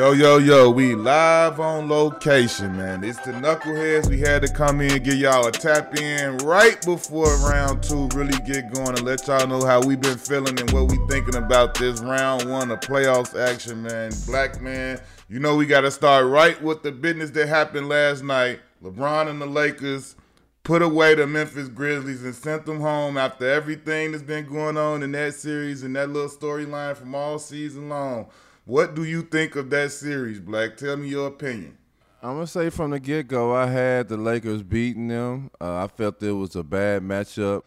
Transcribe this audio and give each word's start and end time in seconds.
Yo, 0.00 0.12
yo, 0.12 0.38
yo, 0.38 0.70
we 0.70 0.94
live 0.94 1.60
on 1.60 1.86
location, 1.86 2.74
man. 2.74 3.04
It's 3.04 3.18
the 3.18 3.32
Knuckleheads. 3.32 4.08
We 4.08 4.18
had 4.18 4.40
to 4.40 4.48
come 4.48 4.80
in 4.80 4.92
and 4.92 5.04
give 5.04 5.16
y'all 5.16 5.46
a 5.46 5.52
tap 5.52 5.94
in 5.94 6.38
right 6.38 6.80
before 6.86 7.26
round 7.46 7.82
two 7.82 8.08
really 8.14 8.38
get 8.46 8.72
going 8.72 8.96
and 8.96 9.02
let 9.02 9.26
y'all 9.26 9.46
know 9.46 9.62
how 9.62 9.82
we 9.82 9.96
been 9.96 10.16
feeling 10.16 10.58
and 10.58 10.70
what 10.70 10.90
we 10.90 10.96
thinking 11.10 11.34
about 11.34 11.74
this 11.74 12.00
round 12.00 12.48
one 12.50 12.70
of 12.70 12.80
playoffs 12.80 13.38
action, 13.38 13.82
man. 13.82 14.10
Black 14.24 14.62
man, 14.62 14.98
you 15.28 15.38
know 15.38 15.54
we 15.54 15.66
got 15.66 15.82
to 15.82 15.90
start 15.90 16.24
right 16.24 16.60
with 16.62 16.82
the 16.82 16.92
business 16.92 17.28
that 17.32 17.48
happened 17.48 17.90
last 17.90 18.24
night. 18.24 18.60
LeBron 18.82 19.28
and 19.28 19.38
the 19.38 19.44
Lakers 19.44 20.16
put 20.62 20.80
away 20.80 21.14
the 21.14 21.26
Memphis 21.26 21.68
Grizzlies 21.68 22.24
and 22.24 22.34
sent 22.34 22.64
them 22.64 22.80
home 22.80 23.18
after 23.18 23.46
everything 23.46 24.12
that's 24.12 24.24
been 24.24 24.46
going 24.46 24.78
on 24.78 25.02
in 25.02 25.12
that 25.12 25.34
series 25.34 25.82
and 25.82 25.94
that 25.94 26.08
little 26.08 26.30
storyline 26.30 26.96
from 26.96 27.14
all 27.14 27.38
season 27.38 27.90
long. 27.90 28.30
What 28.70 28.94
do 28.94 29.02
you 29.02 29.22
think 29.22 29.56
of 29.56 29.68
that 29.70 29.90
series, 29.90 30.38
Black? 30.38 30.76
Tell 30.76 30.96
me 30.96 31.08
your 31.08 31.26
opinion. 31.26 31.76
I'm 32.22 32.34
gonna 32.36 32.46
say 32.46 32.70
from 32.70 32.92
the 32.92 33.00
get 33.00 33.26
go, 33.26 33.52
I 33.52 33.66
had 33.66 34.06
the 34.06 34.16
Lakers 34.16 34.62
beating 34.62 35.08
them. 35.08 35.50
Uh, 35.60 35.82
I 35.82 35.88
felt 35.88 36.22
it 36.22 36.30
was 36.30 36.54
a 36.54 36.62
bad 36.62 37.02
matchup. 37.02 37.62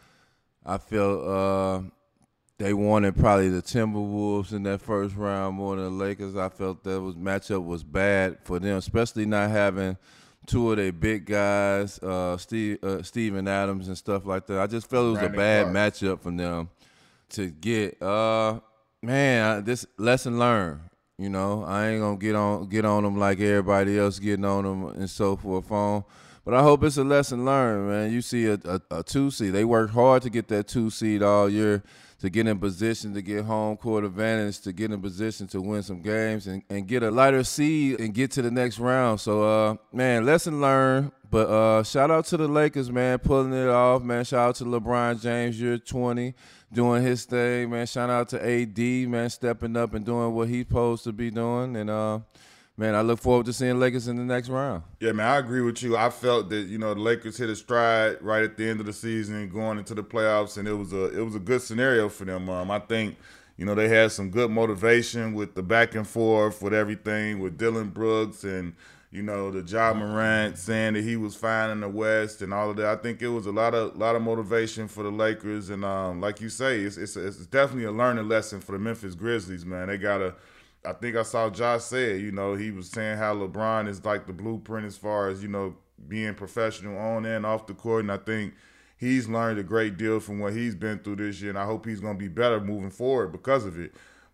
I 0.65 0.77
felt 0.77 1.27
uh, 1.27 1.81
they 2.57 2.73
wanted 2.73 3.17
probably 3.17 3.49
the 3.49 3.61
Timberwolves 3.61 4.53
in 4.53 4.63
that 4.63 4.79
first 4.79 5.17
round 5.17 5.57
more 5.57 5.75
than 5.75 5.83
the 5.83 5.91
Lakers. 6.05 6.37
I 6.37 6.47
felt 6.47 6.85
that 6.85 7.01
was 7.01 7.15
matchup 7.15 7.65
was 7.65 7.83
bad 7.83 8.37
for 8.45 8.59
them, 8.59 8.77
especially 8.77 9.25
not 9.25 9.49
having 9.51 9.97
two 10.45 10.71
of 10.71 10.77
their 10.77 10.93
big 10.93 11.25
guys, 11.25 11.99
uh, 11.99 12.37
Steve, 12.37 12.81
uh, 12.81 13.03
Steven 13.03 13.45
Adams 13.49 13.89
and 13.89 13.97
stuff 13.97 14.25
like 14.25 14.47
that. 14.47 14.57
I 14.57 14.67
just 14.67 14.89
felt 14.89 15.07
it 15.07 15.09
was 15.09 15.19
Brandon 15.19 15.35
a 15.35 15.37
bad 15.37 15.63
Clarke. 15.73 15.93
matchup 15.93 16.21
for 16.21 16.31
them 16.31 16.69
to 17.31 17.49
get. 17.49 18.01
Uh, 18.01 18.61
man, 19.01 19.65
this 19.65 19.85
lesson 19.97 20.39
learned. 20.39 20.79
You 21.17 21.29
know, 21.29 21.63
I 21.63 21.89
ain't 21.89 22.01
gonna 22.01 22.17
get 22.17 22.35
on 22.35 22.67
get 22.69 22.85
on 22.85 23.03
them 23.03 23.17
like 23.17 23.39
everybody 23.39 23.99
else 23.99 24.17
getting 24.17 24.45
on 24.45 24.63
them 24.63 24.85
and 24.87 25.09
so 25.09 25.35
forth 25.35 25.71
on. 25.71 26.03
But 26.43 26.55
I 26.55 26.63
hope 26.63 26.83
it's 26.83 26.97
a 26.97 27.03
lesson 27.03 27.45
learned, 27.45 27.87
man. 27.87 28.11
You 28.11 28.21
see 28.21 28.47
a, 28.47 28.59
a, 28.65 28.81
a 28.89 29.03
two 29.03 29.29
seed. 29.29 29.53
They 29.53 29.63
worked 29.63 29.93
hard 29.93 30.23
to 30.23 30.29
get 30.29 30.47
that 30.49 30.67
two 30.67 30.89
seed 30.89 31.21
all 31.21 31.47
year 31.47 31.83
to 32.19 32.29
get 32.29 32.47
in 32.47 32.57
position 32.57 33.13
to 33.13 33.21
get 33.21 33.43
home 33.43 33.75
court 33.75 34.05
advantage, 34.05 34.61
to 34.61 34.71
get 34.71 34.91
in 34.91 35.01
position 35.01 35.45
to 35.45 35.61
win 35.61 35.83
some 35.83 36.01
games 36.01 36.47
and, 36.47 36.63
and 36.69 36.87
get 36.87 37.03
a 37.03 37.11
lighter 37.11 37.43
seed 37.43 37.99
and 37.99 38.13
get 38.13 38.31
to 38.31 38.41
the 38.41 38.49
next 38.49 38.79
round. 38.79 39.19
So 39.19 39.43
uh 39.43 39.75
man, 39.91 40.25
lesson 40.25 40.61
learned. 40.61 41.11
But 41.29 41.49
uh 41.49 41.83
shout 41.83 42.09
out 42.09 42.25
to 42.27 42.37
the 42.37 42.47
Lakers, 42.47 42.89
man, 42.89 43.19
pulling 43.19 43.53
it 43.53 43.67
off, 43.67 44.03
man. 44.03 44.23
Shout 44.23 44.49
out 44.49 44.55
to 44.55 44.63
LeBron 44.63 45.21
James, 45.21 45.59
year 45.59 45.77
20 45.77 46.33
doing 46.73 47.03
his 47.03 47.25
thing, 47.25 47.69
man. 47.69 47.85
Shout 47.85 48.09
out 48.09 48.29
to 48.29 48.43
AD, 48.43 48.77
man, 49.09 49.29
stepping 49.29 49.77
up 49.77 49.93
and 49.93 50.05
doing 50.05 50.33
what 50.33 50.49
he's 50.49 50.65
supposed 50.65 51.03
to 51.05 51.13
be 51.13 51.29
doing. 51.31 51.75
And 51.75 51.89
uh, 51.89 52.19
man, 52.75 52.95
I 52.95 53.01
look 53.01 53.19
forward 53.19 53.45
to 53.45 53.53
seeing 53.53 53.79
Lakers 53.79 54.07
in 54.07 54.17
the 54.17 54.23
next 54.23 54.49
round. 54.49 54.83
Yeah, 54.99 55.11
man, 55.11 55.27
I 55.27 55.37
agree 55.37 55.61
with 55.61 55.81
you. 55.83 55.95
I 55.95 56.09
felt 56.09 56.49
that 56.49 56.63
you 56.67 56.77
know 56.77 56.93
the 56.93 56.99
Lakers 56.99 57.37
hit 57.37 57.49
a 57.49 57.55
stride 57.55 58.21
right 58.21 58.43
at 58.43 58.57
the 58.57 58.67
end 58.67 58.79
of 58.79 58.85
the 58.85 58.93
season, 58.93 59.47
going 59.49 59.77
into 59.77 59.93
the 59.93 60.03
playoffs, 60.03 60.57
and 60.57 60.67
it 60.67 60.73
was 60.73 60.91
a 60.93 61.17
it 61.17 61.23
was 61.23 61.35
a 61.35 61.39
good 61.39 61.61
scenario 61.61 62.09
for 62.09 62.25
them. 62.25 62.49
Um, 62.49 62.71
I 62.71 62.79
think. 62.79 63.17
You 63.55 63.65
know, 63.65 63.75
they 63.75 63.87
had 63.87 64.11
some 64.11 64.31
good 64.31 64.49
motivation 64.49 65.35
with 65.35 65.53
the 65.53 65.61
back 65.61 65.93
and 65.93 66.07
forth 66.07 66.63
with 66.63 66.73
everything 66.73 67.37
with 67.37 67.55
Dillon 67.55 67.89
Brooks 67.89 68.43
and 68.43 68.73
you 69.13 69.21
know, 69.21 69.51
the 69.51 69.61
Ja 69.61 69.93
Morant 69.93 70.57
saying 70.57 70.95
that 70.95 71.03
he 71.03 71.15
was 71.15 71.35
fine 71.35 71.69
in 71.69 71.81
the 71.81 71.87
West 71.87 72.41
and 72.41 72.51
all 72.51 72.71
of 72.71 72.77
that. 72.77 72.87
I 72.87 72.95
think 72.95 73.21
it 73.21 73.27
was 73.27 73.45
a 73.45 73.51
lot 73.51 73.75
of 73.75 73.95
lot 73.95 74.15
of 74.15 74.23
motivation 74.23 74.87
for 74.87 75.03
the 75.03 75.11
Lakers, 75.11 75.69
and 75.69 75.85
um, 75.85 76.19
like 76.19 76.41
you 76.41 76.49
say, 76.49 76.79
it's, 76.79 76.97
it's 76.97 77.15
it's 77.15 77.45
definitely 77.45 77.83
a 77.83 77.91
learning 77.91 78.27
lesson 78.27 78.59
for 78.59 78.71
the 78.71 78.79
Memphis 78.79 79.13
Grizzlies, 79.13 79.67
man. 79.67 79.87
They 79.87 79.99
gotta. 79.99 80.33
I 80.83 80.93
think 80.93 81.15
I 81.15 81.21
saw 81.21 81.51
Josh 81.51 81.83
say 81.83 82.15
it. 82.15 82.21
You 82.21 82.31
know, 82.31 82.55
he 82.55 82.71
was 82.71 82.89
saying 82.89 83.19
how 83.19 83.35
LeBron 83.35 83.87
is 83.87 84.03
like 84.03 84.25
the 84.25 84.33
blueprint 84.33 84.87
as 84.87 84.97
far 84.97 85.29
as 85.29 85.43
you 85.43 85.47
know 85.47 85.75
being 86.07 86.33
professional 86.33 86.97
on 86.97 87.23
and 87.27 87.45
off 87.45 87.67
the 87.67 87.75
court, 87.75 88.01
and 88.01 88.11
I 88.11 88.17
think 88.17 88.55
he's 88.97 89.29
learned 89.29 89.59
a 89.59 89.63
great 89.63 89.95
deal 89.95 90.21
from 90.21 90.39
what 90.39 90.53
he's 90.53 90.73
been 90.73 90.97
through 90.97 91.17
this 91.17 91.39
year, 91.39 91.51
and 91.51 91.59
I 91.59 91.65
hope 91.65 91.85
he's 91.85 91.99
gonna 91.99 92.17
be 92.17 92.29
better 92.29 92.59
moving 92.59 92.89
forward 92.89 93.31
because 93.31 93.63
of 93.63 93.79
it. 93.79 93.93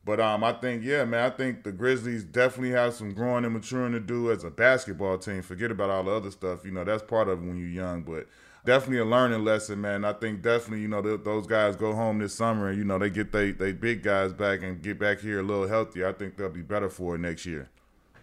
But 0.10 0.20
um, 0.20 0.44
I 0.44 0.54
think 0.54 0.84
yeah, 0.84 1.06
man, 1.06 1.24
I 1.24 1.30
think 1.30 1.64
the 1.64 1.72
Grizzlies 1.72 2.24
definitely 2.24 2.72
have 2.72 2.96
some 2.96 3.14
growing 3.14 3.46
and 3.46 3.54
maturing 3.54 3.92
to 3.92 4.00
do 4.00 4.32
as 4.32 4.44
a 4.44 4.50
basketball 4.50 5.20
team. 5.20 5.44
Forget 5.44 5.70
about 5.70 5.92
all 5.92 6.04
the 6.04 6.10
other 6.10 6.32
stuff, 6.32 6.66
you 6.66 6.72
know, 6.72 6.84
that's 6.84 7.04
part 7.04 7.30
of 7.30 7.44
when 7.44 7.58
you're 7.58 7.68
young, 7.68 8.02
but 8.02 8.26
definitely 8.66 8.98
a 8.98 9.06
learning 9.06 9.44
lesson, 9.44 9.82
man. 9.82 10.04
I 10.04 10.14
think 10.14 10.42
definitely, 10.42 10.82
you 10.82 10.88
know, 10.88 11.04
th- 11.04 11.20
those 11.24 11.46
guys 11.46 11.76
go 11.76 11.94
home 11.94 12.18
this 12.18 12.34
summer 12.34 12.70
and 12.70 12.78
you 12.80 12.86
know 12.86 12.98
they 12.98 13.12
get 13.12 13.32
they 13.32 13.52
they 13.52 13.72
big 13.72 14.02
guys 14.02 14.34
back 14.34 14.64
and 14.64 14.82
get 14.82 14.98
back 14.98 15.20
here 15.20 15.42
a 15.42 15.44
little 15.44 15.68
healthier. 15.68 16.08
I 16.08 16.14
think 16.14 16.38
they'll 16.38 16.50
be 16.50 16.64
better 16.64 16.90
for 16.90 17.14
it 17.14 17.20
next 17.20 17.46
year. 17.46 17.70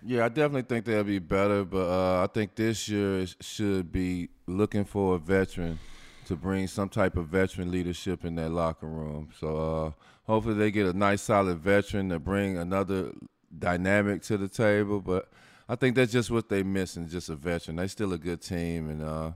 Yeah, 0.04 0.24
I 0.24 0.28
definitely 0.28 0.62
think 0.62 0.86
they'll 0.86 1.04
be 1.04 1.20
better, 1.20 1.64
but 1.64 1.88
uh, 1.88 2.24
I 2.24 2.26
think 2.26 2.56
this 2.56 2.88
year 2.88 3.24
should 3.40 3.92
be 3.92 4.30
looking 4.48 4.86
for 4.86 5.14
a 5.14 5.18
veteran 5.18 5.78
to 6.24 6.34
bring 6.34 6.66
some 6.66 6.88
type 6.88 7.16
of 7.16 7.28
veteran 7.28 7.70
leadership 7.70 8.24
in 8.24 8.34
that 8.34 8.50
locker 8.50 8.88
room. 8.88 9.28
So 9.38 9.86
uh, 9.86 9.90
hopefully 10.26 10.54
they 10.54 10.70
get 10.70 10.86
a 10.86 10.92
nice 10.92 11.22
solid 11.22 11.58
veteran 11.58 12.08
to 12.10 12.18
bring 12.18 12.58
another 12.58 13.12
dynamic 13.56 14.22
to 14.22 14.36
the 14.36 14.48
table. 14.48 15.00
But 15.00 15.30
I 15.68 15.76
think 15.76 15.96
that's 15.96 16.12
just 16.12 16.30
what 16.30 16.48
they 16.48 16.62
missing, 16.62 17.08
just 17.08 17.28
a 17.28 17.36
veteran. 17.36 17.76
They 17.76 17.88
still 17.88 18.12
a 18.12 18.18
good 18.18 18.42
team, 18.42 18.90
and 18.90 19.02
uh, 19.02 19.32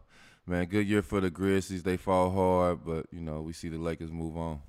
man, 0.46 0.66
good 0.66 0.86
year 0.86 1.02
for 1.02 1.20
the 1.20 1.30
Grizzlies. 1.30 1.82
They 1.82 1.96
fall 1.96 2.30
hard, 2.30 2.84
but 2.84 3.06
you 3.12 3.20
know 3.20 3.40
we 3.40 3.52
see 3.52 3.68
the 3.68 3.78
Lakers 3.78 4.12
move 4.12 4.36
on. 4.36 4.60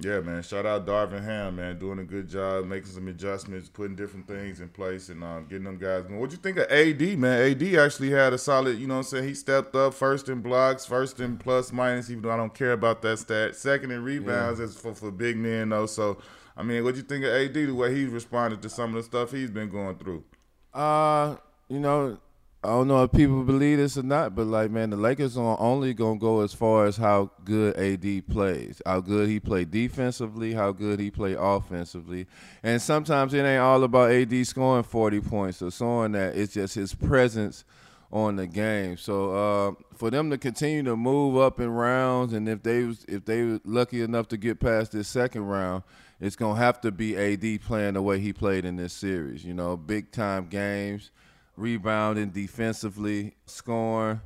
Yeah, 0.00 0.20
man. 0.20 0.42
Shout 0.42 0.66
out 0.66 0.86
Darvin 0.86 1.22
Ham, 1.22 1.56
man, 1.56 1.78
doing 1.78 2.00
a 2.00 2.04
good 2.04 2.28
job, 2.28 2.66
making 2.66 2.90
some 2.90 3.06
adjustments, 3.06 3.68
putting 3.68 3.94
different 3.94 4.26
things 4.26 4.60
in 4.60 4.68
place, 4.68 5.08
and 5.08 5.22
um, 5.22 5.46
getting 5.46 5.64
them 5.64 5.78
guys 5.78 6.02
going. 6.02 6.18
What 6.18 6.32
you 6.32 6.36
think 6.36 6.56
of 6.56 6.68
AD, 6.68 7.00
man? 7.16 7.52
AD 7.52 7.62
actually 7.76 8.10
had 8.10 8.32
a 8.32 8.38
solid, 8.38 8.76
you 8.76 8.88
know 8.88 8.94
what 8.94 8.98
I'm 8.98 9.04
saying? 9.04 9.28
He 9.28 9.34
stepped 9.34 9.76
up 9.76 9.94
first 9.94 10.28
in 10.28 10.40
blocks, 10.40 10.84
first 10.84 11.20
in 11.20 11.36
plus 11.36 11.72
minus, 11.72 12.10
even 12.10 12.22
though 12.22 12.32
I 12.32 12.36
don't 12.36 12.52
care 12.52 12.72
about 12.72 13.02
that 13.02 13.20
stat. 13.20 13.54
Second 13.54 13.92
in 13.92 14.02
rebounds 14.02 14.58
yeah. 14.58 14.66
for, 14.66 14.94
for 14.94 15.12
big 15.12 15.36
men, 15.36 15.68
though. 15.68 15.86
So, 15.86 16.18
I 16.56 16.64
mean, 16.64 16.82
what 16.82 16.94
do 16.94 16.96
you 17.00 17.06
think 17.06 17.24
of 17.24 17.30
AD, 17.30 17.54
the 17.54 17.70
way 17.70 17.94
he's 17.94 18.08
responded 18.08 18.62
to 18.62 18.68
some 18.68 18.90
of 18.90 18.96
the 18.96 19.02
stuff 19.04 19.30
he's 19.30 19.50
been 19.50 19.70
going 19.70 19.96
through? 19.98 20.24
Uh, 20.72 21.36
you 21.68 21.78
know, 21.78 22.18
I 22.64 22.68
don't 22.68 22.88
know 22.88 23.02
if 23.02 23.12
people 23.12 23.42
believe 23.42 23.76
this 23.76 23.98
or 23.98 24.02
not, 24.02 24.34
but 24.34 24.46
like 24.46 24.70
man, 24.70 24.88
the 24.88 24.96
Lakers 24.96 25.36
are 25.36 25.60
only 25.60 25.92
gonna 25.92 26.18
go 26.18 26.40
as 26.40 26.54
far 26.54 26.86
as 26.86 26.96
how 26.96 27.30
good 27.44 27.76
AD 27.76 28.26
plays, 28.26 28.80
how 28.86 29.00
good 29.00 29.28
he 29.28 29.38
play 29.38 29.66
defensively, 29.66 30.54
how 30.54 30.72
good 30.72 30.98
he 30.98 31.10
play 31.10 31.36
offensively, 31.38 32.26
and 32.62 32.80
sometimes 32.80 33.34
it 33.34 33.44
ain't 33.44 33.60
all 33.60 33.84
about 33.84 34.12
AD 34.12 34.46
scoring 34.46 34.82
forty 34.82 35.20
points 35.20 35.60
or 35.60 35.70
showing 35.70 36.12
that. 36.12 36.36
It's 36.36 36.54
just 36.54 36.74
his 36.74 36.94
presence 36.94 37.64
on 38.10 38.36
the 38.36 38.46
game. 38.46 38.96
So 38.96 39.34
uh, 39.34 39.72
for 39.94 40.10
them 40.10 40.30
to 40.30 40.38
continue 40.38 40.84
to 40.84 40.96
move 40.96 41.36
up 41.36 41.60
in 41.60 41.68
rounds, 41.68 42.32
and 42.32 42.48
if 42.48 42.62
they 42.62 42.84
was 42.84 43.04
if 43.06 43.26
they 43.26 43.42
were 43.42 43.60
lucky 43.66 44.00
enough 44.00 44.28
to 44.28 44.38
get 44.38 44.58
past 44.58 44.92
this 44.92 45.08
second 45.08 45.42
round, 45.42 45.82
it's 46.18 46.36
gonna 46.36 46.58
have 46.58 46.80
to 46.80 46.90
be 46.90 47.14
AD 47.14 47.60
playing 47.60 47.92
the 47.92 48.00
way 48.00 48.20
he 48.20 48.32
played 48.32 48.64
in 48.64 48.76
this 48.76 48.94
series. 48.94 49.44
You 49.44 49.52
know, 49.52 49.76
big 49.76 50.12
time 50.12 50.46
games 50.46 51.10
rebounding 51.56 52.30
defensively, 52.30 53.34
scoring. 53.46 54.20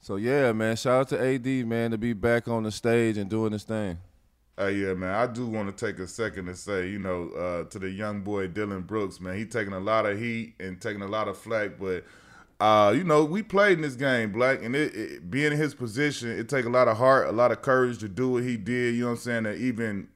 So 0.00 0.16
yeah, 0.16 0.52
man, 0.52 0.76
shout 0.76 1.00
out 1.00 1.08
to 1.08 1.20
AD, 1.20 1.46
man, 1.66 1.92
to 1.92 1.98
be 1.98 2.12
back 2.12 2.48
on 2.48 2.64
the 2.64 2.70
stage 2.70 3.16
and 3.16 3.30
doing 3.30 3.52
this 3.52 3.64
thing. 3.64 3.98
Hey, 4.56 4.74
yeah, 4.74 4.94
man. 4.94 5.14
I 5.14 5.26
do 5.26 5.46
want 5.46 5.76
to 5.76 5.86
take 5.86 5.98
a 5.98 6.06
second 6.06 6.46
to 6.46 6.54
say, 6.54 6.88
you 6.88 6.98
know, 6.98 7.30
uh, 7.30 7.64
to 7.70 7.78
the 7.78 7.90
young 7.90 8.20
boy 8.20 8.46
Dillon 8.46 8.82
Brooks, 8.82 9.20
man. 9.20 9.36
He 9.36 9.46
taking 9.46 9.72
a 9.72 9.80
lot 9.80 10.06
of 10.06 10.18
heat 10.18 10.54
and 10.60 10.80
taking 10.80 11.02
a 11.02 11.08
lot 11.08 11.26
of 11.26 11.36
flack, 11.36 11.72
but 11.78 12.04
uh, 12.60 12.92
you 12.96 13.04
know, 13.04 13.24
we 13.24 13.42
played 13.42 13.78
in 13.78 13.82
this 13.82 13.96
game, 13.96 14.30
Black, 14.30 14.62
and 14.62 14.76
it, 14.76 14.94
it, 14.94 15.30
being 15.30 15.52
in 15.52 15.58
his 15.58 15.74
position, 15.74 16.30
it 16.30 16.48
take 16.48 16.64
a 16.64 16.70
lot 16.70 16.86
of 16.86 16.96
heart, 16.96 17.28
a 17.28 17.32
lot 17.32 17.50
of 17.50 17.62
courage 17.62 17.98
to 17.98 18.08
do 18.08 18.28
what 18.30 18.44
he 18.44 18.56
did. 18.56 18.94
You 18.94 19.02
know 19.02 19.06
what 19.08 19.12
I'm 19.12 19.18
saying? 19.18 19.44
To 19.44 19.54
even 19.54 20.08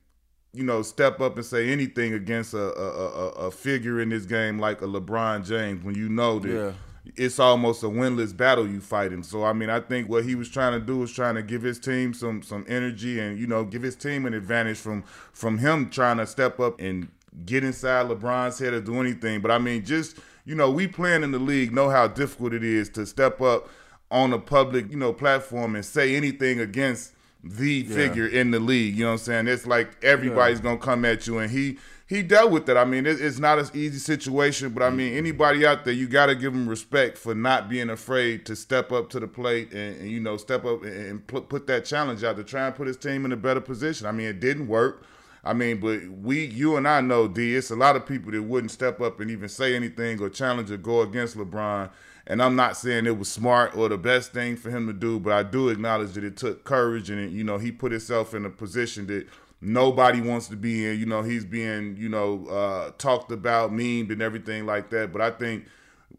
you 0.53 0.65
know, 0.65 0.83
step 0.83 1.21
up 1.21 1.37
and 1.37 1.45
say 1.45 1.71
anything 1.71 2.15
against 2.15 2.55
a, 2.55 2.59
a, 2.59 3.29
a, 3.47 3.51
figure 3.51 4.01
in 4.01 4.09
this 4.09 4.25
game 4.25 4.59
like 4.59 4.81
a 4.81 4.87
LeBron 4.87 5.47
James 5.47 5.85
when 5.85 5.95
you 5.95 6.09
know 6.09 6.39
that 6.39 6.51
yeah. 6.51 6.73
it's 7.17 7.39
almost 7.39 7.83
a 7.83 7.87
winless 7.87 8.35
battle 8.35 8.67
you 8.67 8.81
fighting. 8.81 9.23
So 9.23 9.45
I 9.45 9.53
mean, 9.53 9.69
I 9.69 9.81
think 9.81 10.09
what 10.09 10.25
he 10.25 10.35
was 10.35 10.49
trying 10.49 10.73
to 10.73 10.85
do 10.85 10.99
was 10.99 11.13
trying 11.13 11.35
to 11.35 11.43
give 11.43 11.63
his 11.63 11.79
team 11.79 12.15
some 12.15 12.43
some 12.43 12.65
energy 12.67 13.21
and 13.21 13.39
you 13.39 13.47
know 13.47 13.65
give 13.65 13.83
his 13.83 13.95
team 13.95 14.25
an 14.25 14.35
advantage 14.35 14.79
from 14.79 15.03
from 15.33 15.59
him 15.59 15.91
trying 15.91 16.17
to 16.17 16.27
step 16.27 16.59
up 16.59 16.81
and 16.81 17.09
get 17.45 17.63
inside 17.63 18.07
LeBron's 18.07 18.59
head 18.59 18.73
or 18.73 18.81
do 18.81 19.01
anything. 19.01 19.41
But 19.41 19.51
I 19.51 19.59
mean, 19.59 19.85
just 19.85 20.19
you 20.47 20.55
know, 20.55 20.71
we 20.71 20.89
playing 20.89 21.25
in 21.25 21.31
the 21.31 21.39
league 21.39 21.75
know 21.75 21.91
how 21.91 22.09
difficult 22.09 22.55
it 22.55 22.65
is 22.65 22.89
to 22.91 23.05
step 23.05 23.43
up 23.43 23.69
on 24.11 24.33
a 24.33 24.39
public 24.39 24.91
you 24.91 24.97
know 24.97 25.13
platform 25.13 25.75
and 25.75 25.85
say 25.85 26.17
anything 26.17 26.59
against 26.59 27.13
the 27.43 27.85
yeah. 27.87 27.95
figure 27.95 28.27
in 28.27 28.51
the 28.51 28.61
league. 28.61 28.97
You 28.97 29.05
know 29.05 29.11
what 29.11 29.21
I'm 29.21 29.47
saying? 29.47 29.49
It's 29.49 29.67
like 29.67 30.03
everybody's 30.03 30.59
yeah. 30.59 30.65
gonna 30.65 30.79
come 30.79 31.05
at 31.05 31.27
you, 31.27 31.39
and 31.39 31.51
he 31.51 31.79
he 32.07 32.23
dealt 32.23 32.51
with 32.51 32.69
it. 32.69 32.77
I 32.77 32.85
mean, 32.85 33.05
it, 33.07 33.21
it's 33.21 33.39
not 33.39 33.59
an 33.59 33.69
easy 33.75 33.99
situation, 33.99 34.71
but 34.71 34.83
I 34.83 34.91
mean, 34.91 35.11
mm-hmm. 35.11 35.19
anybody 35.19 35.67
out 35.67 35.85
there, 35.85 35.93
you 35.93 36.09
got 36.09 36.27
to 36.27 36.35
give 36.35 36.55
him 36.55 36.67
respect 36.67 37.19
for 37.19 37.35
not 37.35 37.69
being 37.69 37.91
afraid 37.91 38.47
to 38.47 38.57
step 38.57 38.93
up 38.93 39.11
to 39.11 39.21
the 39.21 39.29
plate 39.29 39.73
and, 39.73 40.01
and 40.01 40.11
you 40.11 40.19
know 40.19 40.39
step 40.39 40.65
up 40.65 40.83
and, 40.83 40.93
and 40.93 41.27
put 41.27 41.49
put 41.49 41.67
that 41.67 41.85
challenge 41.85 42.25
out 42.25 42.37
to 42.37 42.45
try 42.45 42.67
and 42.67 42.75
put 42.75 42.87
his 42.87 42.97
team 42.97 43.25
in 43.25 43.33
a 43.33 43.37
better 43.37 43.61
position. 43.61 44.07
I 44.07 44.13
mean, 44.13 44.27
it 44.27 44.41
didn't 44.41 44.69
work. 44.69 45.05
I 45.45 45.53
mean, 45.53 45.79
but 45.81 46.03
we, 46.09 46.45
you 46.45 46.77
and 46.77 46.87
I 46.87 47.01
know, 47.01 47.29
D, 47.29 47.55
it's 47.55 47.71
a 47.71 47.77
lot 47.77 47.95
of 47.95 48.05
people 48.05 48.33
that 48.33 48.43
wouldn't 48.43 48.71
step 48.71 49.01
up 49.01 49.21
and 49.21 49.31
even 49.31 49.49
say 49.49 49.77
anything 49.77 50.21
or 50.21 50.29
challenge 50.29 50.71
or 50.71 50.77
go 50.77 51.03
against 51.03 51.37
LeBron. 51.37 51.91
And 52.29 52.43
I'm 52.43 52.55
not 52.57 52.77
saying 52.77 53.07
it 53.07 53.19
was 53.19 53.31
smart 53.33 53.75
or 53.75 53.89
the 53.89 53.97
best 53.97 54.33
thing 54.33 54.57
for 54.57 54.69
him 54.69 54.87
to 54.87 54.93
do, 54.93 55.19
but 55.19 55.33
I 55.33 55.43
do 55.43 55.71
acknowledge 55.71 56.13
that 56.13 56.25
it 56.25 56.37
took 56.37 56.63
courage 56.63 57.09
and, 57.09 57.33
you 57.33 57.43
know, 57.43 57.57
he 57.57 57.73
put 57.73 57.91
himself 57.91 58.35
in 58.35 58.45
a 58.45 58.51
position 58.51 59.07
that 59.07 59.27
nobody 59.63 60.21
wants 60.21 60.47
to 60.49 60.57
be 60.57 60.87
in. 60.87 60.99
You 60.99 61.07
know, 61.07 61.23
he's 61.23 61.47
being, 61.47 61.97
you 61.97 62.11
know, 62.11 62.47
uh, 62.49 62.91
talked 62.99 63.33
about, 63.33 63.73
memed, 63.73 64.13
and 64.13 64.21
everything 64.21 64.67
like 64.67 64.91
that. 64.91 65.11
But 65.11 65.23
I 65.23 65.31
think 65.31 65.65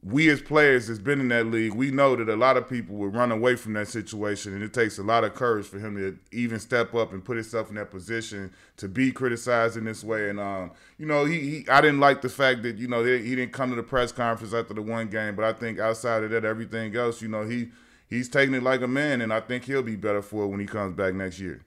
we 0.01 0.29
as 0.29 0.41
players 0.41 0.87
that's 0.87 0.99
been 0.99 1.19
in 1.19 1.27
that 1.27 1.47
league, 1.47 1.73
we 1.73 1.91
know 1.91 2.15
that 2.15 2.29
a 2.29 2.35
lot 2.35 2.55
of 2.55 2.69
people 2.69 2.95
would 2.95 3.13
run 3.13 3.31
away 3.31 3.55
from 3.55 3.73
that 3.73 3.87
situation, 3.87 4.53
and 4.53 4.63
it 4.63 4.73
takes 4.73 4.97
a 4.97 5.03
lot 5.03 5.23
of 5.23 5.33
courage 5.33 5.65
for 5.65 5.77
him 5.77 5.95
to 5.95 6.17
even 6.31 6.59
step 6.59 6.95
up 6.95 7.11
and 7.11 7.25
put 7.25 7.35
himself 7.35 7.69
in 7.69 7.75
that 7.75 7.91
position 7.91 8.51
to 8.77 8.87
be 8.87 9.11
criticized 9.11 9.75
in 9.75 9.83
this 9.83 10.03
way. 10.03 10.29
And 10.29 10.39
um, 10.39 10.71
you 10.97 11.05
know, 11.05 11.25
he, 11.25 11.39
he 11.39 11.69
I 11.69 11.81
didn't 11.81 11.99
like 11.99 12.21
the 12.21 12.29
fact 12.29 12.63
that 12.63 12.77
you 12.77 12.87
know 12.87 13.03
they, 13.03 13.21
he 13.21 13.35
didn't 13.35 13.51
come 13.51 13.71
to 13.71 13.75
the 13.75 13.83
press 13.83 14.11
conference 14.11 14.53
after 14.53 14.73
the 14.73 14.81
one 14.81 15.09
game, 15.09 15.35
but 15.35 15.43
I 15.43 15.53
think 15.53 15.79
outside 15.79 16.23
of 16.23 16.31
that, 16.31 16.45
everything 16.45 16.95
else, 16.95 17.21
you 17.21 17.27
know, 17.27 17.45
he 17.45 17.69
he's 18.07 18.29
taking 18.29 18.55
it 18.55 18.63
like 18.63 18.81
a 18.81 18.87
man, 18.87 19.21
and 19.21 19.33
I 19.33 19.41
think 19.41 19.65
he'll 19.65 19.83
be 19.83 19.97
better 19.97 20.21
for 20.21 20.45
it 20.45 20.47
when 20.47 20.61
he 20.61 20.65
comes 20.65 20.95
back 20.95 21.13
next 21.13 21.39
year. 21.39 21.61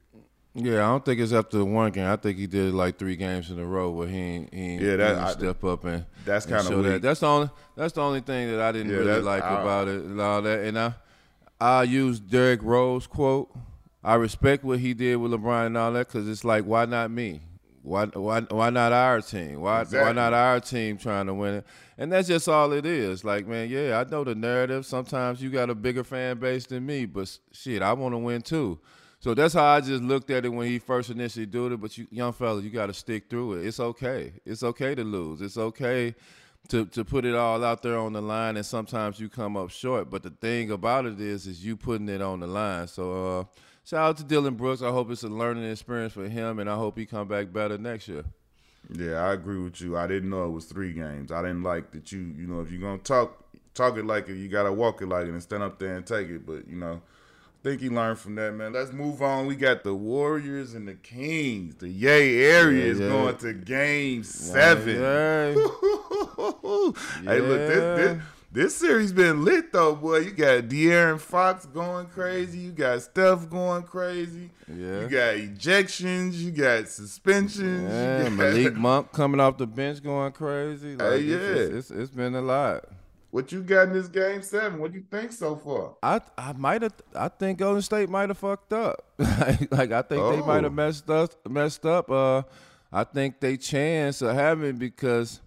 Yeah, 0.54 0.86
I 0.86 0.90
don't 0.90 1.04
think 1.04 1.18
it's 1.18 1.32
after 1.32 1.64
one 1.64 1.92
game. 1.92 2.06
I 2.06 2.16
think 2.16 2.36
he 2.36 2.46
did 2.46 2.74
like 2.74 2.98
three 2.98 3.16
games 3.16 3.50
in 3.50 3.58
a 3.58 3.64
row 3.64 3.90
where 3.90 4.08
he 4.08 4.46
he, 4.52 4.74
yeah, 4.76 4.96
that, 4.96 5.16
I, 5.16 5.32
step 5.32 5.64
up 5.64 5.84
and 5.84 6.04
that's 6.26 6.44
kind 6.44 6.66
of 6.70 6.84
that. 6.84 7.00
That's 7.00 7.20
the 7.20 7.26
only 7.26 7.50
that's 7.74 7.94
the 7.94 8.02
only 8.02 8.20
thing 8.20 8.50
that 8.50 8.60
I 8.60 8.70
didn't 8.72 8.92
yeah, 8.92 8.98
really 8.98 9.22
like 9.22 9.42
I, 9.42 9.60
about 9.60 9.88
it 9.88 10.04
and 10.04 10.20
all 10.20 10.42
that. 10.42 10.60
And 10.60 10.78
I 10.78 10.94
I 11.58 11.84
use 11.84 12.20
Derrick 12.20 12.62
Rose 12.62 13.06
quote. 13.06 13.50
I 14.04 14.16
respect 14.16 14.62
what 14.62 14.80
he 14.80 14.92
did 14.92 15.16
with 15.16 15.32
LeBron 15.32 15.66
and 15.66 15.78
all 15.78 15.92
that 15.92 16.08
because 16.08 16.28
it's 16.28 16.44
like 16.44 16.64
why 16.64 16.84
not 16.84 17.10
me? 17.10 17.40
Why 17.82 18.06
why 18.06 18.40
why 18.42 18.68
not 18.68 18.92
our 18.92 19.22
team? 19.22 19.62
Why 19.62 19.80
exactly. 19.80 20.06
why 20.06 20.12
not 20.12 20.34
our 20.34 20.60
team 20.60 20.98
trying 20.98 21.26
to 21.26 21.34
win 21.34 21.54
it? 21.54 21.66
And 21.96 22.12
that's 22.12 22.28
just 22.28 22.46
all 22.46 22.72
it 22.72 22.84
is. 22.84 23.24
Like 23.24 23.46
man, 23.46 23.70
yeah, 23.70 24.04
I 24.04 24.10
know 24.10 24.22
the 24.22 24.34
narrative. 24.34 24.84
Sometimes 24.84 25.42
you 25.42 25.48
got 25.48 25.70
a 25.70 25.74
bigger 25.74 26.04
fan 26.04 26.38
base 26.38 26.66
than 26.66 26.84
me, 26.84 27.06
but 27.06 27.38
shit, 27.52 27.80
I 27.80 27.94
want 27.94 28.12
to 28.12 28.18
win 28.18 28.42
too. 28.42 28.78
So 29.22 29.34
that's 29.34 29.54
how 29.54 29.64
I 29.64 29.80
just 29.80 30.02
looked 30.02 30.30
at 30.30 30.44
it 30.44 30.48
when 30.48 30.66
he 30.66 30.80
first 30.80 31.08
initially 31.08 31.46
did 31.46 31.70
it. 31.70 31.80
But 31.80 31.96
you, 31.96 32.08
young 32.10 32.32
fella, 32.32 32.60
you 32.60 32.70
got 32.70 32.86
to 32.86 32.94
stick 32.94 33.30
through 33.30 33.54
it. 33.54 33.66
It's 33.66 33.78
okay. 33.78 34.32
It's 34.44 34.64
okay 34.64 34.96
to 34.96 35.04
lose. 35.04 35.40
It's 35.40 35.56
okay 35.56 36.16
to 36.70 36.86
to 36.86 37.04
put 37.04 37.24
it 37.24 37.36
all 37.36 37.62
out 37.62 37.82
there 37.82 37.98
on 37.98 38.14
the 38.14 38.20
line. 38.20 38.56
And 38.56 38.66
sometimes 38.66 39.20
you 39.20 39.28
come 39.28 39.56
up 39.56 39.70
short. 39.70 40.10
But 40.10 40.24
the 40.24 40.30
thing 40.30 40.72
about 40.72 41.06
it 41.06 41.20
is, 41.20 41.46
is 41.46 41.64
you 41.64 41.76
putting 41.76 42.08
it 42.08 42.20
on 42.20 42.40
the 42.40 42.48
line. 42.48 42.88
So 42.88 43.38
uh, 43.38 43.44
shout 43.84 44.00
out 44.00 44.16
to 44.16 44.24
Dillon 44.24 44.56
Brooks. 44.56 44.82
I 44.82 44.90
hope 44.90 45.08
it's 45.12 45.22
a 45.22 45.28
learning 45.28 45.70
experience 45.70 46.14
for 46.14 46.28
him, 46.28 46.58
and 46.58 46.68
I 46.68 46.74
hope 46.74 46.98
he 46.98 47.06
come 47.06 47.28
back 47.28 47.52
better 47.52 47.78
next 47.78 48.08
year. 48.08 48.24
Yeah, 48.90 49.24
I 49.24 49.34
agree 49.34 49.62
with 49.62 49.80
you. 49.80 49.96
I 49.96 50.08
didn't 50.08 50.30
know 50.30 50.46
it 50.46 50.50
was 50.50 50.64
three 50.64 50.92
games. 50.92 51.30
I 51.30 51.42
didn't 51.42 51.62
like 51.62 51.92
that 51.92 52.10
you, 52.10 52.18
you 52.18 52.48
know, 52.48 52.60
if 52.60 52.72
you're 52.72 52.80
gonna 52.80 52.98
talk 52.98 53.44
talk 53.72 53.96
it 53.98 54.04
like 54.04 54.28
it, 54.28 54.34
you 54.34 54.48
gotta 54.48 54.72
walk 54.72 55.00
it 55.00 55.06
like 55.06 55.26
it 55.26 55.30
and 55.30 55.40
stand 55.40 55.62
up 55.62 55.78
there 55.78 55.94
and 55.94 56.04
take 56.04 56.28
it. 56.28 56.44
But 56.44 56.66
you 56.66 56.74
know 56.74 57.00
think 57.62 57.80
he 57.80 57.88
learned 57.88 58.18
from 58.18 58.34
that, 58.36 58.52
man. 58.54 58.72
Let's 58.72 58.92
move 58.92 59.22
on. 59.22 59.46
We 59.46 59.56
got 59.56 59.84
the 59.84 59.94
Warriors 59.94 60.74
and 60.74 60.86
the 60.86 60.94
Kings. 60.94 61.76
The 61.76 61.88
Yay 61.88 62.42
area 62.42 62.84
is 62.84 62.98
yeah, 62.98 63.06
yeah. 63.06 63.12
going 63.12 63.36
to 63.36 63.52
game 63.54 64.24
seven. 64.24 65.00
Yeah, 65.00 65.52
hey, 67.24 67.40
look, 67.40 67.58
this, 67.58 67.98
this, 67.98 68.22
this 68.50 68.76
series 68.76 69.12
been 69.12 69.44
lit 69.44 69.72
though, 69.72 69.94
boy. 69.94 70.18
You 70.18 70.32
got 70.32 70.64
De'Aaron 70.64 71.20
Fox 71.20 71.64
going 71.66 72.06
crazy. 72.06 72.58
You 72.58 72.72
got 72.72 73.00
Steph 73.00 73.48
going 73.48 73.84
crazy. 73.84 74.50
Yeah. 74.68 75.00
You 75.00 75.08
got 75.08 75.36
ejections. 75.36 76.34
You 76.34 76.50
got 76.50 76.88
suspensions. 76.88 77.90
Yeah, 77.90 78.24
got... 78.24 78.32
Malik 78.32 78.74
Monk 78.74 79.12
coming 79.12 79.40
off 79.40 79.56
the 79.56 79.66
bench 79.66 80.02
going 80.02 80.32
crazy. 80.32 80.96
Like, 80.96 81.12
hey, 81.12 81.18
yeah. 81.20 81.36
It's, 81.36 81.90
it's, 81.90 81.90
it's 81.92 82.10
been 82.10 82.34
a 82.34 82.42
lot. 82.42 82.84
What 83.32 83.50
you 83.50 83.62
got 83.62 83.88
in 83.88 83.94
this 83.94 84.08
game 84.08 84.42
seven? 84.42 84.78
What 84.78 84.92
do 84.92 84.98
you 84.98 85.04
think 85.10 85.32
so 85.32 85.56
far? 85.56 85.94
I 86.02 86.20
I 86.36 86.52
might 86.52 86.82
have. 86.82 86.92
I 87.14 87.28
think 87.28 87.60
Golden 87.60 87.80
State 87.80 88.10
might 88.10 88.28
have 88.28 88.36
fucked 88.36 88.74
up. 88.74 89.02
like 89.18 89.90
I 89.90 90.02
think 90.02 90.20
oh. 90.20 90.36
they 90.36 90.46
might 90.46 90.64
have 90.64 90.74
messed 90.74 91.08
up. 91.08 91.30
Messed 91.48 91.86
up. 91.86 92.10
Uh, 92.10 92.42
I 92.92 93.04
think 93.04 93.40
they 93.40 93.56
chance 93.56 94.20
of 94.20 94.36
having 94.36 94.76
because, 94.76 95.40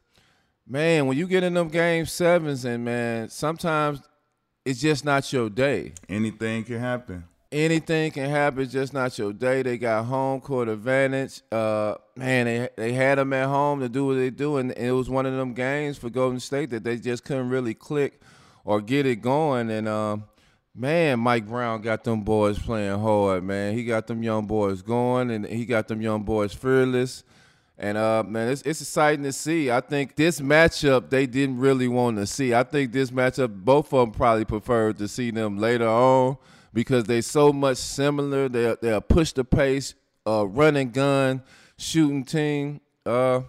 man, 0.67 1.05
when 1.05 1.15
you 1.15 1.27
get 1.27 1.43
in 1.43 1.53
them 1.53 1.67
game 1.67 2.07
sevens 2.07 2.65
and 2.65 2.83
man, 2.83 3.29
sometimes 3.29 4.01
it's 4.65 4.81
just 4.81 5.05
not 5.05 5.31
your 5.31 5.51
day. 5.51 5.93
Anything 6.09 6.63
can 6.63 6.79
happen 6.79 7.23
anything 7.51 8.12
can 8.12 8.30
happen. 8.30 8.68
Just 8.68 8.94
not 8.94 9.18
your 9.18 9.33
day. 9.33 9.63
They 9.63 9.77
got 9.77 10.06
home 10.06 10.42
court 10.42 10.68
advantage. 10.68 11.42
Uh, 11.51 11.95
man, 12.15 12.45
they 12.45 12.69
they 12.75 12.94
had 12.94 13.18
them 13.18 13.33
at 13.33 13.47
home 13.47 13.80
to 13.80 13.89
do 13.89 14.06
what 14.06 14.15
they 14.15 14.30
do, 14.30 14.57
and, 14.57 14.71
and, 14.71 14.88
it 14.88 14.92
was 14.92 15.09
one 15.09 15.25
of 15.25 15.33
them 15.33 15.53
games 15.53 15.97
for 15.97 16.09
Golden 16.09 16.39
State 16.39 16.69
that 16.71 16.83
they 16.83 16.97
just 16.97 17.24
couldn't 17.24 17.50
really 17.50 17.74
click 17.74 18.19
or 18.63 18.81
get 18.81 19.06
it 19.06 19.18
going. 19.18 19.69
And 19.69 19.88
uh, 19.88 20.18
man, 20.74 21.19
Mike 21.19 21.47
Brown 21.47 21.81
got 21.81 22.03
them 22.03 22.21
boys 22.21 22.59
playing 22.59 23.00
hard. 23.00 23.44
Man, 23.44 23.74
he 23.74 23.86
got 23.86 24.07
them 24.07 24.24
young 24.24 24.45
boys 24.45 24.81
going, 24.81 25.31
and 25.31 25.45
he 25.45 25.65
got 25.65 25.88
them 25.88 26.01
young 26.01 26.24
boys 26.24 26.53
fearless. 26.53 27.24
And 27.77 27.98
uh, 27.98 28.24
man, 28.24 28.50
it's 28.50 28.62
it's 28.62 28.81
exciting 28.81 29.24
to 29.24 29.33
see. 29.33 29.69
I 29.69 29.81
think 29.81 30.15
this 30.15 30.39
matchup 30.39 31.09
they 31.09 31.25
didn't 31.25 31.57
really 31.57 31.89
want 31.89 32.18
to 32.18 32.25
see. 32.25 32.53
I 32.53 32.63
think 32.63 32.94
this 32.94 33.12
matchup 33.12 33.53
both 33.53 33.94
of 33.94 34.00
them 34.00 34.12
probably 34.12 34.45
preferred 34.45 34.98
to 35.00 35.09
see 35.09 35.30
them 35.31 35.57
later 35.57 35.88
on 35.88 36.38
because 36.75 37.06
they 37.06 37.22
so 37.22 37.54
much 37.54 37.77
similar. 37.77 38.48
They're 38.50 38.75
they're 38.75 39.01
push 39.01 39.31
the 39.31 39.45
pace, 39.45 39.95
uh, 40.27 40.45
running 40.45 40.92
gun, 40.92 41.42
shooting 41.77 42.25
team. 42.25 42.81
Uh, 43.06 43.42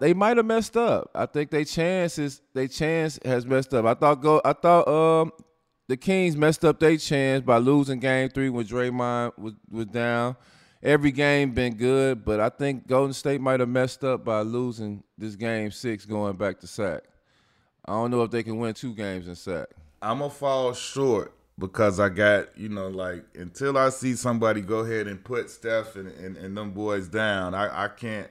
they 0.00 0.12
might 0.12 0.36
have 0.36 0.44
messed 0.44 0.76
up. 0.76 1.10
I 1.14 1.24
think 1.24 1.50
they 1.50 1.64
chances 1.64 2.42
they 2.52 2.68
chance 2.68 3.18
has 3.24 3.46
messed 3.46 3.72
up. 3.72 3.86
I 3.86 3.94
thought 3.94 4.20
go 4.20 4.42
I 4.44 4.52
thought 4.52 4.88
um 4.88 5.32
the 5.86 5.96
Kings 5.96 6.36
messed 6.36 6.64
up 6.64 6.80
their 6.80 6.96
chance 6.96 7.44
by 7.44 7.58
losing 7.58 8.00
game 8.00 8.28
three 8.28 8.50
when 8.50 8.66
Draymond 8.66 9.38
was 9.38 9.54
was 9.70 9.86
down. 9.86 10.36
Every 10.82 11.12
game 11.12 11.52
been 11.52 11.76
good, 11.76 12.26
but 12.26 12.40
I 12.40 12.50
think 12.50 12.86
Golden 12.86 13.14
State 13.14 13.40
might 13.40 13.60
have 13.60 13.70
messed 13.70 14.04
up 14.04 14.22
by 14.24 14.42
losing 14.42 15.02
this 15.16 15.34
game 15.34 15.70
six 15.70 16.04
going 16.04 16.36
back 16.36 16.60
to 16.60 16.66
Sac. 16.66 17.04
I 17.86 17.92
don't 17.92 18.10
know 18.10 18.22
if 18.22 18.30
they 18.30 18.42
can 18.42 18.58
win 18.58 18.74
two 18.74 18.94
games 18.94 19.28
in 19.28 19.36
Sac. 19.36 19.68
I'm 20.02 20.18
gonna 20.18 20.30
fall 20.30 20.74
short 20.74 21.32
because 21.58 22.00
I 22.00 22.08
got, 22.08 22.56
you 22.58 22.68
know, 22.68 22.88
like 22.88 23.24
until 23.34 23.78
I 23.78 23.90
see 23.90 24.14
somebody 24.14 24.60
go 24.60 24.78
ahead 24.80 25.06
and 25.06 25.22
put 25.22 25.50
Steph 25.50 25.96
and, 25.96 26.08
and, 26.08 26.36
and 26.36 26.56
them 26.56 26.72
boys 26.72 27.08
down, 27.08 27.54
I, 27.54 27.84
I 27.84 27.88
can't 27.88 28.28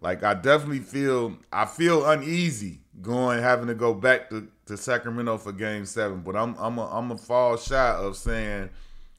like 0.00 0.22
I 0.22 0.34
definitely 0.34 0.80
feel 0.80 1.36
I 1.52 1.64
feel 1.64 2.08
uneasy 2.08 2.80
going 3.02 3.42
having 3.42 3.68
to 3.68 3.74
go 3.74 3.94
back 3.94 4.30
to, 4.30 4.48
to 4.66 4.76
Sacramento 4.76 5.38
for 5.38 5.52
game 5.52 5.84
seven. 5.84 6.20
But 6.20 6.36
I'm 6.36 6.56
I'm 6.58 6.78
a, 6.78 6.86
I'm 6.90 7.10
a 7.12 7.16
fall 7.16 7.56
shy 7.56 7.90
of 7.90 8.16
saying 8.16 8.70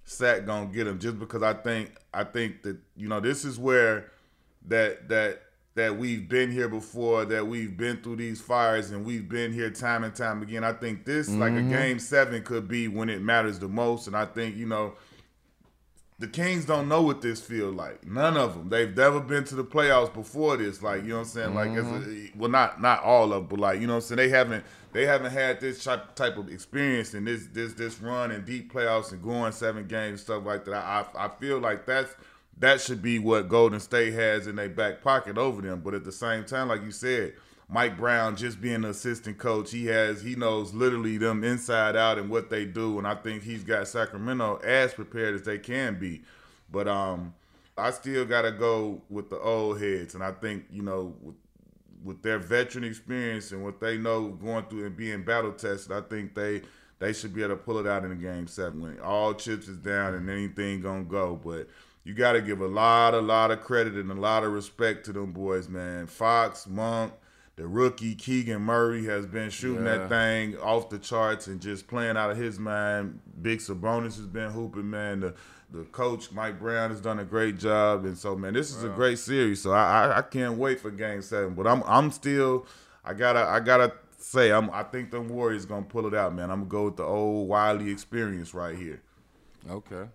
Sac 0.04 0.46
gonna 0.46 0.68
get 0.68 0.88
him 0.88 1.00
just 1.00 1.20
because 1.20 1.44
I 1.44 1.54
think 1.54 1.96
I 2.14 2.24
think 2.24 2.64
that, 2.64 2.78
you 2.96 3.08
know, 3.08 3.20
this 3.20 3.46
is 3.46 3.58
where 3.58 4.12
that 4.68 5.08
that 5.10 5.42
that 5.78 5.96
we've 5.96 6.28
been 6.28 6.52
here 6.52 6.68
before, 6.68 7.24
that 7.26 7.46
we've 7.46 7.78
been 7.78 7.98
through 7.98 8.16
these 8.16 8.42
fires, 8.42 8.90
and 8.90 9.06
we've 9.06 9.30
been 9.30 9.54
here 9.54 9.70
time 9.70 10.04
and 10.04 10.14
time 10.14 10.42
again. 10.42 10.64
I 10.64 10.74
think 10.74 11.06
this, 11.06 11.30
mm-hmm. 11.30 11.40
like 11.40 11.52
a 11.52 11.58
mm-hmm. 11.58 11.70
game 11.70 12.00
seven, 12.00 12.42
could 12.42 12.68
be 12.68 12.88
when 12.88 13.10
it 13.10 13.22
matters 13.22 13.60
the 13.60 13.68
most. 13.68 14.08
And 14.08 14.18
I 14.18 14.26
think, 14.26 14.56
you 14.56 14.66
know, 14.66 14.96
the 16.18 16.28
Kings 16.28 16.66
don't 16.66 16.88
know 16.88 17.04
what 17.04 17.22
this 17.22 17.42
feels 17.42 17.76
like. 17.76 18.08
None 18.08 18.38
of 18.38 18.56
them. 18.56 18.70
They've 18.70 18.98
never 18.98 19.20
been 19.20 19.44
to 19.44 19.56
the 19.56 19.64
playoffs 19.64 20.12
before 20.12 20.58
this. 20.58 20.82
Like, 20.82 21.04
you 21.04 21.10
know 21.10 21.18
what 21.18 21.22
I'm 21.22 21.28
saying? 21.28 21.54
Like, 21.54 21.70
mm-hmm. 21.70 22.36
a, 22.36 22.40
well, 22.40 22.50
not 22.50 22.82
not 22.82 23.04
all 23.04 23.32
of 23.32 23.42
them, 23.42 23.46
but 23.48 23.60
like, 23.60 23.80
you 23.80 23.86
know 23.86 23.94
what 23.94 24.04
I'm 24.04 24.18
saying? 24.18 24.18
They 24.18 24.30
haven't 24.30 24.66
they 24.94 25.06
haven't 25.06 25.32
had 25.32 25.60
this 25.60 25.84
type 25.84 26.38
of 26.38 26.50
experience 26.50 27.14
in 27.14 27.24
this 27.24 27.46
this 27.54 27.74
this 27.74 28.02
run 28.02 28.32
and 28.32 28.44
deep 28.46 28.74
playoffs 28.74 29.12
and 29.12 29.22
going 29.22 29.52
seven 29.52 29.86
games 29.86 30.22
stuff 30.22 30.44
like 30.44 30.66
that. 30.66 30.84
I 30.84 31.06
I 31.16 31.30
feel 31.40 31.60
like 31.60 31.86
that's 31.86 32.16
that 32.60 32.82
should 32.82 33.02
be 33.02 33.20
what 33.20 33.50
Golden 33.50 33.80
State 33.80 34.14
has 34.14 34.48
in 34.48 34.56
their 34.56 34.70
back 34.70 35.02
pocket 35.04 35.38
over 35.38 35.62
them. 35.62 35.82
But 35.84 35.94
at 35.94 36.04
the 36.04 36.12
same 36.12 36.44
time, 36.44 36.70
like 36.70 36.84
you 36.84 36.92
said, 36.92 37.34
Mike 37.70 37.98
Brown 37.98 38.36
just 38.36 38.62
being 38.62 38.76
an 38.76 38.86
assistant 38.86 39.38
coach, 39.38 39.72
he 39.72 39.86
has 39.88 40.22
he 40.22 40.36
knows 40.36 40.74
literally 40.74 41.18
them 41.18 41.44
inside 41.44 41.96
out 41.96 42.18
and 42.18 42.30
what 42.30 42.50
they 42.50 42.66
do, 42.66 42.98
and 42.98 43.06
I 43.08 43.16
think 43.16 43.44
he's 43.44 43.64
got 43.64 43.88
Sacramento 43.88 44.60
as 44.64 44.94
prepared 44.94 45.36
as 45.36 45.44
they 45.44 45.58
can 45.58 46.00
be. 46.00 46.22
But 46.72 46.88
um, 46.88 47.34
I 47.78 47.92
still 47.92 48.26
got 48.26 48.44
to 48.44 48.52
go 48.52 49.02
with 49.10 49.30
the 49.30 49.40
old 49.40 49.82
heads, 49.82 50.16
and 50.16 50.24
I 50.24 50.32
think 50.32 50.66
you 50.72 50.82
know 50.82 51.14
with, 51.22 51.36
with 52.04 52.22
their 52.22 52.40
veteran 52.40 52.86
experience 52.86 53.52
and 53.52 53.64
what 53.64 53.82
they 53.82 53.98
know 53.98 54.30
going 54.30 54.66
through 54.66 54.86
and 54.86 54.96
being 54.96 55.24
battle 55.24 55.52
tested, 55.52 55.92
I 55.92 56.02
think 56.02 56.34
they 56.34 56.62
they 57.00 57.12
should 57.12 57.34
be 57.34 57.44
able 57.44 57.58
to 57.58 57.62
pull 57.62 57.80
it 57.80 57.86
out 57.86 58.04
in 58.04 58.10
the 58.10 58.16
game 58.16 58.48
seven. 58.48 58.82
When 58.82 59.00
all 59.02 59.34
chips 59.34 59.68
is 59.68 59.78
down 59.78 60.14
and 60.16 60.30
anything 60.30 60.82
gonna 60.82 61.04
go, 61.04 61.36
but 61.36 61.68
you 62.08 62.14
got 62.14 62.34
to 62.34 62.42
give 62.42 62.62
a 62.62 62.68
lot, 62.68 63.14
a 63.14 63.20
lot 63.20 63.52
of 63.52 63.60
credit 63.62 63.96
and 63.96 64.10
a 64.10 64.16
lot 64.16 64.44
of 64.46 64.52
respect 64.54 65.06
to 65.06 65.12
them 65.14 65.34
boys, 65.34 65.68
man. 65.68 66.08
Fox, 66.08 66.66
Monk, 66.66 67.12
the 67.58 67.68
rookie 67.68 68.16
Keegan 68.16 68.62
Murray 68.62 69.04
has 69.06 69.26
been 69.26 69.50
shooting 69.50 69.86
Yeah. 69.86 69.98
that 69.98 70.10
thing 70.10 70.58
off 70.60 70.90
the 70.90 71.00
charts 71.00 71.48
and 71.48 71.60
just 71.60 71.88
playing 71.88 72.16
out 72.16 72.32
of 72.32 72.38
his 72.38 72.60
mind. 72.60 73.20
Big 73.42 73.60
Sabonis 73.60 74.16
has 74.16 74.26
been 74.28 74.52
hooping, 74.52 74.90
man. 74.90 75.20
The 75.20 75.34
the 75.70 75.84
coach 75.84 76.32
Mike 76.32 76.60
Brown 76.62 76.92
has 76.92 77.02
done 77.02 77.20
a 77.20 77.26
great 77.26 77.58
job, 77.60 78.06
and 78.06 78.18
so 78.18 78.38
man, 78.38 78.54
this 78.54 78.74
is 78.74 78.86
a 78.86 78.90
great 78.90 79.20
series. 79.20 79.62
So 79.62 79.72
I, 79.74 80.06
I 80.06 80.18
I 80.20 80.22
can't 80.22 80.58
wait 80.58 80.80
for 80.80 80.90
Game 80.92 81.22
Seven. 81.22 81.56
But 81.56 81.68
I'm 81.68 81.84
I'm 81.86 82.10
still 82.12 82.66
I 83.04 83.14
gotta 83.14 83.42
I 83.42 83.60
gotta 83.60 83.92
say 84.18 84.50
I'm 84.54 84.70
I 84.70 84.84
think 84.84 85.12
the 85.12 85.20
Warriors 85.20 85.66
gonna 85.66 85.86
pull 85.86 86.08
it 86.08 86.14
out, 86.14 86.34
man. 86.34 86.52
I'm 86.52 86.60
gonna 86.60 86.70
go 86.70 86.86
with 86.86 86.96
the 86.96 87.04
old 87.04 87.50
Wiley 87.50 87.92
experience 87.92 88.54
right 88.54 88.78
here. 88.78 89.02
Okay. 89.70 90.06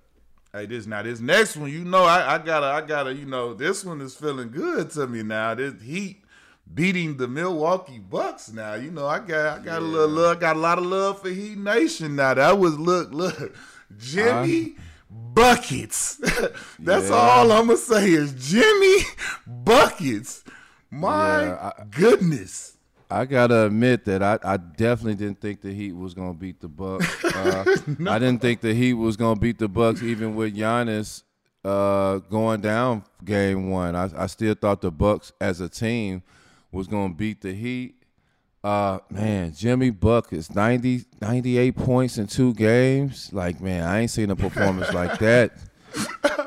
Hey, 0.55 0.67
this 0.67 0.87
now 0.87 1.03
this 1.03 1.19
next 1.19 1.57
one, 1.57 1.71
you 1.71 1.83
know, 1.83 2.05
I, 2.05 2.35
I 2.35 2.39
gotta, 2.39 2.67
I 2.67 2.83
gotta, 2.83 3.15
you 3.15 3.25
know, 3.25 3.55
this 3.55 3.87
one 3.87 4.03
is 4.03 4.15
feeling 4.15 4.51
good 4.51 4.91
to 4.91 5.07
me 5.07 5.23
now. 5.23 5.55
This 5.55 5.81
Heat 5.83 6.25
beating 6.75 7.17
the 7.17 7.27
Milwaukee 7.27 7.99
Bucks 7.99 8.53
now. 8.53 8.75
You 8.75 8.91
know, 8.91 9.07
I 9.07 9.19
got, 9.21 9.61
I 9.61 9.65
got 9.65 9.79
a 9.81 9.85
little 9.85 10.09
love, 10.11 10.41
got 10.41 10.57
a 10.57 10.59
lot 10.59 10.77
of 10.77 10.85
love 10.85 11.23
for 11.23 11.31
Heat 11.31 11.57
Nation 11.57 12.17
now. 12.17 12.35
That 12.35 12.59
was 12.59 12.79
look, 12.79 13.13
look, 13.13 13.55
Jimmy 13.97 14.75
buckets. 15.11 16.17
That's 16.79 17.09
Yeah. 17.09 17.15
all 17.17 17.51
I'm 17.51 17.69
gonna 17.69 17.79
say 17.79 18.11
is 18.11 18.35
Jimmy 18.51 19.05
buckets. 19.47 20.45
My 20.91 21.45
Yeah, 21.45 21.73
I- 21.79 21.85
goodness. 21.91 22.77
I 23.13 23.27
gotta 23.27 23.67
admit 23.67 24.05
that 24.07 24.23
I, 24.23 24.39
I 24.43 24.57
definitely 24.57 25.17
didn't 25.17 25.41
think 25.41 25.61
the 25.61 25.73
Heat 25.73 25.93
was 25.93 26.15
gonna 26.15 26.35
beat 26.35 26.61
the 26.61 26.69
Bucks. 26.69 27.07
Uh, 27.33 27.65
I 28.09 28.19
didn't 28.19 28.41
think 28.41 28.61
the 28.61 28.73
Heat 28.73 28.95
was 28.95 29.17
gonna 29.17 29.39
beat 29.39 29.59
the 29.59 29.69
Bucks, 29.69 30.03
even 30.03 30.37
with 30.37 30.55
Giannis 30.57 31.23
uh, 31.65 32.19
going 32.19 32.61
down 32.61 33.05
game 33.25 33.71
one. 33.71 33.97
I, 33.97 34.11
I 34.17 34.27
still 34.27 34.55
thought 34.55 34.81
the 34.81 34.91
Bucks 34.91 35.33
as 35.41 35.61
a 35.61 35.69
team 35.69 36.23
was 36.71 36.87
gonna 36.87 37.15
beat 37.15 37.41
the 37.41 37.53
Heat. 37.53 37.97
Uh, 38.63 39.01
man, 39.11 39.53
Jimmy 39.53 39.91
Buckets, 39.91 40.55
90, 40.55 41.05
98 41.21 41.77
points 41.77 42.19
in 42.19 42.29
two 42.29 42.55
games. 42.55 43.33
Like, 43.33 43.61
man, 43.61 43.83
I 43.83 44.01
ain't 44.01 44.11
seen 44.11 44.31
a 44.31 44.37
performance 44.37 44.93
like 44.93 45.19
that 45.19 45.53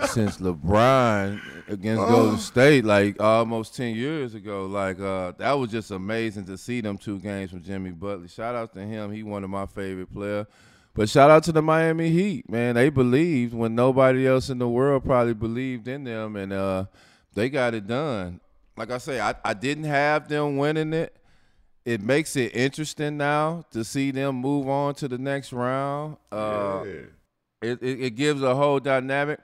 since 0.10 0.38
LeBron 0.38 1.42
against 1.68 2.02
Golden 2.02 2.38
State, 2.38 2.86
like 2.86 3.22
almost 3.22 3.76
ten 3.76 3.96
years 3.96 4.34
ago. 4.34 4.66
Like 4.66 5.00
uh, 5.00 5.34
that 5.38 5.54
was 5.54 5.72
just 5.72 5.92
amazing 5.92 6.46
to 6.46 6.58
see 6.58 6.82
them 6.82 6.98
two 6.98 7.20
games 7.20 7.52
from 7.52 7.62
Jimmy 7.62 7.92
Butler. 7.92 8.28
Shout 8.28 8.56
out 8.56 8.74
to 8.74 8.82
him; 8.82 9.12
he 9.12 9.24
one 9.24 9.44
of 9.44 9.50
my 9.50 9.66
favorite 9.66 10.14
player. 10.14 10.48
But 10.94 11.10
shout 11.10 11.30
out 11.30 11.44
to 11.44 11.52
the 11.52 11.62
Miami 11.62 12.10
Heat, 12.10 12.50
man. 12.50 12.76
They 12.76 12.90
believed 12.90 13.54
when 13.54 13.76
nobody 13.76 14.26
else 14.26 14.50
in 14.50 14.60
the 14.60 14.70
world 14.70 15.04
probably 15.04 15.34
believed 15.34 15.90
in 15.90 16.06
them, 16.06 16.38
and 16.38 16.54
uh, 16.54 16.86
they 17.34 17.50
got 17.50 17.74
it 17.74 17.86
done. 17.86 18.40
Like 18.78 18.92
I 18.92 18.98
say, 18.98 19.20
I, 19.20 19.36
I 19.44 19.54
didn't 19.54 19.84
have 19.84 20.30
them 20.30 20.56
winning 20.56 20.94
it. 20.94 21.16
It 21.84 22.02
makes 22.02 22.36
it 22.36 22.56
interesting 22.56 23.18
now 23.18 23.66
to 23.72 23.84
see 23.84 24.12
them 24.12 24.38
move 24.38 24.68
on 24.70 24.96
to 24.96 25.08
the 25.08 25.18
next 25.18 25.54
round. 25.54 26.18
Uh, 26.32 26.84
yeah. 26.86 26.94
It, 27.66 27.82
it, 27.82 28.02
it 28.02 28.10
gives 28.12 28.42
a 28.42 28.56
whole 28.56 28.80
dynamic. 28.80 29.40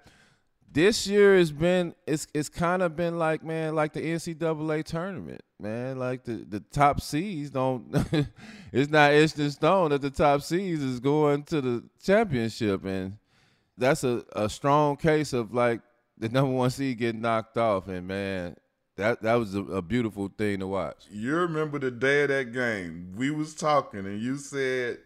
This 0.72 1.06
year 1.06 1.38
has 1.38 1.52
been 1.52 1.94
it's 2.08 2.28
it's 2.34 2.48
kind 2.48 2.82
of 2.82 2.96
been 2.96 3.20
like 3.20 3.44
man 3.44 3.76
like 3.76 3.92
the 3.92 4.00
NCAA 4.00 4.86
tournament 4.86 5.42
man 5.60 6.00
like 6.00 6.24
the, 6.24 6.46
the 6.48 6.62
top 6.62 7.02
seeds 7.02 7.50
don't 7.50 7.94
it's 8.72 8.90
not 8.90 9.12
instant 9.12 9.52
stone 9.52 9.90
that 9.90 10.02
the 10.02 10.10
top 10.10 10.42
seeds 10.42 10.82
is 10.82 11.02
going 11.02 11.44
to 11.44 11.60
the 11.60 11.84
championship 12.02 12.86
and 12.86 13.18
that's 13.78 14.06
a, 14.06 14.24
a 14.32 14.50
strong 14.50 14.96
case 14.96 15.34
of 15.34 15.54
like 15.54 15.82
the 16.18 16.30
number 16.30 16.52
one 16.52 16.70
seed 16.70 16.98
getting 16.98 17.20
knocked 17.20 17.58
off 17.58 17.90
and 17.90 18.08
man 18.08 18.56
that 19.02 19.22
that 19.22 19.34
was 19.36 19.56
a, 19.56 19.62
a 19.64 19.82
beautiful 19.82 20.30
thing 20.38 20.60
to 20.60 20.68
watch. 20.68 21.06
You 21.10 21.36
remember 21.36 21.80
the 21.80 21.92
day 21.92 22.24
of 22.24 22.30
that 22.30 22.54
game? 22.54 23.14
We 23.16 23.32
was 23.32 23.56
talking, 23.56 24.02
and 24.02 24.22
you 24.22 24.38
said, 24.38 25.00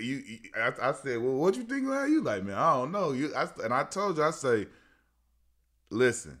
"You." 0.00 0.16
you- 0.16 0.38
I, 0.56 0.72
I 0.90 0.92
said, 0.92 1.20
"Well, 1.22 1.34
what 1.34 1.56
you 1.56 1.64
think 1.64 1.86
about 1.86 2.08
you?" 2.08 2.22
Like, 2.22 2.44
man, 2.44 2.56
I 2.56 2.74
don't 2.76 2.92
know. 2.92 3.12
You, 3.12 3.34
I, 3.34 3.48
and 3.64 3.72
I 3.74 3.84
told 3.84 4.16
you, 4.18 4.24
I 4.24 4.30
say, 4.30 4.66
listen, 5.90 6.38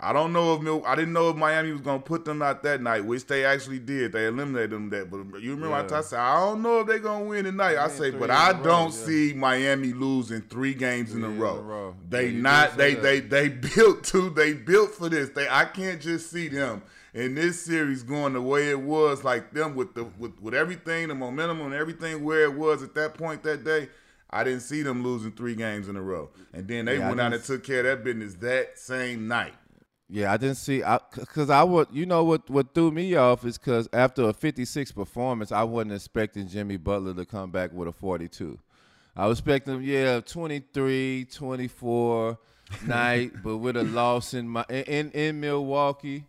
I 0.00 0.12
don't 0.12 0.32
know 0.32 0.54
if 0.54 0.60
Mil- 0.62 0.84
I 0.84 0.96
didn't 0.96 1.12
know 1.14 1.30
if 1.30 1.36
Miami 1.36 1.70
was 1.72 1.80
gonna 1.80 2.00
put 2.00 2.24
them 2.24 2.42
out 2.42 2.62
that 2.64 2.82
night, 2.82 3.04
which 3.04 3.26
they 3.26 3.44
actually 3.44 3.78
did. 3.78 4.12
They 4.12 4.26
eliminated 4.26 4.70
them 4.70 4.90
that. 4.90 5.10
But 5.10 5.40
you 5.40 5.52
remember 5.54 5.76
I 5.76 5.82
Yeah. 5.82 5.86
t- 5.88 5.94
I 5.94 6.00
said, 6.02 6.18
I 6.18 6.40
don't 6.40 6.62
know 6.62 6.80
if 6.80 6.86
they're 6.88 6.98
gonna 6.98 7.24
win 7.24 7.44
tonight. 7.44 7.76
I 7.76 7.86
win 7.86 7.96
say, 7.96 8.10
but 8.10 8.30
I 8.30 8.50
a 8.50 8.54
row, 8.54 8.62
don't 8.62 8.92
yeah. 8.92 9.04
see 9.06 9.32
Miami 9.34 9.92
losing 9.92 10.42
three 10.42 10.74
games 10.74 11.14
in 11.14 11.22
a 11.22 11.28
in 11.28 11.38
row. 11.38 11.56
a 11.58 11.62
row. 11.62 11.94
They 12.08 12.28
Yeah, 12.30 12.40
not 12.42 12.76
they 12.76 12.94
they 12.94 13.20
they 13.20 13.48
built 13.76 14.02
to 14.04 14.30
they 14.30 14.52
built 14.52 14.90
for 14.94 15.08
this. 15.08 15.30
They 15.30 15.48
I 15.48 15.64
can't 15.66 16.00
just 16.00 16.30
see 16.30 16.48
them 16.48 16.82
in 17.14 17.34
this 17.34 17.64
series 17.64 18.02
going 18.02 18.34
the 18.34 18.42
way 18.42 18.70
it 18.70 18.80
was 18.80 19.24
like 19.24 19.52
them 19.54 19.74
with 19.76 19.94
the 19.94 20.04
with, 20.18 20.40
with 20.40 20.54
everything, 20.54 21.08
the 21.08 21.14
momentum 21.14 21.60
and 21.62 21.74
everything 21.74 22.24
where 22.24 22.44
it 22.44 22.54
was 22.54 22.82
at 22.82 22.94
that 22.94 23.14
point 23.14 23.42
that 23.44 23.64
day. 23.64 23.88
I 24.30 24.42
didn't 24.44 24.62
see 24.62 24.82
them 24.82 25.04
losing 25.04 25.32
three 25.32 25.54
games 25.54 25.88
in 25.88 25.96
a 25.96 26.02
row. 26.02 26.30
And 26.52 26.66
then 26.66 26.86
they 26.86 26.98
Yeah, 26.98 27.08
went 27.08 27.20
out 27.20 27.32
and 27.32 27.44
took 27.44 27.62
care 27.64 27.80
of 27.80 27.84
that 27.86 28.04
business 28.04 28.34
that 28.36 28.78
same 28.78 29.28
night. 29.28 29.54
Yeah, 30.08 30.32
I 30.32 30.36
didn't 30.36 30.56
see 30.56 30.82
I 30.82 30.98
because 31.14 31.48
I 31.50 31.62
would 31.64 31.88
you 31.90 32.04
know 32.06 32.24
what 32.24 32.48
what 32.50 32.74
threw 32.74 32.90
me 32.90 33.14
off 33.14 33.44
is 33.44 33.56
because 33.58 33.88
after 33.92 34.28
a 34.28 34.32
56 34.34 34.92
performance, 34.92 35.50
I 35.50 35.62
wasn't 35.64 35.92
expecting 35.94 36.46
Jimmy 36.46 36.76
Butler 36.76 37.14
to 37.14 37.24
come 37.24 37.50
back 37.50 37.72
with 37.72 37.88
a 37.88 37.92
42. 37.92 38.58
I 39.16 39.26
was 39.26 39.38
expecting 39.38 39.82
yeah 39.82 40.20
23, 40.20 41.26
24 41.32 42.38
night, 42.80 43.42
but 43.42 43.58
with 43.58 43.76
a 43.76 43.84
loss 43.84 44.34
in 44.34 44.48
my 44.48 44.64
in 44.68 45.10
in 45.12 45.40
Milwaukee. 45.40 46.26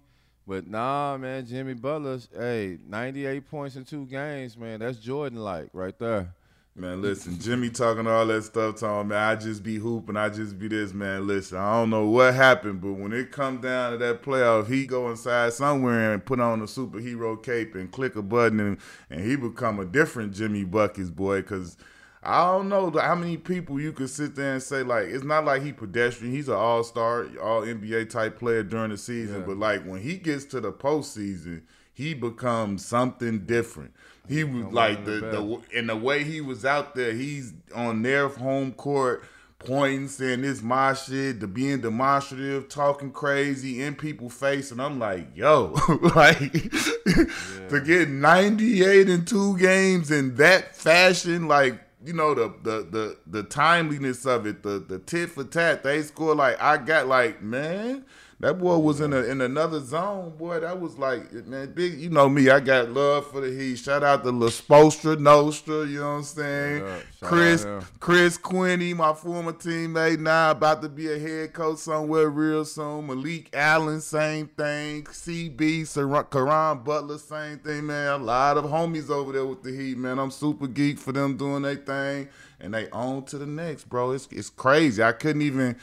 But 0.47 0.67
nah, 0.67 1.17
man, 1.17 1.45
Jimmy 1.45 1.73
Butler's 1.73 2.27
hey 2.35 2.77
98 2.87 3.49
points 3.49 3.75
in 3.75 3.85
two 3.85 4.05
games, 4.05 4.57
man. 4.57 4.79
That's 4.79 4.97
Jordan 4.97 5.39
like 5.39 5.69
right 5.73 5.97
there. 5.97 6.33
Man, 6.77 7.01
listen, 7.01 7.39
Jimmy 7.39 7.69
talking 7.69 8.05
all 8.05 8.25
that 8.25 8.43
stuff, 8.43 8.81
talking, 8.81 9.07
man, 9.07 9.17
I 9.17 9.35
just 9.37 9.63
be 9.63 9.77
hooping, 9.77 10.17
I 10.17 10.27
just 10.27 10.59
be 10.59 10.67
this, 10.67 10.93
man. 10.93 11.25
Listen, 11.25 11.57
I 11.57 11.71
don't 11.79 11.89
know 11.89 12.09
what 12.09 12.33
happened, 12.33 12.81
but 12.81 12.91
when 12.91 13.13
it 13.13 13.31
come 13.31 13.61
down 13.61 13.93
to 13.93 13.97
that 13.99 14.21
playoff, 14.21 14.67
he 14.67 14.85
go 14.85 15.09
inside 15.09 15.53
somewhere 15.53 16.13
and 16.13 16.25
put 16.25 16.41
on 16.41 16.59
a 16.59 16.65
superhero 16.65 17.41
cape 17.41 17.75
and 17.75 17.89
click 17.89 18.17
a 18.17 18.21
button, 18.21 18.59
and, 18.59 18.77
and 19.09 19.21
he 19.21 19.37
become 19.37 19.79
a 19.79 19.85
different 19.85 20.33
Jimmy 20.33 20.65
Buckets, 20.65 21.09
boy, 21.09 21.37
because 21.37 21.77
I 22.25 22.51
don't 22.51 22.69
know 22.69 22.89
how 22.91 23.15
many 23.15 23.37
people 23.37 23.79
you 23.79 23.91
could 23.91 24.09
sit 24.09 24.35
there 24.35 24.53
and 24.53 24.63
say, 24.63 24.83
like, 24.83 25.05
it's 25.07 25.23
not 25.23 25.45
like 25.45 25.61
he 25.63 25.71
pedestrian. 25.71 26.33
He's 26.33 26.47
an 26.49 26.55
all-star, 26.55 27.27
all-NBA 27.41 28.09
type 28.09 28.39
player 28.39 28.63
during 28.63 28.91
the 28.91 28.97
season, 28.97 29.41
Yeah. 29.41 29.45
but, 29.45 29.57
like, 29.57 29.83
when 29.85 30.01
he 30.01 30.17
gets 30.17 30.45
to 30.45 30.59
the 30.61 30.71
postseason, 30.71 31.61
he 31.93 32.13
becomes 32.13 32.85
something 32.85 33.45
different. 33.45 33.93
He 34.27 34.43
was 34.43 34.65
like 34.73 35.05
the, 35.05 35.11
the 35.11 35.19
the 35.31 35.61
and 35.77 35.87
the 35.87 35.95
way 35.95 36.23
he 36.23 36.41
was 36.41 36.65
out 36.65 36.95
there, 36.95 37.13
he's 37.13 37.53
on 37.75 38.01
their 38.01 38.27
home 38.27 38.71
court 38.73 39.23
pointing, 39.59 40.07
saying 40.07 40.41
this 40.41 40.61
my 40.63 40.93
shit, 40.95 41.39
the 41.39 41.47
being 41.47 41.79
demonstrative, 41.81 42.67
talking 42.67 43.11
crazy 43.11 43.81
in 43.83 43.93
people's 43.95 44.33
face, 44.33 44.71
and 44.71 44.81
I'm 44.81 44.97
like, 44.99 45.27
yo, 45.35 45.75
like 46.15 46.39
to 47.69 47.81
get 47.85 48.09
98 48.09 49.09
in 49.09 49.25
two 49.25 49.57
games 49.57 50.09
in 50.11 50.35
that 50.37 50.75
fashion, 50.75 51.47
like 51.47 51.79
you 52.05 52.13
know 52.13 52.33
the 52.33 52.53
the 52.63 52.87
the 52.89 53.17
the 53.27 53.43
timeliness 53.43 54.25
of 54.25 54.45
it, 54.45 54.63
the 54.63 54.79
the 54.79 54.99
tit 54.99 55.29
for 55.29 55.43
tat, 55.43 55.83
they 55.83 56.01
score 56.03 56.35
like 56.35 56.61
I 56.61 56.77
got 56.77 57.07
like 57.07 57.41
man. 57.41 58.05
That 58.41 58.59
boy 58.59 58.77
was 58.79 58.99
in 58.99 59.13
a 59.13 59.21
in 59.21 59.39
another 59.39 59.79
zone, 59.79 60.33
boy. 60.37 60.59
That 60.59 60.81
was 60.81 60.97
like 60.97 61.31
man, 61.47 61.71
big. 61.71 61.97
You 61.97 62.09
know 62.09 62.27
me, 62.27 62.49
I 62.49 62.59
got 62.59 62.89
love 62.89 63.31
for 63.31 63.39
the 63.39 63.47
Heat. 63.57 63.77
Shout 63.77 64.03
out 64.03 64.25
to 64.25 64.31
La 64.31 64.47
Spostra 64.47 65.17
Nostra, 65.17 65.85
you 65.85 65.99
know 65.99 66.11
what 66.11 66.17
I'm 66.17 66.23
saying? 66.23 66.83
Yeah, 66.83 66.99
Chris. 67.21 67.65
Chris 68.01 68.37
Quinney, 68.37 68.93
my 68.93 69.13
former 69.13 69.53
teammate, 69.53 70.19
now 70.19 70.51
about 70.51 70.81
to 70.81 70.89
be 70.89 71.11
a 71.11 71.17
head 71.17 71.53
coach 71.53 71.77
somewhere 71.79 72.29
real 72.29 72.65
soon. 72.65 73.07
Malik 73.07 73.49
Allen, 73.53 74.01
same 74.01 74.47
thing. 74.47 75.05
CB, 75.05 75.87
Sar- 75.87 76.23
Caron 76.25 76.79
Butler, 76.83 77.17
same 77.17 77.59
thing, 77.59 77.85
man. 77.87 78.19
A 78.19 78.23
lot 78.23 78.57
of 78.57 78.65
homies 78.65 79.09
over 79.09 79.31
there 79.31 79.45
with 79.45 79.63
the 79.63 79.71
Heat, 79.71 79.97
man. 79.97 80.19
I'm 80.19 80.29
super 80.31 80.67
geek 80.67 80.99
for 80.99 81.13
them 81.13 81.37
doing 81.37 81.61
their 81.61 81.75
thing, 81.75 82.27
and 82.59 82.73
they 82.73 82.89
on 82.89 83.23
to 83.25 83.37
the 83.37 83.45
next, 83.45 83.87
bro. 83.87 84.11
It's 84.11 84.27
it's 84.29 84.49
crazy. 84.49 85.01
I 85.01 85.13
couldn't 85.13 85.41
even 85.41 85.77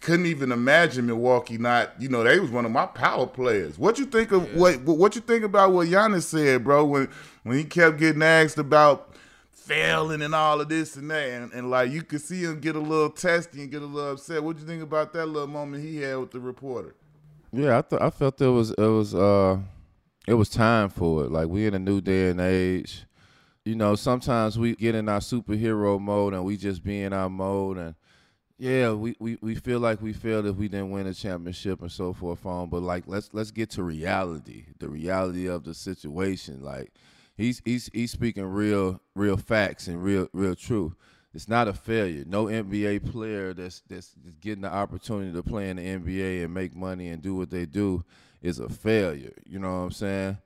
couldn't 0.00 0.26
even 0.26 0.52
imagine 0.52 1.06
Milwaukee 1.06 1.58
not. 1.58 1.92
You 2.00 2.08
know, 2.08 2.22
they 2.22 2.38
was 2.38 2.50
one 2.50 2.64
of 2.64 2.72
my 2.72 2.86
power 2.86 3.26
players. 3.26 3.78
What 3.78 3.98
you 3.98 4.06
think 4.06 4.32
of 4.32 4.54
what 4.54 4.80
what 4.82 5.14
you 5.14 5.20
think 5.20 5.44
about 5.44 5.72
what 5.72 5.88
Giannis 5.88 6.22
said, 6.22 6.64
bro? 6.64 6.84
When 6.84 7.08
when 7.42 7.58
he 7.58 7.64
kept 7.64 7.98
getting 7.98 8.22
asked 8.22 8.58
about 8.58 9.14
failing 9.52 10.22
and 10.22 10.34
all 10.34 10.60
of 10.60 10.68
this 10.68 10.96
and 10.96 11.10
that, 11.10 11.28
and, 11.28 11.52
and 11.52 11.70
like 11.70 11.90
you 11.90 12.02
could 12.02 12.20
see 12.20 12.42
him 12.42 12.60
get 12.60 12.76
a 12.76 12.80
little 12.80 13.10
testy 13.10 13.62
and 13.62 13.70
get 13.70 13.82
a 13.82 13.86
little 13.86 14.12
upset. 14.12 14.42
What 14.42 14.58
you 14.58 14.66
think 14.66 14.82
about 14.82 15.12
that 15.12 15.26
little 15.26 15.48
moment 15.48 15.82
he 15.82 15.98
had 15.98 16.16
with 16.18 16.30
the 16.30 16.40
reporter? 16.40 16.94
Yeah, 17.52 17.78
I 17.78 17.82
thought 17.82 18.02
I 18.02 18.10
felt 18.10 18.40
it 18.40 18.46
was 18.46 18.70
it 18.70 18.78
was 18.78 19.14
uh 19.14 19.58
it 20.26 20.34
was 20.34 20.48
time 20.48 20.88
for 20.88 21.24
it. 21.24 21.30
Like 21.30 21.48
we 21.48 21.66
in 21.66 21.74
a 21.74 21.78
new 21.78 22.00
day 22.00 22.30
and 22.30 22.40
age. 22.40 23.04
You 23.64 23.74
know, 23.74 23.94
sometimes 23.94 24.58
we 24.58 24.74
get 24.74 24.94
in 24.94 25.08
our 25.08 25.20
superhero 25.20 26.00
mode 26.00 26.32
and 26.32 26.44
we 26.44 26.56
just 26.56 26.82
be 26.82 27.02
in 27.02 27.12
our 27.12 27.28
mode 27.28 27.76
and 27.76 27.94
yeah, 28.60 28.92
we, 28.92 29.16
we, 29.18 29.38
we 29.40 29.54
feel 29.54 29.80
like 29.80 30.02
we 30.02 30.12
failed 30.12 30.44
if 30.44 30.56
we 30.56 30.68
didn't 30.68 30.90
win 30.90 31.06
a 31.06 31.14
championship 31.14 31.80
and 31.80 31.90
so 31.90 32.12
forth 32.12 32.44
on. 32.44 32.68
But 32.68 32.82
like 32.82 33.04
let's 33.06 33.30
let's 33.32 33.50
get 33.50 33.70
to 33.70 33.82
reality, 33.82 34.66
the 34.78 34.90
reality 34.90 35.48
of 35.48 35.64
the 35.64 35.72
situation. 35.72 36.62
Like 36.62 36.92
he's 37.38 37.62
he's 37.64 37.88
he's 37.94 38.10
speaking 38.10 38.44
real 38.44 39.00
real 39.14 39.38
facts 39.38 39.88
and 39.88 40.04
real 40.04 40.28
real 40.34 40.54
truth. 40.54 40.94
It's 41.32 41.48
not 41.48 41.68
a 41.68 41.72
failure. 41.72 42.24
No 42.26 42.46
NBA 42.46 43.10
player 43.10 43.54
that's 43.54 43.80
that's 43.88 44.14
getting 44.42 44.60
the 44.60 44.70
opportunity 44.70 45.32
to 45.32 45.42
play 45.42 45.70
in 45.70 45.78
the 45.78 45.82
NBA 45.82 46.44
and 46.44 46.52
make 46.52 46.76
money 46.76 47.08
and 47.08 47.22
do 47.22 47.34
what 47.34 47.48
they 47.48 47.64
do 47.64 48.04
is 48.42 48.58
a 48.58 48.68
failure. 48.68 49.32
You 49.46 49.58
know 49.58 49.70
what 49.70 49.84
I'm 49.84 49.90
saying? 49.90 50.38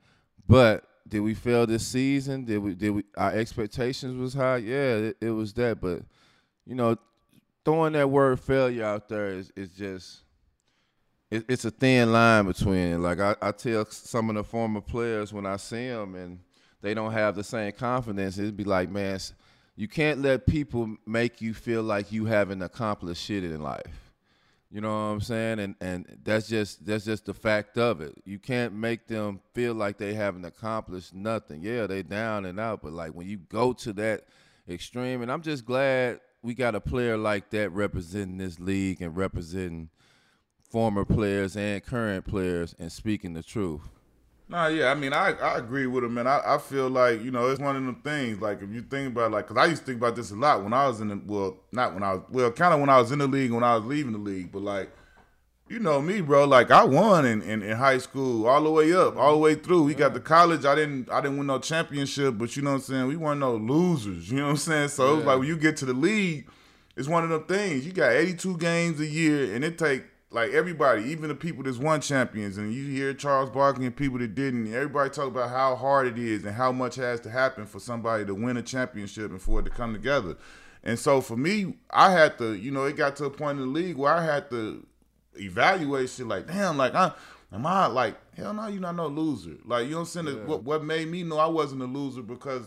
But 0.46 0.84
did 1.08 1.18
we 1.18 1.34
fail 1.34 1.66
this 1.66 1.84
season? 1.84 2.44
Did 2.44 2.58
we 2.58 2.76
did 2.76 2.90
we 2.90 3.02
our 3.16 3.32
expectations 3.32 4.16
was 4.16 4.34
high? 4.34 4.58
Yeah, 4.58 4.94
it, 4.98 5.16
it 5.20 5.30
was 5.30 5.52
that, 5.54 5.80
but 5.80 6.02
you 6.64 6.76
know, 6.76 6.96
throwing 7.64 7.94
that 7.94 8.10
word 8.10 8.40
failure 8.40 8.84
out 8.84 9.08
there 9.08 9.30
is, 9.30 9.52
is 9.56 9.70
just 9.70 10.20
it, 11.30 11.44
it's 11.48 11.64
a 11.64 11.70
thin 11.70 12.12
line 12.12 12.46
between. 12.46 13.02
Like 13.02 13.20
I, 13.20 13.34
I 13.40 13.52
tell 13.52 13.86
some 13.86 14.30
of 14.30 14.36
the 14.36 14.44
former 14.44 14.80
players 14.80 15.32
when 15.32 15.46
I 15.46 15.56
see 15.56 15.88
them 15.88 16.14
and 16.14 16.38
they 16.80 16.94
don't 16.94 17.12
have 17.12 17.34
the 17.34 17.44
same 17.44 17.72
confidence, 17.72 18.38
it'd 18.38 18.56
be 18.56 18.64
like, 18.64 18.90
man, 18.90 19.18
you 19.74 19.88
can't 19.88 20.20
let 20.20 20.46
people 20.46 20.96
make 21.06 21.40
you 21.40 21.54
feel 21.54 21.82
like 21.82 22.12
you 22.12 22.26
haven't 22.26 22.62
accomplished 22.62 23.22
shit 23.24 23.42
in 23.42 23.62
life. 23.62 24.12
You 24.70 24.80
know 24.80 24.88
what 24.88 25.12
I'm 25.12 25.20
saying? 25.20 25.60
And 25.60 25.74
and 25.80 26.18
that's 26.24 26.48
just 26.48 26.84
that's 26.84 27.04
just 27.04 27.26
the 27.26 27.34
fact 27.34 27.78
of 27.78 28.00
it. 28.00 28.14
You 28.24 28.38
can't 28.38 28.74
make 28.74 29.06
them 29.06 29.40
feel 29.54 29.72
like 29.72 29.98
they 29.98 30.14
haven't 30.14 30.44
accomplished 30.44 31.14
nothing. 31.14 31.62
Yeah, 31.62 31.86
they 31.86 32.02
down 32.02 32.44
and 32.44 32.58
out, 32.58 32.82
but 32.82 32.92
like 32.92 33.12
when 33.12 33.28
you 33.28 33.38
go 33.38 33.72
to 33.72 33.92
that 33.94 34.24
extreme, 34.68 35.22
and 35.22 35.30
I'm 35.30 35.42
just 35.42 35.64
glad 35.64 36.20
we 36.44 36.52
got 36.52 36.74
a 36.74 36.80
player 36.80 37.16
like 37.16 37.48
that 37.50 37.70
representing 37.70 38.36
this 38.36 38.60
league 38.60 39.00
and 39.00 39.16
representing 39.16 39.88
former 40.70 41.04
players 41.04 41.56
and 41.56 41.82
current 41.82 42.26
players 42.26 42.74
and 42.78 42.92
speaking 42.92 43.32
the 43.32 43.42
truth. 43.42 43.80
Nah, 44.46 44.66
yeah, 44.66 44.90
I 44.90 44.94
mean, 44.94 45.14
I, 45.14 45.32
I 45.32 45.56
agree 45.56 45.86
with 45.86 46.04
him, 46.04 46.18
and 46.18 46.28
I, 46.28 46.42
I 46.44 46.58
feel 46.58 46.90
like 46.90 47.22
you 47.22 47.30
know 47.30 47.48
it's 47.48 47.58
one 47.60 47.76
of 47.76 47.82
them 47.82 48.02
things. 48.04 48.42
Like 48.42 48.60
if 48.60 48.70
you 48.70 48.82
think 48.82 49.12
about 49.12 49.32
like, 49.32 49.46
cause 49.46 49.56
I 49.56 49.64
used 49.64 49.80
to 49.82 49.86
think 49.86 49.98
about 49.98 50.16
this 50.16 50.32
a 50.32 50.36
lot 50.36 50.62
when 50.62 50.74
I 50.74 50.86
was 50.86 51.00
in 51.00 51.08
the 51.08 51.20
well, 51.24 51.56
not 51.72 51.94
when 51.94 52.02
I 52.02 52.12
was 52.12 52.22
well, 52.28 52.52
kind 52.52 52.74
of 52.74 52.80
when 52.80 52.90
I 52.90 52.98
was 52.98 53.10
in 53.10 53.20
the 53.20 53.26
league, 53.26 53.50
when 53.50 53.64
I 53.64 53.74
was 53.76 53.86
leaving 53.86 54.12
the 54.12 54.18
league, 54.18 54.52
but 54.52 54.60
like, 54.60 54.92
you 55.74 55.80
know 55.80 56.00
me, 56.00 56.20
bro. 56.20 56.44
Like 56.44 56.70
I 56.70 56.84
won 56.84 57.26
in, 57.26 57.42
in, 57.42 57.60
in 57.60 57.76
high 57.76 57.98
school, 57.98 58.46
all 58.46 58.62
the 58.62 58.70
way 58.70 58.92
up, 58.92 59.16
all 59.16 59.32
the 59.32 59.38
way 59.38 59.56
through. 59.56 59.82
We 59.82 59.92
yeah. 59.92 59.98
got 59.98 60.14
to 60.14 60.20
college. 60.20 60.64
I 60.64 60.76
didn't 60.76 61.10
I 61.10 61.20
didn't 61.20 61.36
win 61.36 61.48
no 61.48 61.58
championship, 61.58 62.38
but 62.38 62.54
you 62.54 62.62
know 62.62 62.70
what 62.70 62.76
I'm 62.76 62.82
saying. 62.82 63.06
We 63.08 63.16
weren't 63.16 63.40
no 63.40 63.56
losers. 63.56 64.30
You 64.30 64.36
know 64.38 64.44
what 64.44 64.50
I'm 64.50 64.56
saying. 64.58 64.88
So 64.88 65.04
yeah. 65.04 65.12
it 65.12 65.16
was 65.16 65.24
like 65.24 65.38
when 65.40 65.48
you 65.48 65.56
get 65.56 65.76
to 65.78 65.84
the 65.84 65.92
league, 65.92 66.48
it's 66.96 67.08
one 67.08 67.24
of 67.24 67.30
them 67.30 67.44
things. 67.44 67.84
You 67.84 67.92
got 67.92 68.12
82 68.12 68.56
games 68.58 69.00
a 69.00 69.06
year, 69.06 69.52
and 69.52 69.64
it 69.64 69.76
take 69.76 70.04
like 70.30 70.52
everybody, 70.52 71.04
even 71.10 71.28
the 71.28 71.34
people 71.34 71.64
that's 71.64 71.78
won 71.78 72.00
champions, 72.00 72.56
and 72.56 72.72
you 72.72 72.86
hear 72.86 73.12
Charles 73.12 73.50
Barkley 73.50 73.86
and 73.86 73.96
people 73.96 74.20
that 74.20 74.36
didn't. 74.36 74.72
Everybody 74.72 75.10
talk 75.10 75.26
about 75.26 75.50
how 75.50 75.74
hard 75.74 76.06
it 76.06 76.18
is 76.18 76.44
and 76.44 76.54
how 76.54 76.70
much 76.70 76.94
has 76.96 77.18
to 77.22 77.30
happen 77.30 77.66
for 77.66 77.80
somebody 77.80 78.24
to 78.26 78.34
win 78.34 78.56
a 78.56 78.62
championship 78.62 79.32
and 79.32 79.42
for 79.42 79.58
it 79.58 79.64
to 79.64 79.70
come 79.70 79.92
together. 79.92 80.36
And 80.84 80.98
so 80.98 81.20
for 81.20 81.36
me, 81.36 81.78
I 81.90 82.12
had 82.12 82.38
to, 82.38 82.54
you 82.54 82.70
know, 82.70 82.84
it 82.84 82.94
got 82.94 83.16
to 83.16 83.24
a 83.24 83.30
point 83.30 83.58
in 83.58 83.66
the 83.66 83.72
league 83.72 83.96
where 83.96 84.12
I 84.12 84.24
had 84.24 84.50
to 84.50 84.86
evaluate 85.36 86.10
shit 86.10 86.26
like, 86.26 86.46
damn, 86.46 86.76
like 86.76 86.94
I 86.94 87.12
am 87.52 87.66
I 87.66 87.86
like 87.86 88.16
hell 88.34 88.54
no, 88.54 88.66
you're 88.66 88.80
not 88.80 88.96
no 88.96 89.06
loser. 89.06 89.56
Like 89.64 89.84
you 89.84 89.92
know 89.92 89.98
what 89.98 90.16
I'm 90.16 90.24
saying? 90.24 90.38
Yeah. 90.38 90.44
What 90.44 90.64
what 90.64 90.84
made 90.84 91.08
me 91.08 91.22
know 91.22 91.38
I 91.38 91.46
wasn't 91.46 91.82
a 91.82 91.86
loser 91.86 92.22
because 92.22 92.66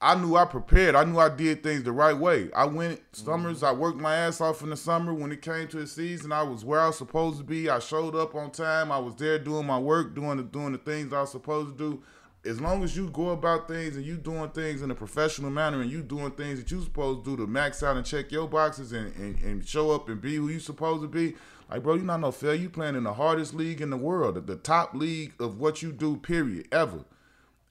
I 0.00 0.14
knew 0.14 0.36
I 0.36 0.44
prepared. 0.44 0.94
I 0.94 1.04
knew 1.04 1.18
I 1.18 1.30
did 1.30 1.62
things 1.62 1.82
the 1.82 1.92
right 1.92 2.16
way. 2.16 2.50
I 2.54 2.66
went 2.66 3.00
summers. 3.12 3.58
Mm-hmm. 3.58 3.66
I 3.66 3.72
worked 3.72 3.98
my 3.98 4.14
ass 4.14 4.42
off 4.42 4.62
in 4.62 4.70
the 4.70 4.76
summer. 4.76 5.14
When 5.14 5.32
it 5.32 5.40
came 5.40 5.68
to 5.68 5.78
the 5.78 5.86
season, 5.86 6.32
I 6.32 6.42
was 6.42 6.64
where 6.64 6.80
I 6.80 6.88
was 6.88 6.98
supposed 6.98 7.38
to 7.38 7.44
be. 7.44 7.70
I 7.70 7.78
showed 7.78 8.14
up 8.14 8.34
on 8.34 8.50
time. 8.50 8.92
I 8.92 8.98
was 8.98 9.14
there 9.16 9.38
doing 9.38 9.66
my 9.66 9.78
work, 9.78 10.14
doing 10.14 10.36
the 10.36 10.42
doing 10.42 10.72
the 10.72 10.78
things 10.78 11.12
I 11.12 11.22
was 11.22 11.32
supposed 11.32 11.78
to 11.78 11.92
do. 11.92 12.02
As 12.44 12.60
long 12.60 12.84
as 12.84 12.96
you 12.96 13.08
go 13.10 13.30
about 13.30 13.66
things 13.66 13.96
and 13.96 14.04
you 14.04 14.16
doing 14.16 14.50
things 14.50 14.82
in 14.82 14.90
a 14.90 14.94
professional 14.94 15.50
manner 15.50 15.80
and 15.80 15.90
you 15.90 16.02
doing 16.02 16.30
things 16.30 16.60
that 16.60 16.70
you 16.70 16.80
supposed 16.82 17.24
to 17.24 17.30
do 17.30 17.36
to 17.38 17.46
max 17.48 17.82
out 17.82 17.96
and 17.96 18.06
check 18.06 18.30
your 18.30 18.46
boxes 18.46 18.92
and, 18.92 19.12
and, 19.16 19.42
and 19.42 19.66
show 19.66 19.90
up 19.90 20.08
and 20.08 20.20
be 20.20 20.36
who 20.36 20.48
you 20.48 20.60
supposed 20.60 21.02
to 21.02 21.08
be, 21.08 21.34
like 21.70 21.82
bro, 21.82 21.94
you 21.94 22.02
not 22.02 22.20
no 22.20 22.30
failure. 22.30 22.62
You 22.62 22.70
playing 22.70 22.96
in 22.96 23.04
the 23.04 23.14
hardest 23.14 23.54
league 23.54 23.80
in 23.80 23.90
the 23.90 23.96
world, 23.96 24.46
the 24.46 24.56
top 24.56 24.94
league 24.94 25.34
of 25.40 25.58
what 25.58 25.82
you 25.82 25.92
do, 25.92 26.16
period, 26.16 26.68
ever. 26.70 27.04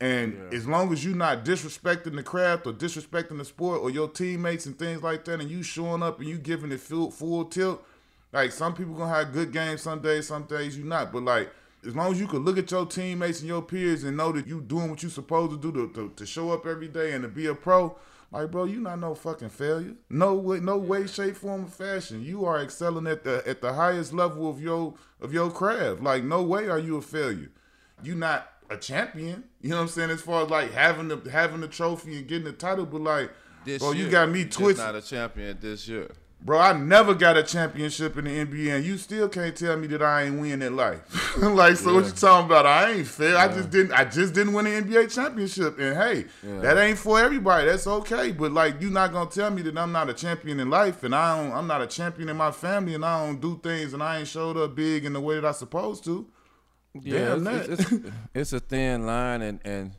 And 0.01 0.33
yeah. 0.33 0.57
as 0.57 0.67
long 0.67 0.91
as 0.91 1.05
you're 1.05 1.15
not 1.15 1.45
disrespecting 1.45 2.15
the 2.15 2.23
craft 2.23 2.67
or 2.67 2.73
disrespecting 2.73 3.37
the 3.37 3.45
sport 3.45 3.81
or 3.81 3.89
your 3.89 4.09
teammates 4.09 4.65
and 4.65 4.77
things 4.77 5.01
like 5.01 5.23
that, 5.25 5.39
and 5.39 5.49
you 5.49 5.63
showing 5.63 6.03
up 6.03 6.19
and 6.19 6.27
you 6.27 6.37
giving 6.37 6.71
it 6.71 6.81
full, 6.81 7.11
full 7.11 7.45
tilt, 7.45 7.81
like 8.33 8.51
some 8.51 8.73
people 8.73 8.93
gonna 8.93 9.13
have 9.13 9.31
good 9.31 9.53
games 9.53 9.81
some 9.81 10.01
days, 10.01 10.27
some 10.27 10.43
days 10.43 10.77
you 10.77 10.83
not. 10.83 11.13
But 11.13 11.23
like 11.23 11.49
as 11.85 11.95
long 11.95 12.11
as 12.11 12.19
you 12.19 12.27
can 12.27 12.39
look 12.39 12.57
at 12.57 12.71
your 12.71 12.85
teammates 12.85 13.39
and 13.39 13.47
your 13.47 13.61
peers 13.61 14.03
and 14.03 14.17
know 14.17 14.31
that 14.31 14.47
you 14.47 14.59
doing 14.61 14.89
what 14.89 15.03
you 15.03 15.09
supposed 15.09 15.51
to 15.51 15.57
do 15.57 15.71
to, 15.71 15.93
to, 15.93 16.13
to 16.15 16.25
show 16.25 16.51
up 16.51 16.65
every 16.65 16.87
day 16.87 17.13
and 17.13 17.23
to 17.23 17.29
be 17.29 17.45
a 17.45 17.55
pro, 17.55 17.95
like 18.31 18.51
bro, 18.51 18.65
you 18.65 18.79
not 18.79 18.99
no 18.99 19.15
fucking 19.15 19.49
failure. 19.49 19.93
No 20.09 20.33
way, 20.33 20.59
no 20.59 20.77
way, 20.77 21.07
shape, 21.07 21.35
form, 21.35 21.65
or 21.65 21.67
fashion. 21.67 22.23
You 22.23 22.45
are 22.45 22.61
excelling 22.61 23.07
at 23.07 23.23
the 23.23 23.43
at 23.47 23.61
the 23.61 23.73
highest 23.73 24.13
level 24.13 24.49
of 24.49 24.61
your 24.61 24.95
of 25.21 25.33
your 25.33 25.51
craft. 25.51 26.01
Like 26.01 26.23
no 26.23 26.43
way 26.43 26.67
are 26.67 26.79
you 26.79 26.97
a 26.97 27.01
failure. 27.01 27.51
You 28.03 28.15
not 28.15 28.49
a 28.69 28.77
champion. 28.77 29.43
You 29.61 29.69
know 29.69 29.77
what 29.77 29.81
I'm 29.83 29.87
saying? 29.89 30.09
As 30.11 30.21
far 30.21 30.43
as 30.43 30.49
like 30.49 30.71
having 30.71 31.07
the 31.07 31.29
having 31.29 31.61
the 31.61 31.67
trophy 31.67 32.17
and 32.17 32.27
getting 32.27 32.45
the 32.45 32.53
title, 32.53 32.85
but 32.85 33.01
like, 33.01 33.31
this 33.63 33.81
bro, 33.81 33.91
year, 33.91 34.05
you 34.05 34.11
got 34.11 34.29
me 34.29 34.45
twisted. 34.45 34.85
Not 34.85 34.95
a 34.95 35.01
champion 35.01 35.57
this 35.61 35.87
year, 35.87 36.11
bro. 36.45 36.59
I 36.59 36.73
never 36.73 37.15
got 37.15 37.35
a 37.35 37.43
championship 37.43 38.17
in 38.17 38.25
the 38.25 38.45
NBA, 38.45 38.75
and 38.75 38.85
you 38.85 38.97
still 38.97 39.27
can't 39.27 39.55
tell 39.55 39.75
me 39.75 39.87
that 39.87 40.03
I 40.03 40.23
ain't 40.23 40.39
win 40.39 40.61
in 40.61 40.75
life. 40.75 41.37
like, 41.41 41.75
so 41.75 41.89
yeah. 41.89 41.95
what 41.95 42.05
you 42.05 42.11
talking 42.11 42.45
about? 42.45 42.65
I 42.65 42.91
ain't 42.91 43.07
fair. 43.07 43.31
Yeah. 43.31 43.43
I 43.43 43.47
just 43.47 43.71
didn't. 43.71 43.91
I 43.91 44.05
just 44.05 44.33
didn't 44.33 44.53
win 44.53 44.67
an 44.67 44.85
NBA 44.85 45.13
championship, 45.13 45.79
and 45.79 45.97
hey, 45.97 46.25
yeah. 46.43 46.59
that 46.61 46.77
ain't 46.77 46.99
for 46.99 47.19
everybody. 47.19 47.65
That's 47.65 47.87
okay, 47.87 48.31
but 48.31 48.51
like, 48.51 48.79
you're 48.79 48.91
not 48.91 49.11
gonna 49.11 49.29
tell 49.29 49.49
me 49.49 49.63
that 49.63 49.77
I'm 49.77 49.91
not 49.91 50.09
a 50.09 50.13
champion 50.13 50.59
in 50.59 50.69
life, 50.69 51.03
and 51.03 51.15
I 51.15 51.37
don't. 51.37 51.51
I'm 51.51 51.67
not 51.67 51.81
a 51.81 51.87
champion 51.87 52.29
in 52.29 52.37
my 52.37 52.51
family, 52.51 52.93
and 52.93 53.03
I 53.03 53.25
don't 53.25 53.41
do 53.41 53.59
things, 53.61 53.93
and 53.93 54.03
I 54.03 54.19
ain't 54.19 54.27
showed 54.27 54.55
up 54.55 54.75
big 54.75 55.03
in 55.03 55.13
the 55.13 55.21
way 55.21 55.35
that 55.35 55.45
I 55.45 55.51
supposed 55.51 56.03
to. 56.05 56.27
Yeah, 56.93 57.35
it's, 57.35 57.67
it's, 57.67 57.91
it's, 57.91 58.11
it's, 58.33 58.53
a 58.53 58.59
thin 58.59 59.05
line, 59.05 59.41
and 59.41 59.59
and 59.65 59.91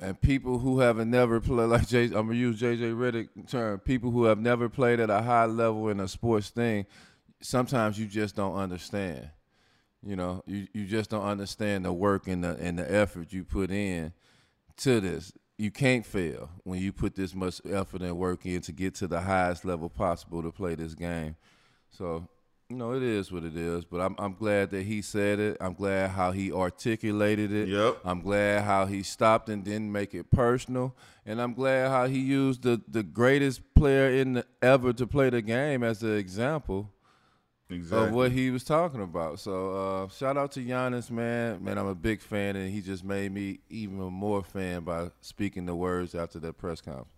and 0.00 0.20
people 0.20 0.58
who 0.58 0.80
have 0.80 0.98
never 1.06 1.40
played 1.40 1.66
like 1.66 1.92
I'm 1.92 2.10
gonna 2.10 2.34
use 2.34 2.60
JJ 2.60 2.94
Redick 2.94 3.48
term. 3.48 3.78
People 3.80 4.10
who 4.10 4.24
have 4.24 4.38
never 4.38 4.68
played 4.68 5.00
at 5.00 5.10
a 5.10 5.22
high 5.22 5.46
level 5.46 5.88
in 5.88 6.00
a 6.00 6.08
sports 6.08 6.50
thing, 6.50 6.86
sometimes 7.40 7.98
you 7.98 8.06
just 8.06 8.36
don't 8.36 8.56
understand. 8.56 9.30
You 10.02 10.16
know, 10.16 10.42
you, 10.46 10.66
you 10.72 10.86
just 10.86 11.10
don't 11.10 11.24
understand 11.24 11.84
the 11.84 11.92
work 11.92 12.28
and 12.28 12.44
the 12.44 12.56
and 12.60 12.78
the 12.78 12.90
effort 12.92 13.32
you 13.32 13.44
put 13.44 13.70
in 13.70 14.12
to 14.78 15.00
this. 15.00 15.32
You 15.58 15.70
can't 15.70 16.04
fail 16.04 16.50
when 16.64 16.80
you 16.80 16.92
put 16.92 17.14
this 17.14 17.34
much 17.34 17.62
effort 17.64 18.02
and 18.02 18.18
work 18.18 18.44
in 18.44 18.60
to 18.62 18.72
get 18.72 18.94
to 18.96 19.08
the 19.08 19.22
highest 19.22 19.64
level 19.64 19.88
possible 19.88 20.42
to 20.42 20.52
play 20.52 20.74
this 20.74 20.94
game. 20.94 21.36
So 21.90 22.28
know, 22.74 22.94
it 22.94 23.02
is 23.02 23.30
what 23.30 23.44
it 23.44 23.56
is, 23.56 23.84
but 23.84 24.00
I'm 24.00 24.16
I'm 24.18 24.34
glad 24.34 24.70
that 24.70 24.82
he 24.82 25.00
said 25.00 25.38
it. 25.38 25.56
I'm 25.60 25.74
glad 25.74 26.10
how 26.10 26.32
he 26.32 26.52
articulated 26.52 27.52
it. 27.52 27.68
Yep. 27.68 27.98
I'm 28.04 28.20
glad 28.20 28.64
how 28.64 28.86
he 28.86 29.04
stopped 29.04 29.48
and 29.48 29.62
didn't 29.62 29.92
make 29.92 30.14
it 30.14 30.30
personal, 30.32 30.96
and 31.24 31.40
I'm 31.40 31.54
glad 31.54 31.90
how 31.90 32.06
he 32.06 32.18
used 32.18 32.62
the 32.62 32.82
the 32.88 33.04
greatest 33.04 33.62
player 33.74 34.10
in 34.10 34.34
the, 34.34 34.46
ever 34.60 34.92
to 34.94 35.06
play 35.06 35.30
the 35.30 35.42
game 35.42 35.84
as 35.84 36.02
an 36.02 36.16
example 36.16 36.90
exactly. 37.70 38.08
of 38.08 38.14
what 38.14 38.32
he 38.32 38.50
was 38.50 38.64
talking 38.64 39.02
about. 39.02 39.38
So 39.38 40.04
uh, 40.04 40.08
shout 40.08 40.36
out 40.36 40.52
to 40.52 40.60
Giannis, 40.60 41.10
man. 41.10 41.62
Man, 41.62 41.78
I'm 41.78 41.86
a 41.86 41.94
big 41.94 42.20
fan, 42.20 42.56
and 42.56 42.72
he 42.72 42.80
just 42.80 43.04
made 43.04 43.32
me 43.32 43.60
even 43.68 43.98
more 43.98 44.42
fan 44.42 44.82
by 44.82 45.10
speaking 45.20 45.66
the 45.66 45.76
words 45.76 46.14
after 46.14 46.40
that 46.40 46.54
press 46.54 46.80
conference. 46.80 47.15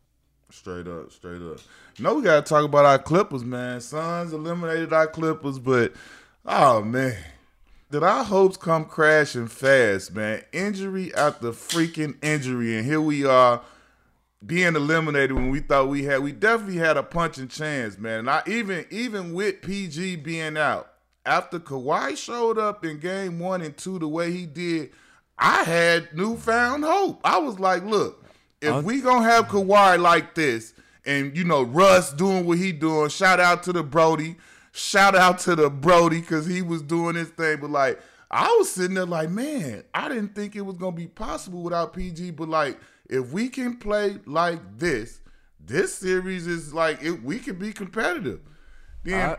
Straight 0.50 0.86
up, 0.88 1.12
straight 1.12 1.42
up. 1.42 1.58
No, 1.98 2.14
we 2.14 2.22
gotta 2.22 2.42
talk 2.42 2.64
about 2.64 2.86
our 2.86 2.98
Clippers, 2.98 3.44
man. 3.44 3.80
Suns 3.80 4.32
eliminated 4.32 4.92
our 4.92 5.06
Clippers, 5.06 5.58
but 5.58 5.92
oh 6.46 6.82
man. 6.82 7.16
Did 7.90 8.02
our 8.02 8.22
hopes 8.22 8.58
come 8.58 8.84
crashing 8.84 9.48
fast, 9.48 10.14
man? 10.14 10.42
Injury 10.52 11.14
after 11.14 11.52
freaking 11.52 12.22
injury, 12.22 12.76
and 12.76 12.86
here 12.86 13.00
we 13.00 13.24
are 13.24 13.62
being 14.44 14.76
eliminated 14.76 15.32
when 15.32 15.50
we 15.50 15.60
thought 15.60 15.88
we 15.88 16.04
had 16.04 16.20
we 16.22 16.32
definitely 16.32 16.76
had 16.76 16.96
a 16.96 17.02
punching 17.02 17.48
chance, 17.48 17.98
man. 17.98 18.20
And 18.20 18.30
I 18.30 18.42
even 18.46 18.86
even 18.90 19.32
with 19.34 19.62
PG 19.62 20.16
being 20.16 20.56
out, 20.56 20.92
after 21.26 21.58
Kawhi 21.58 22.16
showed 22.16 22.58
up 22.58 22.84
in 22.84 23.00
game 23.00 23.38
one 23.38 23.62
and 23.62 23.76
two 23.76 23.98
the 23.98 24.08
way 24.08 24.32
he 24.32 24.46
did, 24.46 24.90
I 25.38 25.64
had 25.64 26.14
newfound 26.16 26.84
hope. 26.84 27.20
I 27.24 27.38
was 27.38 27.58
like, 27.58 27.84
look, 27.84 28.17
if 28.60 28.84
we 28.84 29.00
gonna 29.00 29.24
have 29.24 29.46
Kawhi 29.46 30.00
like 30.00 30.34
this, 30.34 30.74
and 31.04 31.36
you 31.36 31.44
know 31.44 31.62
Russ 31.62 32.12
doing 32.12 32.46
what 32.46 32.58
he 32.58 32.72
doing, 32.72 33.08
shout 33.08 33.40
out 33.40 33.62
to 33.64 33.72
the 33.72 33.82
Brody, 33.82 34.36
shout 34.72 35.14
out 35.14 35.38
to 35.40 35.56
the 35.56 35.70
Brody 35.70 36.20
because 36.20 36.46
he 36.46 36.62
was 36.62 36.82
doing 36.82 37.16
his 37.16 37.28
thing. 37.28 37.58
But 37.60 37.70
like 37.70 38.00
I 38.30 38.54
was 38.58 38.70
sitting 38.70 38.94
there 38.94 39.06
like, 39.06 39.30
man, 39.30 39.84
I 39.94 40.08
didn't 40.08 40.34
think 40.34 40.54
it 40.54 40.60
was 40.62 40.76
gonna 40.76 40.96
be 40.96 41.06
possible 41.06 41.62
without 41.62 41.92
PG. 41.94 42.32
But 42.32 42.48
like, 42.48 42.78
if 43.08 43.32
we 43.32 43.48
can 43.48 43.76
play 43.76 44.18
like 44.26 44.60
this, 44.78 45.20
this 45.60 45.94
series 45.94 46.46
is 46.46 46.74
like 46.74 47.02
it, 47.02 47.22
we 47.22 47.38
can 47.38 47.56
be 47.56 47.72
competitive. 47.72 48.40
Then 49.04 49.30
I, 49.30 49.32
uh, 49.32 49.36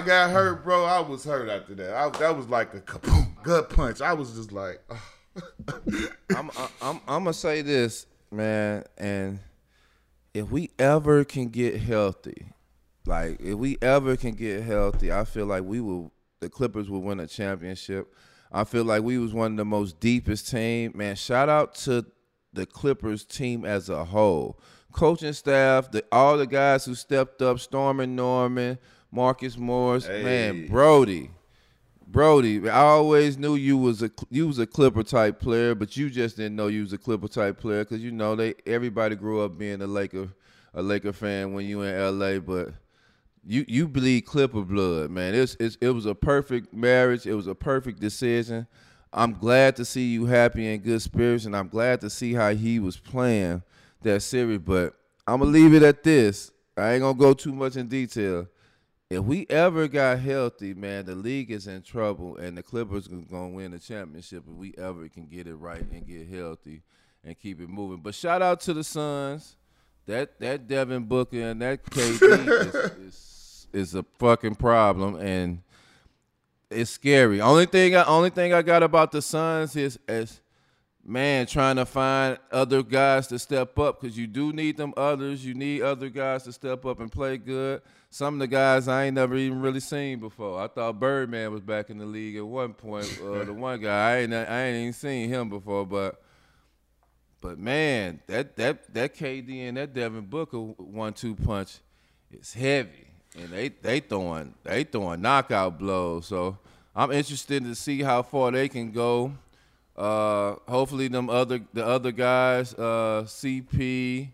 Kawhi 0.00 0.06
got 0.06 0.30
hurt, 0.30 0.64
bro. 0.64 0.84
I 0.84 1.00
was 1.00 1.24
hurt 1.24 1.48
after 1.48 1.74
that. 1.74 1.94
I, 1.94 2.08
that 2.18 2.36
was 2.36 2.48
like 2.48 2.72
a 2.74 2.80
kaboom, 2.80 3.42
gut 3.42 3.68
punch. 3.70 4.00
I 4.00 4.14
was 4.14 4.32
just 4.32 4.52
like, 4.52 4.80
I'm, 6.34 6.50
I'm, 6.80 7.00
I'm 7.06 7.24
gonna 7.24 7.34
say 7.34 7.60
this, 7.60 8.06
man, 8.30 8.84
and 8.98 9.40
if 10.34 10.50
we 10.50 10.70
ever 10.78 11.24
can 11.24 11.48
get 11.48 11.76
healthy, 11.80 12.52
like 13.06 13.40
if 13.40 13.54
we 13.54 13.78
ever 13.82 14.16
can 14.16 14.34
get 14.34 14.62
healthy, 14.62 15.12
I 15.12 15.24
feel 15.24 15.46
like 15.46 15.64
we 15.64 15.80
will. 15.80 16.12
The 16.40 16.48
Clippers 16.48 16.88
will 16.88 17.02
win 17.02 17.20
a 17.20 17.26
championship. 17.26 18.14
I 18.50 18.64
feel 18.64 18.84
like 18.84 19.02
we 19.02 19.18
was 19.18 19.34
one 19.34 19.52
of 19.52 19.56
the 19.58 19.64
most 19.64 20.00
deepest 20.00 20.48
team. 20.48 20.92
Man, 20.94 21.14
shout 21.14 21.48
out 21.48 21.74
to 21.76 22.06
the 22.52 22.66
Clippers 22.66 23.24
team 23.24 23.64
as 23.64 23.88
a 23.88 24.04
whole. 24.04 24.58
Coaching 24.92 25.34
staff, 25.34 25.90
the, 25.90 26.04
all 26.10 26.36
the 26.36 26.46
guys 26.46 26.84
who 26.84 26.94
stepped 26.94 27.42
up, 27.42 27.60
Stormin 27.60 28.16
Norman, 28.16 28.78
Marcus 29.12 29.56
Morris, 29.56 30.06
hey. 30.06 30.22
man, 30.22 30.66
Brodie. 30.66 31.30
Brodie, 32.10 32.68
I 32.68 32.80
always 32.80 33.38
knew 33.38 33.54
you 33.54 33.78
was 33.78 34.02
a 34.02 34.10
you 34.30 34.48
was 34.48 34.58
a 34.58 34.66
Clipper 34.66 35.04
type 35.04 35.38
player, 35.38 35.76
but 35.76 35.96
you 35.96 36.10
just 36.10 36.36
didn't 36.36 36.56
know 36.56 36.66
you 36.66 36.82
was 36.82 36.92
a 36.92 36.98
Clipper 36.98 37.28
type 37.28 37.60
player 37.60 37.84
because 37.84 38.02
you 38.02 38.10
know 38.10 38.34
they 38.34 38.54
everybody 38.66 39.14
grew 39.14 39.42
up 39.42 39.56
being 39.56 39.80
a 39.80 39.86
Laker 39.86 40.28
a 40.74 40.82
Laker 40.82 41.12
fan 41.12 41.52
when 41.52 41.66
you 41.66 41.82
in 41.82 42.18
LA, 42.18 42.40
but 42.40 42.74
you 43.46 43.64
you 43.68 43.86
bleed 43.86 44.22
Clipper 44.22 44.62
blood, 44.62 45.10
man. 45.10 45.34
It's, 45.36 45.56
it's 45.60 45.76
it 45.80 45.90
was 45.90 46.04
a 46.04 46.14
perfect 46.14 46.74
marriage. 46.74 47.26
It 47.26 47.34
was 47.34 47.46
a 47.46 47.54
perfect 47.54 48.00
decision. 48.00 48.66
I'm 49.12 49.34
glad 49.34 49.76
to 49.76 49.84
see 49.84 50.08
you 50.08 50.26
happy 50.26 50.66
and 50.66 50.82
good 50.82 51.02
spirits, 51.02 51.44
and 51.44 51.56
I'm 51.56 51.68
glad 51.68 52.00
to 52.00 52.10
see 52.10 52.34
how 52.34 52.52
he 52.54 52.80
was 52.80 52.96
playing 52.96 53.62
that 54.02 54.22
series. 54.22 54.58
But 54.58 54.94
I'm 55.28 55.38
gonna 55.38 55.52
leave 55.52 55.74
it 55.74 55.84
at 55.84 56.02
this. 56.02 56.50
I 56.76 56.94
ain't 56.94 57.02
gonna 57.02 57.16
go 57.16 57.34
too 57.34 57.52
much 57.52 57.76
in 57.76 57.86
detail. 57.86 58.48
If 59.10 59.24
we 59.24 59.44
ever 59.50 59.88
got 59.88 60.20
healthy, 60.20 60.72
man, 60.72 61.04
the 61.04 61.16
league 61.16 61.50
is 61.50 61.66
in 61.66 61.82
trouble, 61.82 62.36
and 62.36 62.56
the 62.56 62.62
Clippers 62.62 63.08
are 63.08 63.16
gonna 63.16 63.48
win 63.48 63.72
the 63.72 63.80
championship 63.80 64.44
if 64.48 64.54
we 64.54 64.72
ever 64.78 65.08
can 65.08 65.26
get 65.26 65.48
it 65.48 65.56
right 65.56 65.84
and 65.90 66.06
get 66.06 66.28
healthy 66.28 66.82
and 67.24 67.36
keep 67.36 67.60
it 67.60 67.68
moving. 67.68 67.98
But 68.02 68.14
shout 68.14 68.40
out 68.40 68.60
to 68.60 68.72
the 68.72 68.84
Suns. 68.84 69.56
That 70.06 70.38
that 70.38 70.68
Devin 70.68 71.06
Booker 71.06 71.40
and 71.40 71.60
that 71.60 71.84
KD 71.86 72.22
is, 72.22 72.74
is, 72.98 73.66
is 73.72 73.94
a 73.96 74.04
fucking 74.20 74.54
problem, 74.54 75.16
and 75.16 75.62
it's 76.70 76.92
scary. 76.92 77.40
Only 77.40 77.66
thing 77.66 77.96
I 77.96 78.04
only 78.04 78.30
thing 78.30 78.52
I 78.52 78.62
got 78.62 78.84
about 78.84 79.10
the 79.10 79.22
Suns 79.22 79.74
is 79.74 79.98
is 80.08 80.40
man 81.04 81.46
trying 81.46 81.76
to 81.76 81.84
find 81.84 82.38
other 82.52 82.84
guys 82.84 83.26
to 83.26 83.40
step 83.40 83.76
up 83.76 84.00
because 84.00 84.16
you 84.16 84.28
do 84.28 84.52
need 84.52 84.76
them 84.76 84.94
others. 84.96 85.44
You 85.44 85.54
need 85.54 85.82
other 85.82 86.10
guys 86.10 86.44
to 86.44 86.52
step 86.52 86.86
up 86.86 87.00
and 87.00 87.10
play 87.10 87.38
good. 87.38 87.82
Some 88.12 88.34
of 88.34 88.40
the 88.40 88.48
guys 88.48 88.88
I 88.88 89.04
ain't 89.04 89.14
never 89.14 89.36
even 89.36 89.60
really 89.60 89.78
seen 89.78 90.18
before. 90.18 90.60
I 90.60 90.66
thought 90.66 90.98
Birdman 90.98 91.52
was 91.52 91.60
back 91.60 91.90
in 91.90 91.98
the 91.98 92.06
league 92.06 92.36
at 92.36 92.46
one 92.46 92.74
point. 92.74 93.06
Uh, 93.24 93.44
the 93.44 93.52
one 93.52 93.80
guy 93.80 94.10
I 94.10 94.16
ain't 94.18 94.34
I 94.34 94.62
ain't 94.64 94.76
even 94.78 94.92
seen 94.92 95.28
him 95.28 95.48
before, 95.48 95.86
but 95.86 96.20
but 97.40 97.58
man, 97.58 98.20
that 98.26 98.56
that 98.56 98.92
that 98.94 99.14
KD 99.14 99.68
and 99.68 99.76
that 99.76 99.94
Devin 99.94 100.26
Booker 100.26 100.58
one 100.58 101.12
two 101.12 101.36
punch 101.36 101.78
is 102.32 102.52
heavy, 102.52 103.06
and 103.38 103.48
they 103.50 103.68
they 103.68 104.00
throwing 104.00 104.54
they 104.64 104.82
throwing 104.82 105.22
knockout 105.22 105.78
blows. 105.78 106.26
So 106.26 106.58
I'm 106.96 107.12
interested 107.12 107.64
to 107.64 107.74
see 107.76 108.02
how 108.02 108.22
far 108.22 108.50
they 108.50 108.68
can 108.68 108.90
go. 108.90 109.32
Uh, 109.96 110.56
hopefully, 110.68 111.06
them 111.08 111.30
other 111.30 111.60
the 111.72 111.86
other 111.86 112.10
guys, 112.10 112.74
uh, 112.74 113.22
CP, 113.24 114.30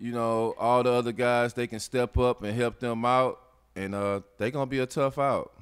you 0.00 0.12
know, 0.12 0.54
all 0.58 0.82
the 0.82 0.90
other 0.90 1.12
guys, 1.12 1.54
they 1.54 1.66
can 1.66 1.80
step 1.80 2.16
up 2.18 2.42
and 2.42 2.56
help 2.56 2.80
them 2.80 3.04
out, 3.04 3.40
and 3.74 3.94
uh, 3.94 4.20
they 4.38 4.50
gonna 4.50 4.66
be 4.66 4.78
a 4.78 4.86
tough 4.86 5.18
out. 5.18 5.52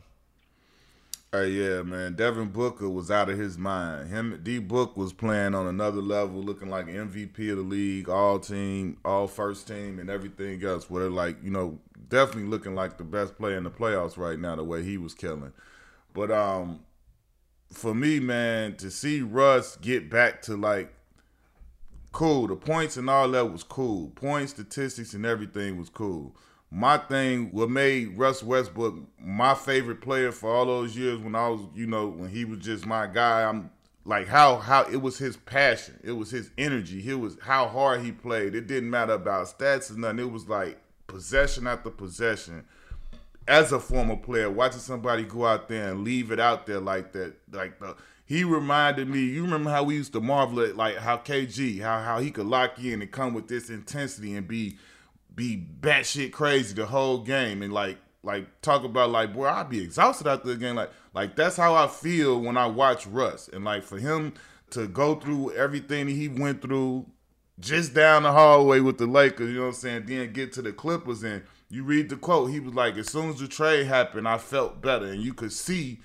Hey, 1.33 1.49
yeah, 1.49 1.83
man. 1.83 2.15
Devin 2.15 2.49
Booker 2.49 2.89
was 2.89 3.11
out 3.11 3.29
of 3.29 3.39
his 3.39 3.59
mind. 3.59 4.09
Him, 4.09 4.41
D 4.43 4.59
Book 4.59 4.97
was 4.97 5.13
playing 5.13 5.55
on 5.55 5.67
another 5.67 6.01
level, 6.01 6.41
looking 6.43 6.71
like 6.71 6.87
MVP 6.87 7.51
of 7.51 7.57
the 7.59 7.63
league, 7.63 8.09
all 8.09 8.39
team, 8.39 8.97
all 9.05 9.27
first 9.27 9.67
team, 9.69 9.99
and 9.99 10.09
everything 10.09 10.65
else. 10.65 10.89
Where 10.89 11.11
like, 11.11 11.37
you 11.43 11.51
know, 11.51 11.79
definitely 12.09 12.49
looking 12.49 12.75
like 12.75 12.97
the 12.97 13.05
best 13.05 13.37
player 13.37 13.59
in 13.59 13.65
the 13.65 13.71
playoffs 13.71 14.17
right 14.17 14.39
now. 14.39 14.57
The 14.57 14.65
way 14.65 14.83
he 14.83 14.97
was 14.97 15.15
killing, 15.15 15.53
but 16.15 16.31
um, 16.31 16.81
for 17.71 17.95
me, 17.95 18.21
man, 18.21 18.77
to 18.77 18.91
see 18.91 19.21
Russ 19.21 19.77
get 19.77 20.09
back 20.09 20.43
to 20.43 20.57
like 20.57 20.96
cool, 22.17 22.47
the 22.47 22.57
points 22.57 22.97
and 22.97 23.11
all 23.11 23.31
that 23.31 23.53
was 23.53 23.63
cool. 23.63 24.09
Point 24.15 24.49
statistics, 24.49 25.13
and 25.13 25.27
everything 25.27 25.79
was 25.79 25.91
cool. 25.91 26.35
My 26.71 26.97
thing, 26.97 27.51
what 27.53 27.69
made 27.69 28.17
Russ 28.17 28.43
Westbrook 28.43 28.95
my 29.21 29.55
favorite 29.55 30.01
player 30.01 30.33
for 30.33 30.51
all 30.51 30.65
those 30.65 30.97
years 30.97 31.19
when 31.19 31.35
I 31.35 31.49
was, 31.49 31.61
you 31.75 31.87
know, 31.87 32.09
when 32.09 32.31
he 32.31 32.47
was 32.47 32.61
just 32.61 32.87
my 32.87 33.07
guy. 33.07 33.47
I'm 33.47 33.71
like 34.07 34.29
how 34.29 34.57
how 34.57 34.85
it 34.85 34.97
was 34.97 35.19
his 35.19 35.37
passion, 35.37 36.01
it 36.03 36.13
was 36.13 36.31
his 36.31 36.49
energy, 36.57 37.07
it 37.07 37.21
was 37.21 37.37
how 37.43 37.69
hard 37.69 38.01
he 38.01 38.13
played. 38.13 38.55
It 38.55 38.67
didn't 38.67 38.89
matter 38.89 39.13
about 39.13 39.49
stats 39.49 39.91
or 39.91 39.99
nothing. 39.99 40.21
It 40.21 40.33
was 40.33 40.49
like 40.49 40.81
possession 41.09 41.67
after 41.67 41.91
possession 41.91 42.65
as 43.47 43.73
a 43.73 43.79
former 43.79 44.17
player, 44.17 44.51
watching 44.51 44.81
somebody 44.81 45.25
go 45.25 45.45
out 45.45 45.69
there 45.69 45.91
and 45.91 46.03
leave 46.03 46.31
it 46.31 46.41
out 46.41 46.65
there 46.65 46.81
like 46.81 47.13
that, 47.13 47.35
like 47.53 47.79
the 47.79 47.95
he 48.27 48.45
reminded 48.45 49.09
me. 49.09 49.21
You 49.21 49.45
remember 49.45 49.71
how 49.71 49.85
we 49.85 49.95
used 49.95 50.13
to 50.13 50.21
marvel 50.21 50.61
at 50.61 50.77
like 50.77 50.97
how 50.97 51.17
KG, 51.17 51.81
how 51.81 52.01
how 52.03 52.19
he 52.19 52.31
could 52.31 52.47
lock 52.47 52.79
in 52.79 53.01
and 53.01 53.11
come 53.11 53.33
with 53.33 53.49
this 53.49 53.71
intensity 53.71 54.35
and 54.35 54.47
be 54.47 54.77
be 55.35 55.67
batshit 55.81 56.33
crazy 56.33 56.75
the 56.75 56.87
whole 56.87 57.19
game 57.19 57.63
and 57.63 57.73
like 57.73 57.99
like 58.23 58.61
talk 58.63 58.83
about 58.83 59.11
like 59.11 59.33
boy 59.33 59.47
I'd 59.47 59.71
be 59.71 59.81
exhausted 59.81 60.27
after 60.27 60.49
the 60.49 60.57
game 60.57 60.75
like 60.75 60.91
like 61.15 61.37
that's 61.37 61.57
how 61.57 61.75
I 61.75 61.87
feel 61.87 62.41
when 62.41 62.57
I 62.57 62.67
watch 62.67 63.07
Russ 63.07 63.49
and 63.49 63.65
like 63.65 63.85
for 63.85 63.99
him 63.99 64.35
to 64.71 64.89
go 64.89 65.15
through 65.15 65.53
everything 65.53 66.09
he 66.09 66.29
went 66.29 66.61
through 66.61 67.07
just 67.59 67.95
down 67.95 68.25
the 68.25 68.33
hallway 68.33 68.81
with 68.81 68.99
the 68.99 69.07
Lakers, 69.07 69.49
you 69.49 69.57
know 69.57 69.63
what 69.63 69.67
I'm 69.69 69.75
saying, 69.75 70.07
then 70.07 70.33
get 70.33 70.53
to 70.55 70.63
the 70.63 70.73
Clippers 70.73 71.23
and 71.23 71.43
you 71.69 71.85
read 71.85 72.09
the 72.09 72.17
quote, 72.17 72.51
he 72.51 72.61
was 72.61 72.75
like, 72.75 72.97
as 72.97 73.11
soon 73.11 73.31
as 73.31 73.39
the 73.39 73.49
trade 73.49 73.87
happened, 73.87 74.29
I 74.29 74.39
felt 74.39 74.81
better. 74.81 75.07
And 75.07 75.23
you 75.23 75.35
could 75.35 75.53
see 75.53 76.01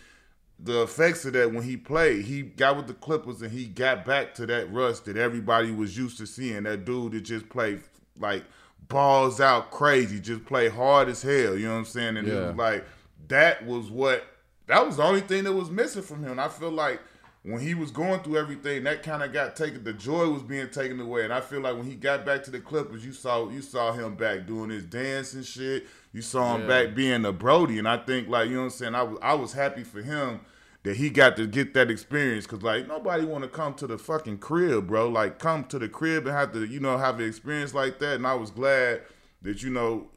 the 0.64 0.84
effects 0.84 1.26
of 1.26 1.34
that 1.34 1.52
when 1.54 1.64
he 1.64 1.76
played. 1.76 2.26
He 2.26 2.44
got 2.44 2.78
with 2.78 2.88
the 2.88 2.94
Clippers 2.94 3.42
and 3.42 3.52
he 3.52 3.66
got 3.66 4.06
back 4.06 4.34
to 4.36 4.46
that 4.48 4.72
Russ 4.72 5.00
that 5.02 5.18
everybody 5.18 5.72
was 5.72 5.98
used 5.98 6.18
to 6.20 6.28
seeing. 6.28 6.64
That 6.64 6.86
dude 6.86 7.14
that 7.14 7.22
just 7.22 7.50
played 7.50 7.82
like 8.20 8.44
balls 8.88 9.42
out 9.42 9.72
crazy, 9.72 10.20
just 10.20 10.46
play 10.46 10.70
hard 10.70 11.10
as 11.10 11.22
hell. 11.22 11.58
You 11.58 11.68
know 11.68 11.74
what 11.74 11.80
I'm 11.80 11.86
saying? 11.86 12.18
And 12.18 12.28
yeah. 12.28 12.34
it 12.34 12.48
was 12.48 12.56
like 12.56 12.86
that 13.28 13.66
was 13.66 13.90
what 13.90 14.26
that 14.68 14.86
was 14.86 14.98
the 14.98 15.04
only 15.04 15.22
thing 15.22 15.44
that 15.46 15.54
was 15.54 15.72
missing 15.72 16.04
from 16.04 16.24
him. 16.24 16.32
And 16.32 16.42
I 16.42 16.48
feel 16.48 16.72
like 16.72 17.02
when 17.44 17.60
he 17.60 17.74
was 17.74 17.90
going 17.90 18.20
through 18.20 18.38
everything, 18.38 18.84
that 18.84 19.02
kind 19.02 19.24
of 19.24 19.34
got 19.34 19.56
taken. 19.56 19.84
The 19.84 19.94
joy 19.94 20.30
was 20.30 20.44
being 20.44 20.70
taken 20.70 21.00
away, 21.00 21.24
and 21.24 21.34
I 21.34 21.42
feel 21.42 21.62
like 21.62 21.76
when 21.76 21.88
he 21.88 21.96
got 21.96 22.24
back 22.24 22.44
to 22.44 22.52
the 22.52 22.60
Clippers, 22.60 23.04
you 23.04 23.14
saw 23.14 23.50
you 23.50 23.64
saw 23.64 23.94
him 23.94 24.14
back 24.14 24.46
doing 24.46 24.70
his 24.70 24.84
dance 24.84 25.34
and 25.34 25.44
shit. 25.44 25.88
You 26.14 26.22
saw 26.22 26.54
him 26.56 26.62
yeah. 26.62 26.68
back 26.68 26.96
being 26.96 27.26
a 27.26 27.32
Brody, 27.32 27.80
and 27.80 27.88
I 27.88 27.98
think 27.98 28.28
like 28.28 28.50
you 28.50 28.56
know 28.56 28.62
what 28.62 28.66
I'm 28.66 28.72
saying. 28.72 28.94
I 28.94 29.02
was 29.02 29.18
I 29.24 29.34
was 29.34 29.54
happy 29.54 29.84
for 29.84 30.04
him 30.04 30.42
that 30.84 30.98
he 30.98 31.10
got 31.10 31.36
to 31.38 31.46
get 31.46 31.74
that 31.74 31.92
experience 31.92 32.46
because 32.46 32.64
like 32.64 32.88
nobody 32.88 33.24
want 33.24 33.44
to 33.44 33.50
come 33.50 33.74
to 33.76 33.88
the 33.88 33.98
fucking 33.98 34.40
crib, 34.40 34.88
bro. 34.88 35.10
Like 35.10 35.40
come 35.40 35.64
to 35.66 35.78
the 35.78 35.88
crib 35.90 36.26
and 36.26 36.36
have 36.36 36.54
to 36.54 36.66
you 36.66 36.80
know 36.80 36.98
have 36.98 37.20
an 37.20 37.28
experience 37.28 37.74
like 37.74 38.00
that. 38.00 38.16
And 38.16 38.28
I 38.28 38.34
was 38.34 38.52
glad 38.52 39.02
that 39.42 39.62
you 39.62 39.70
know 39.70 40.08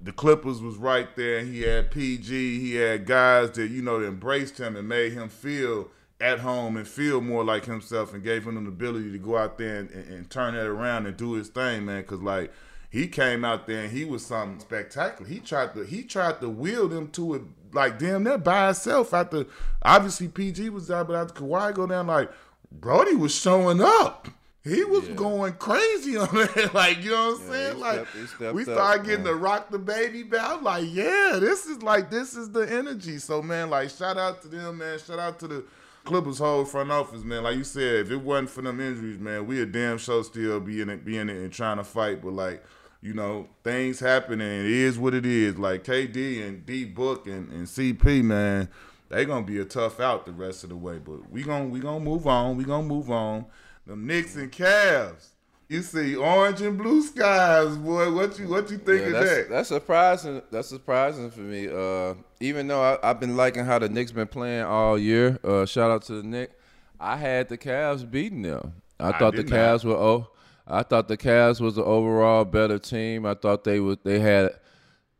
the 0.00 0.12
Clippers 0.12 0.62
was 0.62 0.76
right 0.76 1.14
there. 1.16 1.44
He 1.44 1.62
had 1.62 1.90
PG. 1.90 2.60
He 2.60 2.74
had 2.76 3.06
guys 3.06 3.50
that 3.52 3.68
you 3.68 3.82
know 3.82 4.02
embraced 4.02 4.58
him 4.58 4.76
and 4.76 4.88
made 4.88 5.12
him 5.12 5.28
feel 5.28 5.90
at 6.20 6.40
home 6.40 6.76
and 6.76 6.86
feel 6.86 7.20
more 7.20 7.44
like 7.44 7.64
himself 7.64 8.12
and 8.12 8.22
gave 8.22 8.46
him 8.46 8.62
the 8.62 8.68
ability 8.68 9.10
to 9.10 9.18
go 9.18 9.38
out 9.38 9.56
there 9.56 9.78
and, 9.78 9.90
and, 9.90 10.08
and 10.08 10.30
turn 10.30 10.54
that 10.54 10.66
around 10.66 11.06
and 11.06 11.16
do 11.16 11.32
his 11.32 11.48
thing, 11.48 11.84
man. 11.84 12.02
Because 12.02 12.22
like 12.22 12.52
he 12.90 13.06
came 13.06 13.44
out 13.44 13.66
there 13.66 13.84
and 13.84 13.92
he 13.92 14.04
was 14.04 14.24
something 14.24 14.60
spectacular. 14.60 15.28
He 15.28 15.40
tried 15.40 15.74
to 15.74 15.84
he 15.84 16.02
tried 16.02 16.40
to 16.40 16.48
wheel 16.48 16.88
them 16.88 17.08
to 17.12 17.34
it 17.34 17.42
like 17.72 17.98
damn 17.98 18.24
that 18.24 18.44
by 18.44 18.70
itself 18.70 19.12
After 19.14 19.46
obviously 19.82 20.28
PG 20.28 20.70
was 20.70 20.90
out, 20.90 21.08
but 21.08 21.16
after 21.16 21.42
Kawhi 21.42 21.74
go 21.74 21.86
down, 21.86 22.06
like 22.06 22.30
Brody 22.72 23.14
was 23.14 23.34
showing 23.34 23.80
up. 23.80 24.28
He 24.62 24.84
was 24.84 25.08
yeah. 25.08 25.14
going 25.14 25.52
crazy 25.54 26.18
on 26.18 26.28
that, 26.34 26.70
like 26.74 27.02
you 27.02 27.10
know 27.10 27.32
what 27.32 27.40
I'm 27.40 27.46
yeah, 27.46 27.52
saying. 27.52 27.78
Like 27.78 28.06
stepped, 28.36 28.54
we 28.54 28.62
started 28.64 29.06
getting 29.06 29.24
man. 29.24 29.32
to 29.32 29.38
rock 29.38 29.70
the 29.70 29.78
baby 29.78 30.22
back. 30.22 30.50
I'm 30.50 30.62
like, 30.62 30.84
yeah, 30.86 31.38
this 31.40 31.64
is 31.64 31.82
like 31.82 32.10
this 32.10 32.36
is 32.36 32.50
the 32.50 32.70
energy. 32.70 33.16
So 33.18 33.40
man, 33.40 33.70
like 33.70 33.88
shout 33.88 34.18
out 34.18 34.42
to 34.42 34.48
them, 34.48 34.78
man. 34.78 34.98
Shout 34.98 35.18
out 35.18 35.38
to 35.40 35.48
the 35.48 35.64
Clippers 36.04 36.38
whole 36.38 36.66
front 36.66 36.90
office, 36.90 37.24
man. 37.24 37.42
Like 37.42 37.56
you 37.56 37.64
said, 37.64 38.06
if 38.06 38.10
it 38.10 38.16
wasn't 38.16 38.50
for 38.50 38.60
them 38.60 38.80
injuries, 38.80 39.18
man, 39.18 39.46
we 39.46 39.62
a 39.62 39.66
damn 39.66 39.96
show 39.96 40.20
still 40.22 40.60
be 40.60 40.82
in 40.82 40.90
it, 40.90 41.04
be 41.06 41.16
in 41.16 41.30
it 41.30 41.36
and 41.36 41.52
trying 41.52 41.78
to 41.78 41.84
fight. 41.84 42.20
But 42.20 42.34
like, 42.34 42.62
you 43.02 43.14
know, 43.14 43.48
things 43.64 44.00
happen 44.00 44.40
and 44.40 44.66
it 44.66 44.70
is 44.70 44.98
what 44.98 45.14
it 45.14 45.24
is. 45.24 45.58
Like 45.58 45.84
KD 45.84 46.46
and 46.46 46.66
D 46.66 46.84
Book 46.84 47.26
and, 47.26 47.50
and 47.50 47.66
CP, 47.66 48.22
man, 48.22 48.68
they 49.08 49.24
gonna 49.24 49.46
be 49.46 49.58
a 49.58 49.64
tough 49.64 50.00
out 50.00 50.26
the 50.26 50.32
rest 50.32 50.64
of 50.64 50.70
the 50.70 50.76
way. 50.76 50.98
But 50.98 51.30
we 51.30 51.42
gonna 51.42 51.66
we 51.66 51.80
gonna 51.80 52.04
move 52.04 52.26
on. 52.26 52.56
We 52.56 52.64
gonna 52.64 52.86
move 52.86 53.10
on. 53.10 53.46
The 53.86 53.96
Knicks 53.96 54.36
and 54.36 54.52
Cavs. 54.52 55.28
You 55.68 55.82
see 55.82 56.16
orange 56.16 56.62
and 56.62 56.76
blue 56.76 57.00
skies, 57.00 57.76
boy. 57.76 58.12
What 58.12 58.36
you 58.38 58.48
what 58.48 58.68
you 58.70 58.78
think 58.78 59.02
Yeah, 59.02 59.06
of 59.06 59.12
that's, 59.12 59.30
that? 59.30 59.48
that's 59.50 59.68
surprising. 59.68 60.42
That's 60.50 60.68
surprising 60.68 61.30
for 61.30 61.40
me. 61.40 61.68
Uh, 61.68 62.14
even 62.40 62.66
though 62.66 62.82
I, 62.82 62.98
I've 63.08 63.20
been 63.20 63.36
liking 63.36 63.64
how 63.64 63.78
the 63.78 63.88
Knicks 63.88 64.10
been 64.10 64.26
playing 64.26 64.64
all 64.64 64.98
year. 64.98 65.38
Uh, 65.44 65.64
shout 65.66 65.90
out 65.90 66.02
to 66.02 66.14
the 66.14 66.22
Knicks. 66.24 66.54
I 66.98 67.16
had 67.16 67.48
the 67.48 67.56
Cavs 67.56 68.08
beating 68.08 68.42
them. 68.42 68.74
I, 68.98 69.10
I 69.10 69.18
thought 69.18 69.36
the 69.36 69.44
not. 69.44 69.52
Cavs 69.52 69.84
were 69.84 69.94
oh, 69.94 70.29
I 70.70 70.82
thought 70.82 71.08
the 71.08 71.16
Cavs 71.16 71.60
was 71.60 71.74
the 71.74 71.84
overall 71.84 72.44
better 72.44 72.78
team. 72.78 73.26
I 73.26 73.34
thought 73.34 73.64
they 73.64 73.80
would 73.80 73.98
they 74.04 74.20
had 74.20 74.54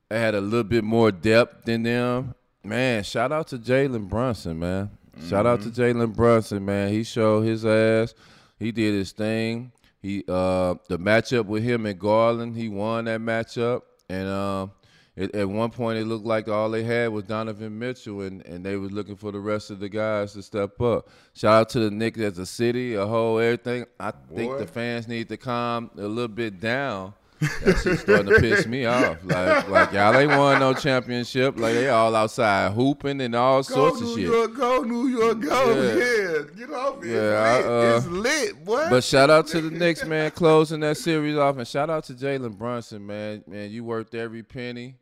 they 0.09 0.19
had 0.21 0.35
a 0.35 0.41
little 0.41 0.65
bit 0.65 0.85
more 0.85 1.11
depth 1.13 1.65
than 1.65 1.83
them. 1.83 2.35
Man, 2.63 3.03
shout 3.03 3.33
out 3.33 3.49
to 3.49 3.59
Jalen 3.59 4.09
Brunson, 4.09 4.59
man. 4.59 4.91
Shout 5.29 5.47
out 5.47 5.61
to 5.63 5.69
Mm-hmm. 5.69 6.01
Jalen 6.01 6.15
Brunson, 6.17 6.65
man. 6.65 6.91
He 6.93 7.03
showed 7.05 7.43
his 7.43 7.67
ass. 7.67 8.15
He 8.59 8.73
did 8.73 8.95
his 8.95 9.13
thing. 9.13 9.73
He 10.01 10.25
uh 10.29 10.75
the 10.89 10.99
matchup 10.99 11.47
with 11.47 11.63
him 11.63 11.85
and 11.87 11.99
Garland, 11.99 12.57
he 12.57 12.69
won 12.69 13.05
that 13.07 13.21
matchup. 13.21 13.83
And 14.09 14.29
um 14.29 14.71
it, 15.17 15.35
at 15.35 15.49
one 15.49 15.71
point 15.71 15.99
it 15.99 16.07
looked 16.07 16.25
like 16.25 16.49
all 16.49 16.71
they 16.71 16.85
had 16.85 17.09
was 17.09 17.25
Donovan 17.25 17.79
Mitchell 17.79 18.23
and, 18.23 18.45
and 18.47 18.65
they 18.65 18.77
was 18.77 18.93
looking 18.93 19.17
for 19.17 19.33
the 19.33 19.41
rest 19.41 19.71
of 19.71 19.81
the 19.81 19.89
guys 19.89 20.33
to 20.35 20.43
step 20.43 20.81
up. 20.81 21.09
Shout 21.35 21.53
out 21.53 21.69
to 21.71 21.81
the 21.81 21.91
Knicks 21.91 22.21
as 22.21 22.39
a 22.39 22.47
city, 22.47 22.95
a 22.95 23.07
whole 23.07 23.39
everything. 23.39 23.87
I 23.99 24.13
think 24.35 24.59
the 24.59 24.67
fans 24.67 25.09
need 25.09 25.29
to 25.29 25.37
calm 25.37 25.91
a 25.97 26.03
little 26.03 26.29
bit 26.29 26.61
down. 26.61 27.15
That 27.41 27.81
shit's 27.83 28.01
starting 28.03 28.27
to 28.27 28.41
piss 28.41 28.67
me 28.67 28.85
off. 28.85 29.19
Like, 29.25 29.69
like 29.69 29.93
y'all 29.93 30.15
ain't 30.15 30.31
won 30.31 30.61
no 30.61 30.75
championship. 30.75 31.59
Like 31.59 31.75
they 31.75 31.89
all 31.89 32.15
outside 32.15 32.73
hooping 32.73 33.21
and 33.23 33.35
all 33.35 33.63
Go 33.63 33.75
sorts 33.75 34.01
New 34.01 34.09
of 34.11 34.15
shit. 34.19 34.27
York, 34.27 34.55
go 34.57 34.83
New 34.83 35.09
York, 35.09 35.41
go. 35.41 35.83
Yeah. 35.83 35.95
Yeah, 35.95 36.39
get 36.57 36.71
off 36.71 37.03
it. 37.03 37.09
Yeah, 37.09 37.57
it's, 37.57 37.67
I, 37.67 37.69
uh, 37.69 37.97
it's 37.97 38.07
lit, 38.07 38.65
boy. 38.65 38.87
But 38.91 39.05
shout 39.05 39.31
out 39.31 39.47
to 39.49 39.61
the 39.63 39.71
Knicks, 39.71 40.05
man, 40.05 40.31
closing 40.33 40.81
that 40.81 40.99
series 40.99 41.37
off, 41.37 41.57
and 41.57 41.67
shout 41.67 41.89
out 41.89 42.05
to 42.05 42.13
Jalen 42.15 42.59
Brunson, 42.59 43.07
man. 43.07 43.43
Man, 43.47 43.71
you 43.71 43.85
worked 43.85 44.15
every 44.15 44.43
penny 44.43 44.97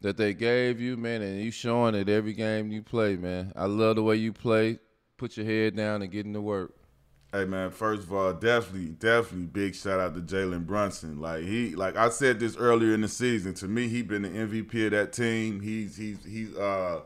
that 0.00 0.16
they 0.16 0.32
gave 0.34 0.80
you, 0.80 0.96
man, 0.96 1.20
and 1.22 1.40
you 1.42 1.50
showing 1.50 1.94
it 1.94 2.08
every 2.08 2.32
game 2.32 2.72
you 2.72 2.82
play, 2.82 3.16
man. 3.16 3.52
I 3.54 3.66
love 3.66 3.96
the 3.96 4.02
way 4.02 4.16
you 4.16 4.32
play. 4.32 4.78
Put 5.18 5.36
your 5.36 5.46
head 5.46 5.76
down 5.76 6.02
and 6.02 6.10
get 6.10 6.26
into 6.26 6.40
work. 6.40 6.74
Hey 7.34 7.46
man, 7.46 7.70
first 7.70 8.02
of 8.02 8.12
all, 8.12 8.34
definitely, 8.34 8.90
definitely 8.90 9.46
big 9.46 9.74
shout 9.74 9.98
out 9.98 10.14
to 10.14 10.20
Jalen 10.20 10.66
Brunson. 10.66 11.18
Like 11.18 11.44
he, 11.44 11.74
like 11.74 11.96
I 11.96 12.10
said 12.10 12.38
this 12.38 12.58
earlier 12.58 12.92
in 12.92 13.00
the 13.00 13.08
season. 13.08 13.54
To 13.54 13.68
me, 13.68 13.88
he 13.88 14.02
been 14.02 14.20
the 14.20 14.28
MVP 14.28 14.84
of 14.84 14.90
that 14.90 15.14
team. 15.14 15.60
He's 15.62 15.96
he's 15.96 16.22
he's 16.26 16.54
uh 16.54 17.00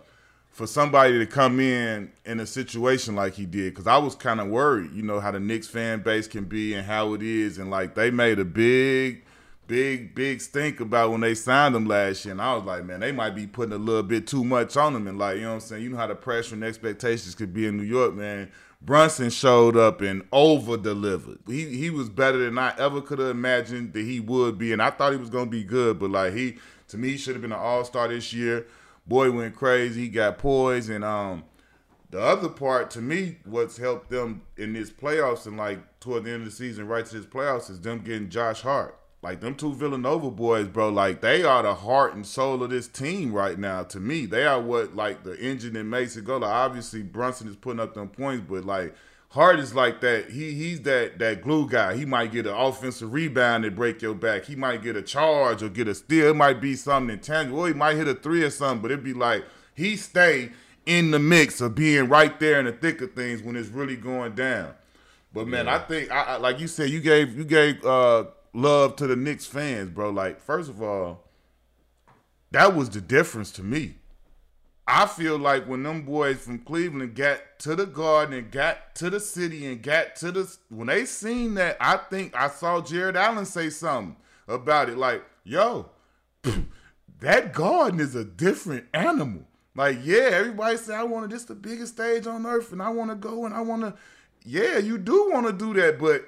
for 0.50 0.66
somebody 0.66 1.16
to 1.20 1.26
come 1.26 1.60
in 1.60 2.10
in 2.24 2.40
a 2.40 2.46
situation 2.46 3.14
like 3.14 3.34
he 3.34 3.46
did, 3.46 3.72
because 3.72 3.86
I 3.86 3.98
was 3.98 4.16
kind 4.16 4.40
of 4.40 4.48
worried, 4.48 4.90
you 4.94 5.02
know, 5.02 5.20
how 5.20 5.30
the 5.30 5.38
Knicks 5.38 5.68
fan 5.68 6.02
base 6.02 6.26
can 6.26 6.46
be 6.46 6.74
and 6.74 6.84
how 6.84 7.14
it 7.14 7.22
is, 7.22 7.58
and 7.58 7.70
like 7.70 7.94
they 7.94 8.10
made 8.10 8.40
a 8.40 8.44
big, 8.44 9.22
big, 9.68 10.12
big 10.16 10.40
stink 10.40 10.80
about 10.80 11.12
when 11.12 11.20
they 11.20 11.36
signed 11.36 11.76
him 11.76 11.86
last 11.86 12.24
year, 12.24 12.32
and 12.32 12.42
I 12.42 12.52
was 12.54 12.64
like, 12.64 12.84
man, 12.84 12.98
they 12.98 13.12
might 13.12 13.36
be 13.36 13.46
putting 13.46 13.74
a 13.74 13.78
little 13.78 14.02
bit 14.02 14.26
too 14.26 14.42
much 14.42 14.76
on 14.76 14.96
him, 14.96 15.06
and 15.06 15.20
like 15.20 15.36
you 15.36 15.42
know 15.42 15.50
what 15.50 15.54
I'm 15.54 15.60
saying, 15.60 15.84
you 15.84 15.90
know 15.90 15.98
how 15.98 16.08
the 16.08 16.16
pressure 16.16 16.56
and 16.56 16.64
expectations 16.64 17.36
could 17.36 17.54
be 17.54 17.68
in 17.68 17.76
New 17.76 17.84
York, 17.84 18.12
man. 18.14 18.50
Brunson 18.86 19.30
showed 19.30 19.76
up 19.76 20.00
and 20.00 20.22
over 20.30 20.76
delivered. 20.76 21.40
He 21.48 21.76
he 21.76 21.90
was 21.90 22.08
better 22.08 22.38
than 22.38 22.56
I 22.56 22.72
ever 22.78 23.00
could 23.00 23.18
have 23.18 23.30
imagined 23.30 23.92
that 23.94 24.04
he 24.04 24.20
would 24.20 24.58
be, 24.58 24.72
and 24.72 24.80
I 24.80 24.90
thought 24.90 25.12
he 25.12 25.18
was 25.18 25.28
gonna 25.28 25.50
be 25.50 25.64
good, 25.64 25.98
but 25.98 26.10
like 26.10 26.34
he 26.34 26.58
to 26.88 26.96
me 26.96 27.16
should 27.16 27.34
have 27.34 27.42
been 27.42 27.52
an 27.52 27.58
all 27.58 27.84
star 27.84 28.06
this 28.06 28.32
year. 28.32 28.64
Boy 29.04 29.32
went 29.32 29.56
crazy. 29.56 30.02
He 30.02 30.08
got 30.08 30.38
poised, 30.38 30.88
and 30.88 31.04
um, 31.04 31.42
the 32.10 32.20
other 32.20 32.48
part 32.48 32.92
to 32.92 33.00
me, 33.00 33.38
what's 33.44 33.76
helped 33.76 34.08
them 34.08 34.42
in 34.56 34.72
this 34.72 34.90
playoffs 34.90 35.46
and 35.46 35.56
like 35.56 35.98
toward 35.98 36.22
the 36.22 36.30
end 36.30 36.42
of 36.42 36.48
the 36.48 36.54
season, 36.54 36.86
right 36.86 37.04
to 37.04 37.16
this 37.16 37.26
playoffs, 37.26 37.68
is 37.68 37.80
them 37.80 37.98
getting 37.98 38.30
Josh 38.30 38.60
Hart. 38.60 38.96
Like 39.22 39.40
them 39.40 39.54
two 39.54 39.74
Villanova 39.74 40.30
boys, 40.30 40.68
bro. 40.68 40.88
Like 40.88 41.20
they 41.20 41.42
are 41.42 41.62
the 41.62 41.74
heart 41.74 42.14
and 42.14 42.24
soul 42.26 42.62
of 42.62 42.70
this 42.70 42.86
team 42.86 43.32
right 43.32 43.58
now. 43.58 43.82
To 43.84 43.98
me, 43.98 44.26
they 44.26 44.44
are 44.44 44.60
what 44.60 44.94
like 44.94 45.24
the 45.24 45.38
engine 45.38 45.72
that 45.74 45.84
makes 45.84 46.16
it 46.16 46.24
go. 46.24 46.36
Like 46.38 46.50
obviously 46.50 47.02
Brunson 47.02 47.48
is 47.48 47.56
putting 47.56 47.80
up 47.80 47.94
them 47.94 48.08
points, 48.08 48.44
but 48.48 48.64
like 48.64 48.94
Hart 49.30 49.58
is 49.58 49.74
like 49.74 50.00
that. 50.00 50.30
He 50.30 50.52
he's 50.54 50.80
that 50.82 51.18
that 51.18 51.42
glue 51.42 51.68
guy. 51.68 51.96
He 51.96 52.04
might 52.04 52.32
get 52.32 52.46
an 52.46 52.54
offensive 52.54 53.12
rebound 53.12 53.64
and 53.64 53.74
break 53.74 54.00
your 54.00 54.14
back. 54.14 54.44
He 54.44 54.54
might 54.54 54.82
get 54.82 54.96
a 54.96 55.02
charge 55.02 55.62
or 55.62 55.68
get 55.68 55.88
a 55.88 55.94
steal. 55.94 56.28
It 56.30 56.36
might 56.36 56.60
be 56.60 56.74
something 56.76 57.12
intangible. 57.12 57.60
Or 57.60 57.68
he 57.68 57.74
might 57.74 57.96
hit 57.96 58.08
a 58.08 58.14
three 58.14 58.44
or 58.44 58.50
something. 58.50 58.80
But 58.80 58.92
it'd 58.92 59.04
be 59.04 59.12
like 59.12 59.44
he 59.74 59.96
stay 59.96 60.52
in 60.86 61.10
the 61.10 61.18
mix 61.18 61.60
of 61.60 61.74
being 61.74 62.08
right 62.08 62.38
there 62.38 62.60
in 62.60 62.66
the 62.66 62.72
thick 62.72 63.00
of 63.00 63.12
things 63.12 63.42
when 63.42 63.56
it's 63.56 63.68
really 63.68 63.96
going 63.96 64.34
down. 64.34 64.72
But 65.34 65.48
man, 65.48 65.68
I 65.68 65.80
think 65.80 66.10
I, 66.10 66.22
I 66.22 66.36
like 66.36 66.60
you 66.60 66.68
said, 66.68 66.88
you 66.88 67.00
gave 67.00 67.36
you 67.36 67.44
gave 67.44 67.84
uh, 67.84 68.26
love 68.56 68.96
to 68.96 69.06
the 69.06 69.16
Knicks 69.16 69.46
fans, 69.46 69.90
bro. 69.90 70.10
Like 70.10 70.40
first 70.40 70.70
of 70.70 70.82
all, 70.82 71.24
that 72.50 72.74
was 72.74 72.90
the 72.90 73.00
difference 73.00 73.52
to 73.52 73.62
me. 73.62 73.96
I 74.88 75.06
feel 75.06 75.36
like 75.36 75.66
when 75.66 75.82
them 75.82 76.02
boys 76.02 76.38
from 76.38 76.60
Cleveland 76.60 77.16
got 77.16 77.40
to 77.60 77.74
the 77.74 77.86
Garden 77.86 78.34
and 78.34 78.50
got 78.50 78.94
to 78.96 79.10
the 79.10 79.18
city 79.18 79.66
and 79.66 79.82
got 79.82 80.16
to 80.16 80.30
the 80.30 80.56
when 80.68 80.86
they 80.86 81.04
seen 81.04 81.54
that, 81.54 81.76
I 81.80 81.96
think 81.96 82.34
I 82.36 82.48
saw 82.48 82.80
Jarrett 82.80 83.16
Allen 83.16 83.46
say 83.46 83.68
something 83.68 84.16
about 84.46 84.88
it. 84.88 84.96
Like, 84.96 85.24
yo, 85.44 85.90
that 87.20 87.52
Garden 87.52 88.00
is 88.00 88.14
a 88.14 88.24
different 88.24 88.86
animal. 88.94 89.42
Like, 89.74 89.98
yeah, 90.02 90.30
everybody 90.32 90.76
say 90.78 90.94
I 90.94 91.02
want 91.02 91.28
to. 91.28 91.34
This 91.34 91.44
the 91.44 91.54
biggest 91.54 91.94
stage 91.94 92.26
on 92.26 92.46
earth, 92.46 92.72
and 92.72 92.80
I 92.80 92.88
want 92.88 93.10
to 93.10 93.16
go 93.16 93.44
and 93.44 93.54
I 93.54 93.60
want 93.60 93.82
to. 93.82 93.94
Yeah, 94.44 94.78
you 94.78 94.96
do 94.96 95.30
want 95.32 95.46
to 95.46 95.52
do 95.52 95.74
that, 95.74 95.98
but 95.98 96.24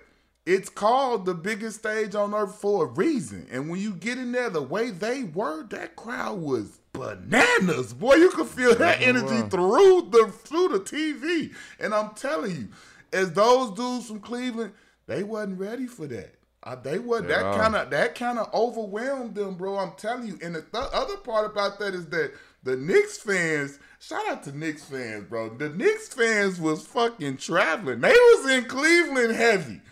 it's 0.49 0.71
called 0.71 1.27
the 1.27 1.35
biggest 1.35 1.81
stage 1.81 2.15
on 2.15 2.35
earth 2.35 2.55
for 2.55 2.87
a 2.87 2.89
reason. 2.89 3.47
And 3.51 3.69
when 3.69 3.81
you 3.81 3.93
get 3.93 4.17
in 4.17 4.33
there, 4.33 4.49
the 4.49 4.63
way 4.63 4.91
they 4.91 5.25
were, 5.25 5.65
that 5.65 5.95
crowd 5.95 6.41
was 6.41 6.81
bananas. 6.95 7.93
Boy, 7.93 8.15
you 8.15 8.31
could 8.31 8.47
feel 8.47 8.75
that 8.77 9.03
energy 9.03 9.47
through 9.51 10.09
the 10.11 10.33
through 10.33 10.69
the 10.69 10.81
TV. 10.81 11.55
And 11.79 11.95
I'm 11.95 12.15
telling 12.15 12.51
you, 12.53 12.69
as 13.13 13.35
those 13.35 13.73
dudes 13.73 14.09
from 14.09 14.21
Cleveland, 14.21 14.73
they 15.07 15.23
wasn't 15.23 15.61
ready 15.61 15.87
for 15.87 16.07
that. 16.07 16.37
Uh, 16.63 16.77
they 16.77 16.99
was 16.99 17.23
that 17.25 17.55
kind 17.55 17.77
of 17.77 17.91
that 17.91 18.15
kind 18.15 18.39
of 18.39 18.53
overwhelmed 18.55 19.35
them, 19.35 19.55
bro. 19.55 19.77
I'm 19.77 19.93
telling 19.99 20.29
you. 20.29 20.39
And 20.43 20.55
the 20.55 20.63
th- 20.63 20.89
other 20.95 21.19
part 21.19 21.45
about 21.45 21.79
that 21.79 21.95
is 21.95 22.07
that 22.07 22.33
the 22.63 22.75
Knicks 22.75 23.19
fans, 23.19 23.79
shout 24.01 24.27
out 24.31 24.43
to 24.45 24.57
Knicks 24.57 24.85
fans, 24.85 25.25
bro. 25.25 25.51
The 25.51 25.69
Knicks 25.69 26.09
fans 26.09 26.59
was 26.59 26.87
fucking 26.87 27.37
traveling. 27.37 28.01
They 28.01 28.13
was 28.13 28.51
in 28.51 28.65
Cleveland 28.65 29.35
heavy. 29.35 29.83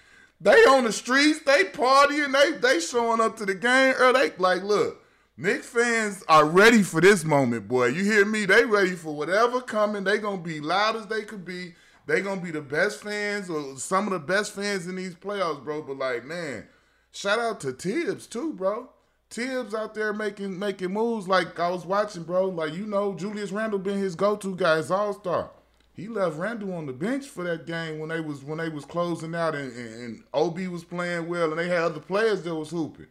They 0.40 0.64
on 0.66 0.84
the 0.84 0.92
streets, 0.92 1.40
they 1.40 1.64
partying, 1.64 2.32
they 2.32 2.58
they 2.58 2.80
showing 2.80 3.20
up 3.20 3.36
to 3.38 3.46
the 3.46 3.54
game. 3.54 3.94
Or 3.98 4.12
they 4.12 4.32
like, 4.38 4.62
look, 4.62 5.02
Knicks 5.38 5.66
fans 5.66 6.22
are 6.28 6.44
ready 6.44 6.82
for 6.82 7.00
this 7.00 7.24
moment, 7.24 7.68
boy. 7.68 7.86
You 7.86 8.04
hear 8.04 8.24
me? 8.24 8.44
They 8.44 8.64
ready 8.64 8.94
for 8.94 9.14
whatever 9.14 9.60
coming. 9.60 10.04
They 10.04 10.18
gonna 10.18 10.42
be 10.42 10.60
loud 10.60 10.96
as 10.96 11.06
they 11.06 11.22
could 11.22 11.44
be. 11.44 11.74
They 12.06 12.20
gonna 12.20 12.40
be 12.40 12.50
the 12.50 12.60
best 12.60 13.02
fans 13.02 13.50
or 13.50 13.76
some 13.76 14.06
of 14.06 14.12
the 14.12 14.18
best 14.18 14.52
fans 14.52 14.86
in 14.86 14.96
these 14.96 15.14
playoffs, 15.14 15.64
bro. 15.64 15.82
But 15.82 15.98
like, 15.98 16.24
man, 16.24 16.66
shout 17.12 17.38
out 17.38 17.60
to 17.60 17.72
Tibbs 17.72 18.26
too, 18.26 18.52
bro. 18.52 18.90
Tibbs 19.28 19.74
out 19.74 19.94
there 19.94 20.12
making 20.12 20.58
making 20.58 20.92
moves 20.92 21.26
like 21.26 21.58
I 21.58 21.70
was 21.70 21.84
watching, 21.84 22.22
bro. 22.22 22.48
Like 22.48 22.74
you 22.74 22.86
know, 22.86 23.14
Julius 23.14 23.52
Randle 23.52 23.78
been 23.78 23.98
his 23.98 24.14
go-to 24.14 24.54
guy, 24.54 24.76
his 24.76 24.90
all-star. 24.90 25.50
He 25.96 26.08
left 26.08 26.36
Randle 26.36 26.74
on 26.74 26.84
the 26.84 26.92
bench 26.92 27.24
for 27.24 27.42
that 27.44 27.66
game 27.66 27.98
when 27.98 28.10
they 28.10 28.20
was 28.20 28.44
when 28.44 28.58
they 28.58 28.68
was 28.68 28.84
closing 28.84 29.34
out 29.34 29.54
and, 29.54 29.72
and, 29.72 29.94
and 30.04 30.24
OB 30.34 30.58
was 30.68 30.84
playing 30.84 31.26
well 31.26 31.50
and 31.50 31.58
they 31.58 31.68
had 31.68 31.78
other 31.78 32.00
players 32.00 32.42
that 32.42 32.54
was 32.54 32.68
hooping. 32.68 33.06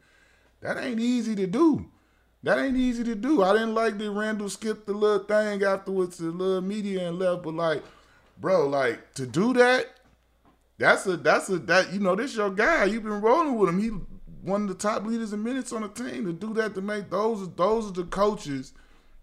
That 0.61 0.77
ain't 0.77 0.99
easy 0.99 1.35
to 1.35 1.47
do. 1.47 1.87
That 2.43 2.59
ain't 2.59 2.77
easy 2.77 3.03
to 3.03 3.15
do. 3.15 3.41
I 3.41 3.53
didn't 3.53 3.73
like 3.73 3.97
that 3.97 4.11
Randle 4.11 4.49
skipped 4.49 4.85
the 4.85 4.93
little 4.93 5.25
thing 5.25 5.63
afterwards 5.63 6.17
the 6.17 6.25
little 6.25 6.61
media 6.61 7.07
and 7.07 7.17
left, 7.17 7.41
but 7.41 7.55
like, 7.55 7.83
bro, 8.39 8.67
like 8.67 9.15
to 9.15 9.25
do 9.25 9.53
that, 9.53 9.87
that's 10.77 11.07
a 11.07 11.17
that's 11.17 11.49
a 11.49 11.57
that 11.57 11.91
you 11.91 11.99
know 11.99 12.15
this 12.15 12.35
your 12.35 12.51
guy. 12.51 12.85
You've 12.85 13.03
been 13.03 13.19
rolling 13.19 13.57
with 13.57 13.69
him. 13.69 13.79
He 13.79 13.87
one 14.43 14.61
of 14.63 14.67
the 14.67 14.75
top 14.75 15.05
leaders 15.05 15.33
in 15.33 15.41
minutes 15.41 15.73
on 15.73 15.81
the 15.81 15.89
team. 15.89 16.25
To 16.25 16.33
do 16.33 16.53
that 16.53 16.75
to 16.75 16.81
make 16.81 17.09
those 17.09 17.49
those 17.55 17.89
are 17.89 17.93
the 17.93 18.03
coaches 18.03 18.73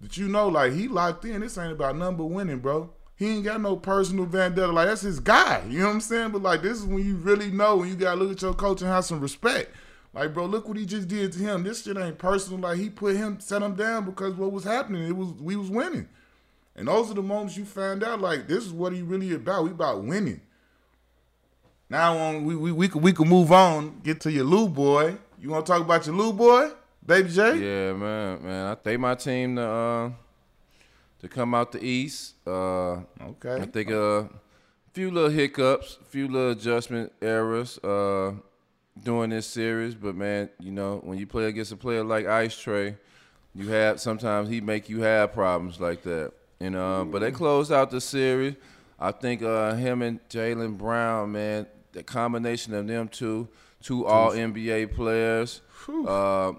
that 0.01 0.17
you 0.17 0.27
know 0.27 0.49
like 0.49 0.73
he 0.73 0.89
locked 0.89 1.25
in. 1.25 1.43
This 1.43 1.57
ain't 1.57 1.71
about 1.71 1.97
number 1.97 2.25
winning, 2.25 2.59
bro. 2.59 2.91
He 3.23 3.29
ain't 3.29 3.45
got 3.45 3.61
no 3.61 3.77
personal 3.77 4.25
vendetta. 4.25 4.73
Like 4.73 4.89
that's 4.89 5.03
his 5.03 5.21
guy. 5.21 5.63
You 5.69 5.79
know 5.79 5.87
what 5.87 5.95
I'm 5.95 6.01
saying? 6.01 6.33
But 6.33 6.43
like 6.43 6.61
this 6.61 6.79
is 6.79 6.85
when 6.85 7.07
you 7.07 7.15
really 7.15 7.53
know 7.53 7.77
when 7.77 7.89
you 7.89 7.95
gotta 7.95 8.19
look 8.19 8.33
at 8.33 8.43
your 8.43 8.53
coach 8.53 8.83
and 8.83 8.91
have 8.91 9.05
some 9.05 9.21
respect. 9.21 9.71
Like, 10.13 10.35
bro, 10.35 10.45
look 10.47 10.67
what 10.67 10.77
he 10.77 10.85
just 10.85 11.07
did 11.07 11.33
to 11.35 11.39
him. 11.39 11.63
This 11.63 11.85
shit 11.85 11.97
ain't 11.97 12.19
personal. 12.19 12.59
Like 12.59 12.79
he 12.79 12.91
put 12.91 13.15
him, 13.15 13.39
set 13.39 13.63
him 13.63 13.77
down 13.77 14.07
because 14.07 14.35
what 14.35 14.51
was 14.51 14.65
happening, 14.65 15.07
it 15.07 15.17
was 15.17 15.29
we 15.35 15.55
was 15.55 15.71
winning. 15.71 16.09
And 16.75 16.89
those 16.89 17.13
are 17.13 17.15
the 17.15 17.23
moments 17.23 17.57
you 17.57 17.65
find 17.65 18.03
out 18.03 18.21
like 18.21 18.49
this 18.49 18.67
is 18.67 18.73
what 18.73 18.93
he 18.93 19.03
really 19.03 19.33
about. 19.35 19.63
We 19.63 19.71
about 19.71 20.03
winning. 20.03 20.41
Now 21.89 22.19
on 22.19 22.45
we 22.45 22.57
we 22.57 22.73
we 22.73 22.89
could 22.89 23.03
we 23.03 23.13
could 23.13 23.29
move 23.29 23.53
on, 23.53 24.01
get 24.03 24.21
to 24.23 24.33
your 24.33 24.47
Lou 24.47 24.69
boy. 24.69 25.17
You 25.39 25.51
wanna 25.51 25.65
talk 25.65 25.81
about 25.81 26.07
your 26.07 26.17
Lou 26.17 26.33
boy, 26.33 26.71
baby 27.07 27.29
J? 27.29 27.57
Yeah, 27.57 27.93
man, 27.93 28.43
man. 28.43 28.67
I 28.67 28.75
think 28.75 28.99
my 28.99 29.15
team 29.15 29.55
to 29.55 29.63
uh, 29.63 30.11
to 31.23 31.29
come 31.29 31.55
out 31.55 31.73
the 31.73 31.83
East. 31.85 32.35
Uh, 32.47 33.01
Okay. 33.21 33.55
I 33.57 33.67
think 33.67 33.91
a 33.91 34.29
few 34.93 35.11
little 35.11 35.31
hiccups, 35.31 35.99
a 36.01 36.05
few 36.05 36.29
little 36.29 36.51
adjustment 36.51 37.13
errors. 37.23 37.79
Uh, 37.79 38.35
during 39.03 39.31
this 39.31 39.47
series, 39.47 39.95
but 39.95 40.15
man, 40.15 40.51
you 40.61 40.71
know 40.71 41.01
when 41.03 41.19
you 41.19 41.27
play 41.27 41.47
against 41.47 41.73
a 41.73 41.77
player 41.77 42.05
like 42.05 42.27
Ice 42.27 42.55
Trae, 42.55 42.97
you 43.55 43.69
have 43.71 44.01
sometimes 44.01 44.49
he 44.49 44.61
make 44.61 44.89
you 44.89 45.01
have 45.01 45.33
problems 45.33 45.81
like 45.81 46.03
that. 46.03 46.33
You 46.61 46.71
know, 46.71 47.09
but 47.11 47.21
they 47.21 47.33
closed 47.33 47.73
out 47.73 47.91
the 47.91 48.01
series. 48.01 48.55
I 49.01 49.11
think 49.11 49.43
uh, 49.43 49.75
him 49.75 50.03
and 50.03 50.21
Jaylen 50.29 50.79
Brown, 50.79 51.33
man, 51.33 51.67
the 51.93 52.03
combination 52.03 52.73
of 52.75 52.87
them 52.87 53.09
two, 53.09 53.49
two 53.83 54.07
All 54.07 54.31
NBA 54.33 54.95
players. 54.95 55.61
Uh, 56.07 56.53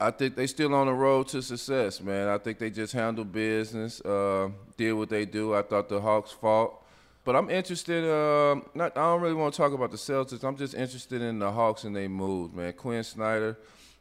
I 0.00 0.10
think 0.10 0.36
they 0.36 0.46
still 0.46 0.74
on 0.74 0.86
the 0.86 0.92
road 0.92 1.28
to 1.28 1.42
success, 1.42 2.00
man. 2.00 2.28
I 2.28 2.38
think 2.38 2.58
they 2.58 2.70
just 2.70 2.92
handle 2.92 3.24
business, 3.24 4.00
uh, 4.00 4.50
did 4.76 4.92
what 4.92 5.08
they 5.08 5.24
do. 5.24 5.54
I 5.54 5.62
thought 5.62 5.88
the 5.88 6.00
Hawks 6.00 6.32
fought. 6.32 6.82
But 7.24 7.36
I'm 7.36 7.48
interested. 7.48 8.04
Uh, 8.04 8.60
not, 8.74 8.96
I 8.96 9.00
don't 9.00 9.22
really 9.22 9.34
want 9.34 9.54
to 9.54 9.58
talk 9.58 9.72
about 9.72 9.90
the 9.90 9.96
Celtics. 9.96 10.44
I'm 10.44 10.56
just 10.56 10.74
interested 10.74 11.22
in 11.22 11.38
the 11.38 11.50
Hawks 11.50 11.84
and 11.84 11.96
they 11.96 12.06
moved, 12.06 12.54
man. 12.54 12.72
Quin 12.74 13.02
Snyder 13.02 13.56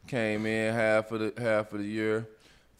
came 0.07 0.45
in 0.45 0.73
half 0.73 1.11
of 1.11 1.19
the 1.19 1.41
half 1.41 1.71
of 1.71 1.79
the 1.79 1.85
year 1.85 2.27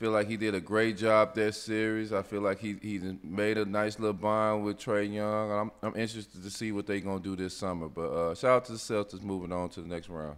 feel 0.04 0.12
like 0.12 0.28
he 0.28 0.36
did 0.36 0.54
a 0.54 0.60
great 0.60 0.98
job 0.98 1.34
that 1.34 1.56
series. 1.56 2.12
I 2.12 2.24
feel 2.24 2.42
like 2.42 2.60
he 2.60 2.76
he 2.82 3.00
made 3.24 3.58
a 3.58 3.64
nice 3.64 3.98
little 3.98 4.12
bond 4.14 4.66
with 4.66 4.78
Trae 4.78 5.12
Young. 5.12 5.50
I'm 5.50 5.72
I'm 5.82 5.96
interested 5.96 6.44
to 6.44 6.50
see 6.50 6.74
what 6.74 6.86
they're 6.86 7.00
gonna 7.00 7.22
do 7.22 7.38
this 7.38 7.56
summer. 7.56 7.88
But 7.88 8.12
uh, 8.12 8.36
shout 8.36 8.52
out 8.52 8.66
to 8.66 8.74
the 8.74 8.78
Celtics 8.78 9.24
moving 9.24 9.54
on 9.54 9.70
to 9.70 9.82
the 9.82 9.88
next 9.88 10.10
round. 10.10 10.36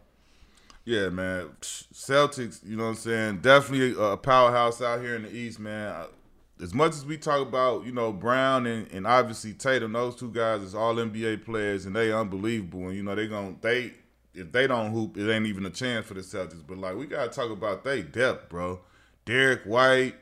Yeah, 0.85 1.09
man. 1.09 1.49
Celtics, 1.61 2.63
you 2.63 2.77
know 2.77 2.83
what 2.83 2.89
I'm 2.89 2.95
saying? 2.95 3.37
Definitely 3.39 3.95
a 3.99 4.15
powerhouse 4.15 4.81
out 4.81 5.01
here 5.01 5.15
in 5.15 5.23
the 5.23 5.35
East, 5.35 5.59
man. 5.59 6.05
As 6.61 6.73
much 6.73 6.91
as 6.91 7.03
we 7.05 7.17
talk 7.17 7.45
about, 7.45 7.85
you 7.85 7.91
know, 7.91 8.13
Brown 8.13 8.67
and, 8.67 8.89
and 8.91 9.07
obviously 9.07 9.53
Tatum, 9.53 9.93
those 9.93 10.15
two 10.15 10.31
guys 10.31 10.61
is 10.61 10.75
all 10.75 10.95
NBA 10.95 11.43
players 11.43 11.85
and 11.85 11.95
they 11.95 12.13
unbelievable. 12.13 12.87
And 12.87 12.95
you 12.95 13.03
know, 13.03 13.15
they 13.15 13.27
going 13.27 13.57
they 13.61 13.93
if 14.35 14.51
they 14.51 14.67
don't 14.67 14.91
hoop, 14.91 15.17
it 15.17 15.29
ain't 15.29 15.47
even 15.47 15.65
a 15.65 15.69
chance 15.71 16.05
for 16.05 16.13
the 16.13 16.21
Celtics. 16.21 16.65
But 16.65 16.77
like 16.77 16.95
we 16.95 17.07
gotta 17.07 17.29
talk 17.29 17.49
about 17.49 17.83
they 17.83 18.03
depth, 18.03 18.49
bro. 18.49 18.79
Derrick 19.25 19.63
White, 19.63 20.15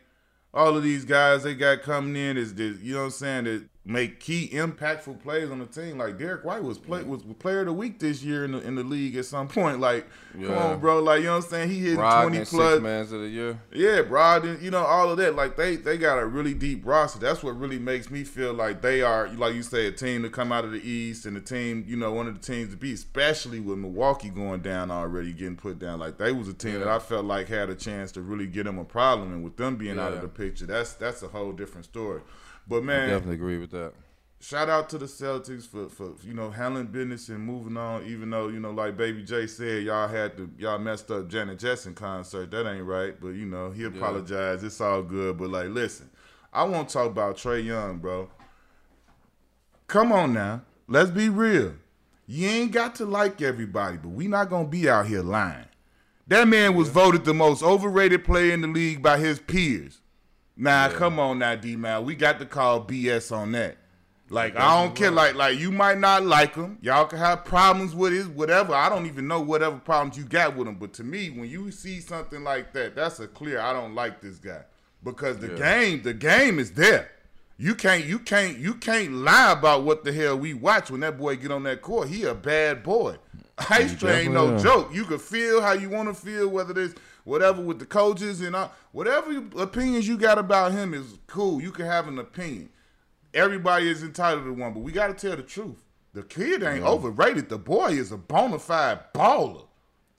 all 0.53 0.77
of 0.77 0.83
these 0.83 1.03
guys 1.03 1.43
they 1.43 1.55
got 1.55 1.83
coming 1.83 2.15
in 2.15 2.37
is, 2.37 2.53
is 2.53 2.81
you 2.81 2.93
know 2.93 2.99
what 2.99 3.05
I'm 3.05 3.11
saying 3.11 3.43
that 3.43 3.65
make 3.85 4.21
key 4.21 4.49
impactful 4.53 5.21
plays 5.21 5.51
on 5.51 5.59
the 5.59 5.65
team. 5.65 5.97
Like 5.97 6.17
Derrick 6.17 6.45
White 6.45 6.63
was 6.63 6.77
play 6.77 7.03
was 7.03 7.21
player 7.39 7.61
of 7.61 7.65
the 7.65 7.73
week 7.73 7.99
this 7.99 8.23
year 8.23 8.45
in 8.45 8.53
the 8.53 8.59
in 8.59 8.75
the 8.75 8.83
league 8.83 9.15
at 9.17 9.25
some 9.25 9.47
point. 9.49 9.79
Like, 9.79 10.07
yeah. 10.37 10.47
come 10.47 10.57
on, 10.57 10.79
bro. 10.79 11.01
Like 11.01 11.19
you 11.19 11.25
know 11.25 11.35
what 11.35 11.43
I'm 11.43 11.49
saying? 11.49 11.69
He 11.69 11.79
hit 11.79 11.95
twenty 11.95 12.45
plus 12.45 12.81
mans 12.81 13.11
of 13.11 13.21
the 13.21 13.27
year. 13.27 13.59
Yeah, 13.73 14.03
Brogdon, 14.03 14.61
you 14.61 14.71
know, 14.71 14.83
all 14.83 15.11
of 15.11 15.17
that. 15.17 15.35
Like 15.35 15.57
they 15.57 15.75
they 15.75 15.97
got 15.97 16.17
a 16.17 16.25
really 16.25 16.53
deep 16.53 16.85
roster. 16.85 17.19
That's 17.19 17.43
what 17.43 17.59
really 17.59 17.79
makes 17.79 18.09
me 18.09 18.23
feel 18.23 18.53
like 18.53 18.81
they 18.81 19.01
are, 19.01 19.27
like 19.29 19.53
you 19.53 19.63
say, 19.63 19.87
a 19.87 19.91
team 19.91 20.23
to 20.23 20.29
come 20.29 20.51
out 20.51 20.63
of 20.63 20.71
the 20.71 20.81
East 20.81 21.25
and 21.25 21.35
a 21.35 21.41
team, 21.41 21.83
you 21.87 21.97
know, 21.97 22.13
one 22.13 22.27
of 22.27 22.33
the 22.33 22.45
teams 22.45 22.69
to 22.71 22.77
be, 22.77 22.93
especially 22.93 23.59
with 23.59 23.77
Milwaukee 23.77 24.29
going 24.29 24.61
down 24.61 24.91
already, 24.91 25.33
getting 25.33 25.55
put 25.55 25.79
down. 25.79 25.99
Like 25.99 26.17
they 26.17 26.31
was 26.31 26.47
a 26.47 26.53
team 26.53 26.73
yeah. 26.73 26.79
that 26.79 26.87
I 26.87 26.99
felt 26.99 27.25
like 27.25 27.49
had 27.49 27.69
a 27.69 27.75
chance 27.75 28.11
to 28.13 28.21
really 28.21 28.47
get 28.47 28.63
them 28.63 28.79
a 28.79 28.85
problem. 28.85 29.33
And 29.33 29.43
with 29.43 29.57
them 29.57 29.75
being 29.75 29.99
out 29.99 30.13
of 30.13 30.21
the 30.21 30.29
picture, 30.29 30.65
that's 30.65 30.93
that's 30.93 31.21
a 31.21 31.27
whole 31.27 31.51
different 31.51 31.85
story. 31.85 32.21
But 32.67 32.83
man, 32.83 33.09
I 33.09 33.13
definitely 33.13 33.35
agree 33.35 33.57
with 33.57 33.71
that. 33.71 33.93
Shout 34.39 34.69
out 34.69 34.89
to 34.89 34.97
the 34.97 35.05
Celtics 35.05 35.65
for, 35.65 35.87
for 35.87 36.11
you 36.21 36.33
know 36.33 36.49
handling 36.51 36.87
business 36.87 37.29
and 37.29 37.39
moving 37.39 37.77
on. 37.77 38.05
Even 38.05 38.29
though 38.29 38.49
you 38.49 38.59
know, 38.59 38.71
like 38.71 38.97
Baby 38.97 39.23
J 39.23 39.47
said, 39.47 39.83
y'all 39.83 40.07
had 40.07 40.35
to 40.37 40.49
y'all 40.57 40.79
messed 40.79 41.09
up 41.11 41.29
Janet 41.29 41.59
Jackson 41.59 41.93
concert. 41.93 42.51
That 42.51 42.69
ain't 42.69 42.83
right. 42.85 43.19
But 43.19 43.29
you 43.29 43.45
know, 43.45 43.71
he 43.71 43.85
apologized. 43.85 44.61
Yeah. 44.63 44.67
It's 44.67 44.81
all 44.81 45.01
good. 45.01 45.37
But 45.37 45.49
like, 45.49 45.69
listen, 45.69 46.09
I 46.51 46.63
want 46.63 46.89
to 46.89 46.93
talk 46.93 47.07
about 47.07 47.37
Trae 47.37 47.63
Young, 47.63 47.99
bro. 47.99 48.29
Come 49.87 50.11
on 50.11 50.33
now, 50.33 50.63
let's 50.87 51.11
be 51.11 51.29
real. 51.29 51.75
You 52.25 52.47
ain't 52.47 52.71
got 52.71 52.95
to 52.95 53.05
like 53.05 53.41
everybody, 53.41 53.97
but 53.97 54.09
we 54.09 54.27
not 54.27 54.49
gonna 54.49 54.67
be 54.67 54.89
out 54.89 55.07
here 55.07 55.21
lying. 55.21 55.67
That 56.27 56.47
man 56.47 56.73
was 56.75 56.89
voted 56.89 57.25
the 57.25 57.33
most 57.33 57.63
overrated 57.63 58.23
player 58.23 58.53
in 58.53 58.61
the 58.61 58.67
league 58.67 59.01
by 59.01 59.19
his 59.19 59.39
peers. 59.39 59.99
Now, 60.55 60.87
yeah. 60.87 60.93
come 60.93 61.19
on 61.19 61.39
now, 61.39 61.55
D 61.55 61.75
man. 61.75 62.05
We 62.05 62.15
got 62.15 62.39
to 62.39 62.45
call 62.45 62.85
BS 62.85 63.35
on 63.35 63.53
that. 63.53 63.77
Like 64.29 64.55
I 64.55 64.81
don't 64.81 64.95
care. 64.95 65.11
Like 65.11 65.35
like 65.35 65.59
you 65.59 65.71
might 65.71 65.99
not 65.99 66.25
like 66.25 66.55
him. 66.55 66.79
Y'all 66.81 67.05
can 67.05 67.19
have 67.19 67.45
problems 67.45 67.93
with 67.93 68.13
his 68.13 68.27
whatever. 68.27 68.73
I 68.73 68.89
don't 68.89 69.05
even 69.05 69.27
know 69.27 69.41
whatever 69.41 69.77
problems 69.77 70.17
you 70.17 70.23
got 70.23 70.55
with 70.55 70.67
him. 70.67 70.75
But 70.75 70.93
to 70.93 71.03
me, 71.03 71.29
when 71.29 71.49
you 71.49 71.69
see 71.71 71.99
something 71.99 72.43
like 72.43 72.73
that, 72.73 72.95
that's 72.95 73.19
a 73.19 73.27
clear. 73.27 73.59
I 73.59 73.73
don't 73.73 73.93
like 73.93 74.21
this 74.21 74.39
guy 74.39 74.61
because 75.03 75.37
the 75.37 75.49
yeah. 75.49 75.81
game, 75.81 76.01
the 76.01 76.13
game 76.13 76.57
is 76.57 76.71
there. 76.71 77.11
You 77.57 77.75
can't 77.75 78.05
you 78.05 78.17
can't 78.17 78.57
you 78.57 78.73
can't 78.73 79.13
lie 79.13 79.51
about 79.51 79.83
what 79.83 80.03
the 80.03 80.11
hell 80.11 80.37
we 80.37 80.55
watch 80.55 80.89
when 80.89 81.01
that 81.01 81.17
boy 81.17 81.35
get 81.35 81.51
on 81.51 81.63
that 81.63 81.81
court. 81.81 82.07
He 82.07 82.23
a 82.23 82.33
bad 82.33 82.81
boy. 82.81 83.17
Ice 83.69 83.93
Trae 83.93 84.23
ain't 84.23 84.33
no 84.33 84.57
joke. 84.57 84.91
You 84.93 85.03
can 85.03 85.19
feel 85.19 85.61
how 85.61 85.73
you 85.73 85.89
want 85.89 86.09
to 86.09 86.19
feel, 86.19 86.47
whether 86.47 86.79
it's 86.81 86.95
whatever 87.23 87.61
with 87.61 87.79
the 87.79 87.85
coaches 87.85 88.41
and 88.41 88.55
all, 88.55 88.71
whatever 88.91 89.43
opinions 89.57 90.07
you 90.07 90.17
got 90.17 90.37
about 90.37 90.71
him 90.71 90.93
is 90.93 91.19
cool. 91.27 91.61
You 91.61 91.71
can 91.71 91.85
have 91.85 92.07
an 92.07 92.19
opinion. 92.19 92.69
Everybody 93.33 93.89
is 93.89 94.03
entitled 94.03 94.45
to 94.45 94.53
one, 94.53 94.73
but 94.73 94.81
we 94.81 94.91
got 94.91 95.07
to 95.07 95.13
tell 95.13 95.35
the 95.35 95.43
truth. 95.43 95.83
The 96.13 96.23
kid 96.23 96.61
ain't 96.61 96.83
yeah. 96.83 96.87
overrated. 96.87 97.49
The 97.49 97.57
boy 97.57 97.87
is 97.87 98.11
a 98.11 98.17
bona 98.17 98.59
fide 98.59 99.13
baller, 99.13 99.65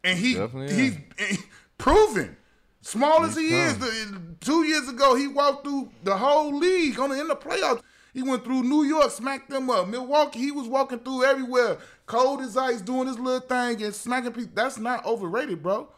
and 0.03 0.19
he 0.19 0.37
he's, 0.69 0.99
proven. 1.79 2.37
Small 2.81 3.23
he's 3.23 3.31
as 3.31 3.37
he 3.37 3.55
is, 3.55 3.79
the, 3.79 4.21
two 4.41 4.65
years 4.65 4.89
ago 4.89 5.15
he 5.15 5.29
walked 5.29 5.65
through 5.65 5.91
the 6.03 6.17
whole 6.17 6.55
league 6.55 6.99
on 6.99 7.11
the, 7.11 7.21
in 7.21 7.29
the 7.29 7.37
playoffs. 7.37 7.81
He 8.13 8.23
went 8.23 8.45
through 8.45 8.63
New 8.63 8.85
York, 8.85 9.11
smacked 9.11 9.51
them 9.51 9.71
up. 9.71 9.89
Milwaukee, 9.89 10.39
he 10.39 10.53
was 10.53 10.69
walking 10.69 11.01
through 11.01 11.25
everywhere, 11.25 11.79
cold 12.07 12.41
as 12.43 12.57
ice, 12.57 12.81
doing 12.81 13.09
his 13.09 13.19
little 13.19 13.41
thing 13.41 13.83
and 13.83 13.95
smacking 13.95 14.33
people. 14.33 14.53
That's 14.55 14.79
not 14.79 15.05
overrated, 15.05 15.63
bro. 15.63 15.89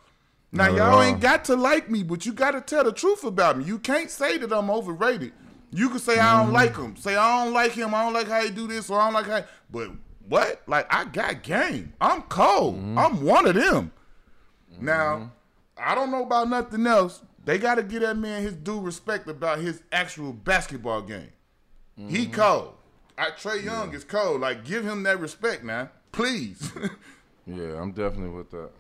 Now 0.57 0.75
y'all 0.75 1.03
ain't 1.03 1.21
got 1.21 1.45
to 1.47 1.57
like 1.57 1.91
me, 1.91 2.03
but 2.03 2.25
you 2.25 2.33
got 2.33 2.53
to 2.53 2.61
tell 2.61 2.85
the 2.85 2.93
truth 2.93 3.25
about 3.25 3.59
me. 3.59 3.65
You 3.65 3.79
can't 3.79 4.11
say 4.11 4.39
that 4.39 4.53
I'm 4.53 4.71
overrated. 4.71 5.33
You 5.71 5.91
can 5.91 5.99
say 5.99 6.19
I 6.19 6.43
don't 6.43 6.53
like 6.53 6.73
mm-hmm. 6.73 6.85
him. 6.85 6.97
Say 6.97 7.17
I 7.17 7.45
don't 7.45 7.53
like 7.53 7.73
him. 7.73 7.95
I 7.95 8.05
don't 8.05 8.13
like 8.13 8.29
how 8.29 8.41
he 8.41 8.51
do 8.51 8.67
this, 8.67 8.89
or 8.89 9.01
I 9.01 9.07
don't 9.07 9.15
like 9.15 9.27
how. 9.27 9.45
But 9.71 9.91
what? 10.29 10.63
Like 10.67 10.87
I 10.93 11.05
got 11.05 11.43
game. 11.43 11.93
I'm 12.01 12.23
cold. 12.23 12.77
Mm-hmm. 12.77 12.99
I'm 12.99 13.23
one 13.23 13.47
of 13.47 13.55
them. 13.55 13.93
Mm-hmm. 14.73 14.87
Now, 14.87 15.33
I 15.77 15.95
don't 15.95 16.11
know 16.11 16.23
about 16.23 16.49
nothing 16.49 16.87
else. 16.87 17.23
They 17.45 17.59
got 17.59 17.77
to 17.77 17.83
give 17.83 18.03
that 18.03 18.17
man 18.17 18.43
his 18.43 18.55
due 18.55 18.81
respect 18.81 19.29
about 19.29 19.59
his 19.59 19.83
actual 19.93 20.33
basketball 20.33 21.03
game. 21.03 21.33
Mm-hmm. 21.99 22.09
He 22.09 22.27
cold. 22.27 22.75
I 23.19 23.31
Trae 23.31 23.63
Young 23.65 23.91
yeah. 23.91 23.97
is 23.97 24.05
cold. 24.05 24.41
Like 24.41 24.65
give 24.65 24.85
him 24.85 25.03
that 25.05 25.21
respect, 25.21 25.65
man. 25.65 25.89
Please. 26.13 26.73
yeah, 27.47 27.81
I'm 27.81 27.93
definitely 27.93 28.31
with 28.31 28.51
that. 28.51 28.71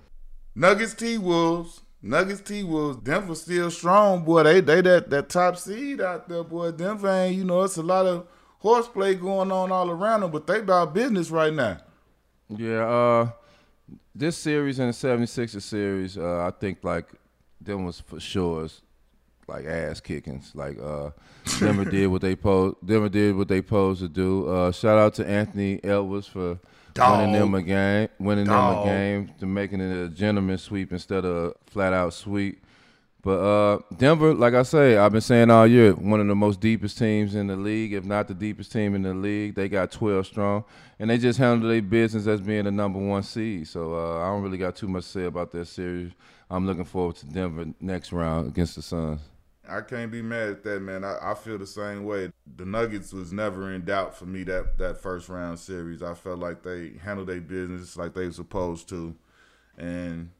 Nuggets 0.56 0.94
T 0.94 1.18
Wolves. 1.18 1.82
Nuggets 2.00 2.40
T 2.40 2.64
Wolves, 2.64 2.98
Denver 3.02 3.34
still 3.34 3.70
strong, 3.70 4.24
boy. 4.24 4.42
They 4.42 4.60
they 4.60 4.80
that, 4.80 5.10
that 5.10 5.28
top 5.28 5.56
seed 5.58 6.00
out 6.00 6.28
there, 6.28 6.44
boy. 6.44 6.70
Denver 6.70 7.10
ain't, 7.10 7.36
you 7.36 7.44
know, 7.44 7.62
it's 7.62 7.76
a 7.76 7.82
lot 7.82 8.06
of 8.06 8.26
horseplay 8.58 9.14
going 9.14 9.52
on 9.52 9.70
all 9.70 9.90
around 9.90 10.20
them, 10.20 10.30
but 10.30 10.46
they 10.46 10.60
about 10.60 10.94
business 10.94 11.30
right 11.30 11.52
now. 11.52 11.78
Yeah, 12.48 12.86
uh 12.86 13.30
this 14.14 14.38
series 14.38 14.78
and 14.78 14.92
the 14.92 14.96
76ers 14.96 15.60
series, 15.60 16.16
uh, 16.16 16.46
I 16.46 16.50
think 16.58 16.78
like 16.82 17.12
them 17.60 17.84
was 17.84 18.00
for 18.00 18.18
sure 18.18 18.64
is 18.64 18.80
like 19.48 19.66
ass 19.66 20.00
kickings. 20.00 20.52
Like 20.54 20.78
uh 20.80 21.10
Denver 21.58 21.84
did 21.84 22.06
what 22.06 22.22
they 22.22 22.34
posed 22.34 22.76
Denver 22.84 23.08
did 23.10 23.36
what 23.36 23.48
they 23.48 23.60
posed 23.60 24.00
to 24.00 24.08
do. 24.08 24.48
Uh 24.48 24.72
shout 24.72 24.98
out 24.98 25.14
to 25.14 25.28
Anthony 25.28 25.82
Edwards 25.84 26.28
for 26.28 26.58
Dog. 26.96 27.18
winning 27.18 27.32
them 27.34 27.54
a 27.54 27.62
game, 27.62 28.08
winning 28.18 28.46
Dog. 28.46 28.86
them 28.86 28.94
a 28.94 28.98
game, 28.98 29.34
to 29.38 29.46
making 29.46 29.80
it 29.80 30.04
a 30.04 30.08
gentleman 30.08 30.58
sweep 30.58 30.92
instead 30.92 31.24
of 31.24 31.36
a 31.36 31.52
flat 31.70 31.92
out 31.92 32.12
sweep. 32.12 32.62
But 33.22 33.40
uh, 33.40 33.78
Denver, 33.96 34.34
like 34.34 34.54
I 34.54 34.62
say, 34.62 34.96
I've 34.96 35.10
been 35.10 35.20
saying 35.20 35.50
all 35.50 35.66
year, 35.66 35.92
one 35.94 36.20
of 36.20 36.28
the 36.28 36.34
most 36.36 36.60
deepest 36.60 36.96
teams 36.96 37.34
in 37.34 37.48
the 37.48 37.56
league, 37.56 37.92
if 37.92 38.04
not 38.04 38.28
the 38.28 38.34
deepest 38.34 38.70
team 38.70 38.94
in 38.94 39.02
the 39.02 39.14
league. 39.14 39.56
They 39.56 39.68
got 39.68 39.90
12 39.90 40.26
strong, 40.26 40.64
and 41.00 41.10
they 41.10 41.18
just 41.18 41.36
handled 41.38 41.72
their 41.72 41.82
business 41.82 42.28
as 42.28 42.40
being 42.40 42.66
the 42.66 42.70
number 42.70 43.00
one 43.00 43.24
seed. 43.24 43.66
So 43.66 43.94
uh, 43.94 44.20
I 44.22 44.28
don't 44.28 44.42
really 44.42 44.58
got 44.58 44.76
too 44.76 44.86
much 44.86 45.04
to 45.04 45.10
say 45.10 45.24
about 45.24 45.50
that 45.52 45.66
series. 45.66 46.12
I'm 46.48 46.66
looking 46.66 46.84
forward 46.84 47.16
to 47.16 47.26
Denver 47.26 47.66
next 47.80 48.12
round 48.12 48.46
against 48.46 48.76
the 48.76 48.82
Suns. 48.82 49.20
I 49.68 49.80
can't 49.80 50.10
be 50.10 50.22
mad 50.22 50.48
at 50.48 50.64
that, 50.64 50.80
man. 50.80 51.04
I, 51.04 51.16
I, 51.22 51.34
feel 51.34 51.58
the 51.58 51.66
same 51.66 52.04
way. 52.04 52.32
The 52.56 52.64
Nuggets 52.64 53.12
was 53.12 53.32
never 53.32 53.72
in 53.72 53.84
doubt 53.84 54.16
for 54.16 54.26
me 54.26 54.44
that 54.44 54.78
that 54.78 54.98
first 54.98 55.28
round 55.28 55.58
series. 55.58 56.02
I 56.02 56.14
felt 56.14 56.38
like 56.38 56.62
they 56.62 56.92
handled 57.02 57.28
their 57.28 57.40
business 57.40 57.96
like 57.96 58.14
they 58.14 58.26
were 58.26 58.32
supposed 58.32 58.88
to, 58.90 59.14
and 59.76 60.30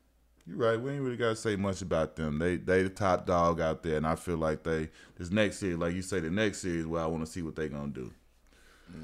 you're 0.47 0.57
right. 0.57 0.81
We 0.81 0.93
ain't 0.93 1.03
really 1.03 1.17
got 1.17 1.31
to 1.31 1.37
say 1.37 1.57
much 1.57 1.83
about 1.83 2.17
them. 2.17 2.39
They 2.39 2.57
they 2.57 2.83
the 2.83 2.89
top 2.89 3.27
dog 3.27 3.61
out 3.61 3.83
there, 3.83 3.97
and 3.97 4.07
I 4.07 4.15
feel 4.17 4.37
like 4.37 4.63
they 4.63 4.89
this 5.17 5.31
next 5.31 5.59
series, 5.59 5.79
like 5.79 5.95
you 5.95 6.03
say, 6.03 6.21
the 6.21 6.31
next 6.31 6.59
series, 6.59 6.87
where 6.87 7.03
I 7.03 7.07
want 7.07 7.25
to 7.25 7.31
see 7.31 7.43
what 7.43 7.57
they 7.57 7.69
gonna 7.69 7.89
do. 7.89 8.13
Yeah. 8.93 9.01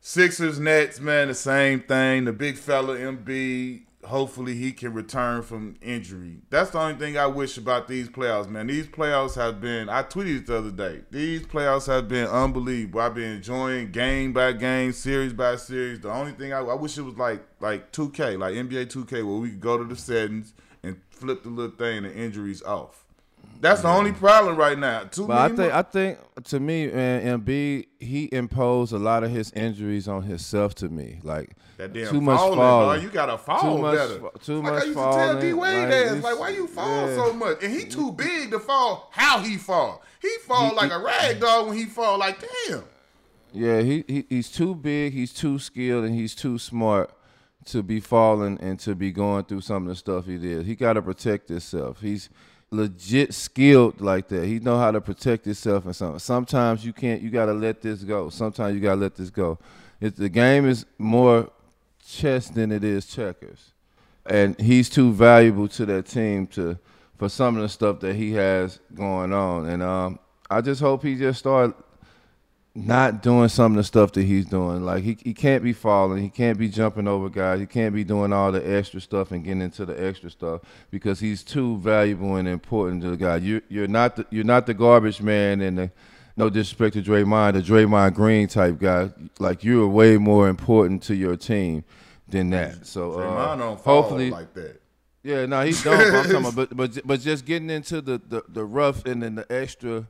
Sixers 0.00 0.58
Nets, 0.58 0.98
man, 1.00 1.28
the 1.28 1.34
same 1.34 1.80
thing. 1.80 2.24
The 2.24 2.32
big 2.32 2.56
fella 2.56 2.96
Embiid 2.96 3.82
hopefully 4.04 4.54
he 4.54 4.72
can 4.72 4.94
return 4.94 5.42
from 5.42 5.76
injury. 5.82 6.38
That's 6.48 6.70
the 6.70 6.78
only 6.78 6.94
thing 6.94 7.18
I 7.18 7.26
wish 7.26 7.58
about 7.58 7.88
these 7.88 8.08
playoffs, 8.08 8.48
man. 8.48 8.66
These 8.66 8.86
playoffs 8.86 9.34
have 9.34 9.60
been 9.60 9.88
I 9.88 10.02
tweeted 10.02 10.38
it 10.38 10.46
the 10.46 10.58
other 10.58 10.70
day. 10.70 11.02
These 11.10 11.46
playoffs 11.46 11.86
have 11.86 12.08
been 12.08 12.26
unbelievable. 12.26 13.00
I've 13.00 13.14
been 13.14 13.32
enjoying 13.32 13.90
game 13.92 14.32
by 14.32 14.52
game, 14.52 14.92
series 14.92 15.32
by 15.32 15.56
series. 15.56 16.00
The 16.00 16.10
only 16.10 16.32
thing 16.32 16.52
I, 16.52 16.60
I 16.60 16.74
wish 16.74 16.96
it 16.96 17.02
was 17.02 17.16
like 17.16 17.42
like 17.60 17.92
2K, 17.92 18.38
like 18.38 18.54
NBA 18.54 18.86
2K 18.86 19.12
where 19.12 19.38
we 19.38 19.50
could 19.50 19.60
go 19.60 19.78
to 19.78 19.84
the 19.84 19.96
settings 19.96 20.54
and 20.82 21.00
flip 21.10 21.42
the 21.42 21.50
little 21.50 21.76
thing 21.76 21.98
and 21.98 22.06
the 22.06 22.14
injuries 22.14 22.62
off. 22.62 23.04
That's 23.60 23.82
the 23.82 23.88
only 23.88 24.12
problem 24.12 24.56
right 24.56 24.78
now. 24.78 25.04
Too 25.04 25.26
But 25.26 25.52
I 25.52 25.54
think 25.54 25.72
I 25.74 25.82
think 25.82 26.18
to 26.44 26.60
me, 26.60 26.86
man, 26.86 27.40
Embiid 27.40 27.86
he 27.98 28.28
imposed 28.32 28.94
a 28.94 28.98
lot 28.98 29.22
of 29.22 29.30
his 29.30 29.52
injuries 29.52 30.08
on 30.08 30.22
himself. 30.22 30.74
To 30.76 30.88
me, 30.88 31.18
like 31.22 31.50
that 31.80 31.92
damn 31.92 32.08
too 32.12 32.20
much 32.20 32.38
falling, 32.38 32.56
falling. 32.58 32.96
dog. 32.98 33.02
You 33.04 33.10
gotta 33.10 33.38
fall 33.38 33.76
Too 33.76 33.82
much 33.82 33.96
better. 33.96 34.18
too 34.42 34.54
like 34.56 34.62
much 34.62 34.72
I 34.72 34.76
used 34.76 34.86
to 34.88 34.94
falling, 34.94 35.18
tell 35.18 35.40
D 35.40 35.52
Wade 35.52 35.74
like, 35.88 35.92
ass, 35.92 36.22
like 36.22 36.38
why 36.38 36.48
you 36.50 36.66
fall 36.66 37.08
yeah. 37.08 37.14
so 37.16 37.32
much? 37.32 37.62
And 37.62 37.72
he 37.72 37.84
too 37.86 38.12
big 38.12 38.50
to 38.50 38.58
fall. 38.60 39.08
How 39.12 39.40
he 39.40 39.56
fall? 39.56 40.02
He 40.20 40.30
fall 40.46 40.70
He- 40.70 40.76
like 40.76 40.90
he- 40.90 40.94
a 40.96 40.98
rag 40.98 41.40
dog 41.40 41.68
when 41.68 41.76
he 41.76 41.86
fall. 41.86 42.18
Like 42.18 42.38
damn. 42.68 42.84
Yeah, 43.52 43.80
he, 43.80 44.04
he 44.06 44.24
he's 44.28 44.50
too 44.50 44.74
big, 44.76 45.12
he's 45.12 45.32
too 45.32 45.58
skilled, 45.58 46.04
and 46.04 46.14
he's 46.14 46.34
too 46.36 46.58
smart 46.58 47.10
to 47.66 47.82
be 47.82 47.98
falling 48.00 48.58
and 48.60 48.78
to 48.80 48.94
be 48.94 49.10
going 49.12 49.44
through 49.44 49.60
some 49.62 49.82
of 49.84 49.88
the 49.88 49.96
stuff 49.96 50.24
he 50.26 50.38
did. 50.38 50.64
He 50.66 50.74
got 50.74 50.92
to 50.94 51.02
protect 51.02 51.48
himself. 51.48 52.00
He's 52.00 52.30
legit 52.70 53.34
skilled 53.34 54.00
like 54.00 54.28
that. 54.28 54.44
He 54.46 54.60
know 54.60 54.78
how 54.78 54.92
to 54.92 55.00
protect 55.00 55.44
himself 55.44 55.84
and 55.84 55.94
something. 55.96 56.20
Sometimes 56.20 56.84
you 56.84 56.92
can't. 56.92 57.20
You 57.20 57.30
got 57.30 57.46
to 57.46 57.52
let 57.52 57.82
this 57.82 58.04
go. 58.04 58.28
Sometimes 58.30 58.74
you 58.74 58.80
got 58.80 58.94
to 58.94 59.00
let 59.00 59.16
this 59.16 59.30
go. 59.30 59.58
If 60.00 60.14
the 60.16 60.28
game 60.28 60.66
is 60.66 60.86
more 60.98 61.50
chess 62.10 62.48
than 62.48 62.72
it 62.72 62.84
is 62.84 63.06
checkers, 63.06 63.72
and 64.26 64.58
he's 64.60 64.88
too 64.88 65.12
valuable 65.12 65.68
to 65.68 65.86
that 65.86 66.06
team 66.06 66.46
to 66.48 66.78
for 67.18 67.28
some 67.28 67.56
of 67.56 67.62
the 67.62 67.68
stuff 67.68 68.00
that 68.00 68.16
he 68.16 68.32
has 68.32 68.80
going 68.94 69.32
on. 69.32 69.66
And 69.66 69.82
um, 69.82 70.18
I 70.50 70.60
just 70.62 70.80
hope 70.80 71.02
he 71.02 71.16
just 71.16 71.38
start 71.38 71.76
not 72.74 73.22
doing 73.22 73.48
some 73.48 73.72
of 73.72 73.76
the 73.76 73.84
stuff 73.84 74.12
that 74.12 74.22
he's 74.22 74.46
doing. 74.46 74.84
Like 74.84 75.02
he 75.02 75.16
he 75.22 75.34
can't 75.34 75.62
be 75.62 75.72
falling, 75.72 76.22
he 76.22 76.30
can't 76.30 76.58
be 76.58 76.68
jumping 76.68 77.08
over 77.08 77.28
guys, 77.28 77.60
he 77.60 77.66
can't 77.66 77.94
be 77.94 78.04
doing 78.04 78.32
all 78.32 78.52
the 78.52 78.76
extra 78.76 79.00
stuff 79.00 79.32
and 79.32 79.44
getting 79.44 79.62
into 79.62 79.84
the 79.84 80.02
extra 80.02 80.30
stuff 80.30 80.62
because 80.90 81.20
he's 81.20 81.42
too 81.42 81.78
valuable 81.78 82.36
and 82.36 82.48
important 82.48 83.02
to 83.02 83.10
the 83.10 83.16
guy. 83.16 83.36
You 83.36 83.60
you're 83.68 83.88
not 83.88 84.16
the, 84.16 84.26
you're 84.30 84.44
not 84.44 84.66
the 84.66 84.74
garbage 84.74 85.20
man 85.20 85.60
and 85.60 85.78
the 85.78 85.90
no 86.40 86.50
disrespect 86.50 86.94
to 86.94 87.02
Draymond, 87.02 87.52
the 87.54 87.60
Draymond 87.62 88.14
Green 88.14 88.48
type 88.48 88.78
guy. 88.78 89.10
Like 89.38 89.62
you're 89.64 89.86
way 89.88 90.18
more 90.18 90.48
important 90.48 91.02
to 91.04 91.14
your 91.14 91.36
team 91.36 91.84
than 92.28 92.50
that. 92.50 92.86
So 92.86 93.12
uh, 93.12 93.56
don't 93.56 93.80
fall 93.80 94.02
hopefully, 94.02 94.30
like 94.30 94.52
that. 94.54 94.80
yeah, 95.22 95.46
no, 95.46 95.62
he's 95.64 95.82
don't. 95.84 96.00
I'm 96.00 96.12
talking 96.24 96.36
about, 96.36 96.54
but 96.56 96.76
but 96.76 97.06
but 97.06 97.20
just 97.20 97.44
getting 97.44 97.70
into 97.70 98.00
the, 98.00 98.18
the 98.18 98.42
the 98.48 98.64
rough 98.64 99.04
and 99.06 99.22
then 99.22 99.34
the 99.34 99.46
extra, 99.52 100.06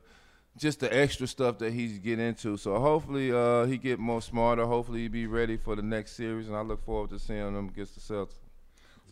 just 0.57 0.79
the 0.79 0.95
extra 0.95 1.27
stuff 1.27 1.57
that 1.59 1.73
he's 1.73 1.97
getting 1.99 2.25
into. 2.25 2.57
So 2.57 2.79
hopefully, 2.79 3.31
uh, 3.31 3.65
he 3.65 3.77
get 3.77 3.99
more 3.99 4.21
smarter. 4.21 4.65
Hopefully, 4.65 5.01
he 5.01 5.07
be 5.07 5.27
ready 5.27 5.57
for 5.57 5.75
the 5.75 5.81
next 5.81 6.13
series, 6.13 6.47
and 6.47 6.55
I 6.55 6.61
look 6.61 6.83
forward 6.85 7.09
to 7.11 7.19
seeing 7.19 7.39
him 7.39 7.69
against 7.69 7.95
the 7.95 8.13
Celtics. 8.13 8.35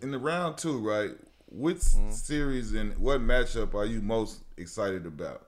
In 0.01 0.11
the 0.11 0.20
round 0.20 0.57
two, 0.57 0.78
right? 0.80 1.11
Which 1.51 1.78
Mm-hmm. 1.80 2.11
series 2.11 2.74
and 2.74 2.95
what 2.99 3.22
matchup 3.22 3.74
are 3.74 3.86
you 3.86 4.01
most 4.03 4.43
excited 4.57 5.07
about? 5.07 5.47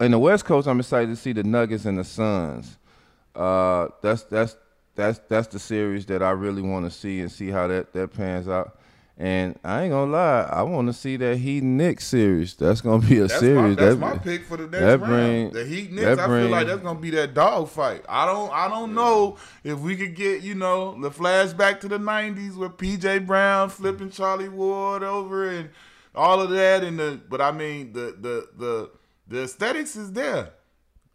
In 0.00 0.10
the 0.10 0.18
West 0.18 0.44
Coast, 0.44 0.66
I'm 0.66 0.80
excited 0.80 1.08
to 1.08 1.16
see 1.16 1.32
the 1.32 1.44
Nuggets 1.44 1.84
and 1.84 1.98
the 1.98 2.04
Suns. 2.04 2.76
Uh, 3.34 3.88
that's 4.02 4.22
that's 4.24 4.56
that's 4.94 5.20
that's 5.28 5.48
the 5.48 5.58
series 5.58 6.06
that 6.06 6.22
I 6.22 6.30
really 6.30 6.62
want 6.62 6.84
to 6.84 6.90
see 6.90 7.20
and 7.20 7.30
see 7.30 7.48
how 7.50 7.66
that 7.68 7.92
that 7.92 8.12
pans 8.14 8.48
out. 8.48 8.78
And 9.16 9.56
I 9.62 9.82
ain't 9.82 9.92
gonna 9.92 10.10
lie, 10.10 10.42
I 10.50 10.62
want 10.62 10.88
to 10.88 10.92
see 10.92 11.16
that 11.18 11.36
Heat 11.36 11.62
Knicks 11.62 12.04
series. 12.08 12.54
That's 12.54 12.80
gonna 12.80 13.06
be 13.06 13.18
a 13.18 13.28
That's 13.28 13.38
series. 13.38 13.76
my 13.76 13.82
that's 13.84 13.94
That- 13.94 14.00
my 14.00 14.18
pick 14.18 14.44
for 14.44 14.56
the 14.56 14.64
next 14.64 14.80
that 14.80 15.00
round. 15.00 15.02
bring- 15.02 15.50
the 15.52 15.64
Heat 15.64 15.92
Knicks. 15.92 16.18
I 16.20 16.26
feel 16.26 16.48
like 16.48 16.66
that's 16.66 16.82
gonna 16.82 16.98
be 16.98 17.10
that 17.10 17.32
dog 17.32 17.68
fight. 17.68 18.04
I 18.08 18.26
don't 18.26 18.52
I 18.52 18.68
don't 18.68 18.92
know 18.94 19.36
if 19.62 19.78
we 19.78 19.94
could 19.96 20.16
get 20.16 20.42
you 20.42 20.56
know 20.56 21.00
the 21.00 21.10
flashback 21.10 21.78
to 21.80 21.88
the 21.88 21.98
'90s 21.98 22.56
with 22.56 22.76
PJ 22.76 23.20
Brown 23.24 23.68
flipping 23.68 24.10
Charlie 24.10 24.48
Ward 24.48 25.04
over 25.04 25.48
and 25.48 25.68
all 26.16 26.40
of 26.40 26.50
that. 26.50 26.82
And 26.82 26.98
the 26.98 27.20
but 27.30 27.40
I 27.40 27.52
mean 27.52 27.92
the 27.92 28.16
the 28.20 28.48
the 28.58 28.90
the 29.26 29.44
aesthetics 29.44 29.96
is 29.96 30.12
there. 30.12 30.50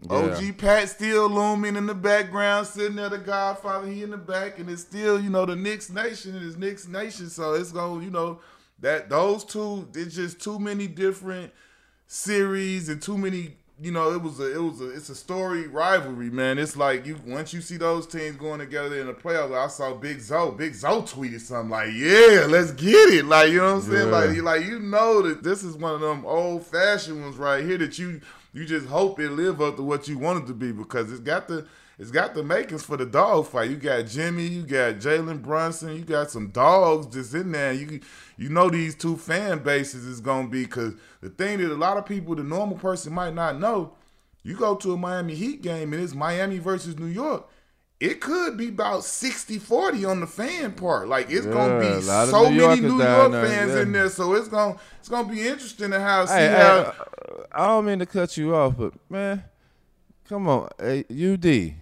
OG 0.10 0.58
Pat 0.58 0.88
still 0.88 1.30
looming 1.30 1.76
in 1.76 1.86
the 1.86 1.94
background, 1.94 2.68
sitting 2.68 2.96
there, 2.96 3.10
the 3.10 3.18
Godfather, 3.18 3.88
he 3.88 4.04
in 4.04 4.12
the 4.12 4.18
back, 4.18 4.58
and 4.58 4.70
it's 4.70 4.82
still, 4.82 5.20
you 5.20 5.30
know, 5.30 5.46
the 5.46 5.58
Knicks 5.58 5.90
Nation 5.90 6.36
is 6.36 6.56
Knicks 6.56 6.88
Nation. 6.88 7.30
So 7.30 7.54
it's 7.54 7.74
going, 7.74 8.04
you 8.04 8.10
know, 8.10 8.40
that 8.80 9.10
those 9.10 9.44
two, 9.44 9.90
it's 9.94 10.16
just 10.16 10.40
too 10.40 10.58
many 10.58 10.88
different 10.88 11.52
series 12.08 12.88
and 12.88 13.02
too 13.02 13.18
many, 13.18 13.58
you 13.82 13.92
know, 13.92 14.12
it 14.14 14.22
was 14.22 14.40
a, 14.40 14.54
it 14.56 14.62
was 14.62 14.82
a, 14.82 14.90
it's 14.90 15.10
a 15.10 15.16
story 15.16 15.68
rivalry, 15.68 16.30
man. 16.30 16.58
It's 16.60 16.76
like 16.76 17.06
you 17.06 17.18
once 17.26 17.54
you 17.54 17.62
see 17.62 17.78
those 17.78 18.06
teams 18.06 18.36
going 18.36 18.60
together 18.60 19.00
in 19.00 19.08
the 19.08 19.14
playoffs. 19.14 19.56
I 19.58 19.68
saw 19.68 19.94
Big 19.94 20.20
Zo, 20.20 20.52
Big 20.52 20.74
Zo 20.74 21.02
tweeted 21.04 21.40
something 21.40 21.70
like, 21.70 21.90
"Yeah, 21.94 22.46
let's 22.50 22.72
get 22.72 23.14
it," 23.14 23.26
like 23.26 23.52
you 23.52 23.58
know 23.60 23.76
what 23.76 23.84
I'm 23.86 23.90
saying, 23.92 24.08
Yeah. 24.10 24.18
like 24.18 24.36
you 24.36 24.42
like 24.42 24.66
you 24.66 24.80
know 24.80 25.22
that 25.22 25.44
this 25.44 25.64
is 25.64 25.76
one 25.78 25.94
of 25.96 26.02
them 26.02 26.26
old 26.26 26.66
fashioned 26.66 27.22
ones 27.22 27.38
right 27.38 27.64
here 27.64 27.78
that 27.78 27.98
you 27.98 28.20
you 28.52 28.66
just 28.66 28.88
hope 28.88 29.20
it 29.20 29.30
live 29.32 29.62
up 29.62 29.78
to 29.78 29.84
what 29.84 30.08
you 30.08 30.18
want 30.18 30.44
it 30.44 30.48
to 30.48 30.54
be 30.54 30.72
because 30.72 31.12
it's 31.12 31.22
got 31.22 31.48
the 31.48 31.66
it's 32.00 32.12
got 32.12 32.34
the 32.34 32.42
makings 32.42 32.84
for 32.84 32.96
the 32.96 33.06
dog 33.06 33.48
fight. 33.48 33.70
You 33.70 33.76
got 33.76 34.08
Jimmy, 34.08 34.48
you 34.48 34.62
got 34.62 34.96
Jalen 34.96 35.42
Brunson, 35.42 35.98
you 35.98 36.04
got 36.04 36.32
some 36.32 36.48
dogs 36.48 37.14
just 37.14 37.34
in 37.34 37.52
there. 37.52 37.74
You 37.74 38.00
you 38.38 38.48
know 38.48 38.70
these 38.70 38.96
two 38.96 39.18
fan 39.18 39.60
bases 39.60 40.06
is 40.06 40.22
gonna 40.22 40.48
be 40.48 40.64
because 40.64 40.94
the 41.20 41.30
thing 41.30 41.58
that 41.60 41.70
a 41.70 41.76
lot 41.76 41.98
of 41.98 42.06
people, 42.06 42.36
the 42.36 42.44
normal 42.44 42.78
person 42.78 43.12
might 43.12 43.34
not 43.34 43.60
know, 43.60 43.92
you 44.44 44.56
go 44.56 44.76
to 44.76 44.94
a 44.94 44.98
Miami 44.98 45.36
Heat 45.36 45.62
game 45.62 45.92
and 45.92 46.02
it's 46.02 46.16
Miami 46.16 46.58
versus 46.58 46.98
New 46.98 47.08
York. 47.08 47.50
It 48.00 48.22
could 48.22 48.56
be 48.56 48.70
about 48.70 49.02
60-40 49.02 50.10
on 50.10 50.22
the 50.22 50.28
fan 50.28 50.72
part. 50.72 51.10
Like 51.10 51.30
it's 51.30 51.46
gonna 51.46 51.82
be 51.82 51.88
a 51.88 52.00
lot 52.00 52.24
of 52.24 52.30
so 52.30 52.50
New 52.50 52.66
many 52.66 52.80
New 52.80 53.04
York 53.04 53.32
there, 53.34 53.46
fans 53.46 53.74
yeah. 53.74 53.82
in 53.82 53.92
there. 53.92 54.08
So 54.08 54.36
it's 54.36 54.48
gonna 54.48 54.78
it's 55.00 55.10
gonna 55.10 55.28
be 55.28 55.46
interesting 55.46 55.92
to 55.92 56.00
how 56.00 56.26
see 56.26 56.34
Hey, 56.34 56.48
how 56.48 56.56
hey, 56.56 56.86
uh, 56.86 57.44
I 57.52 57.68
don't 57.68 57.84
mean 57.84 58.00
to 58.00 58.06
cut 58.06 58.38
you 58.38 58.56
off, 58.56 58.78
but 58.78 58.94
man, 59.10 59.44
come 60.30 60.48
on, 60.48 60.70
hey, 60.80 61.04
UD, 61.12 61.76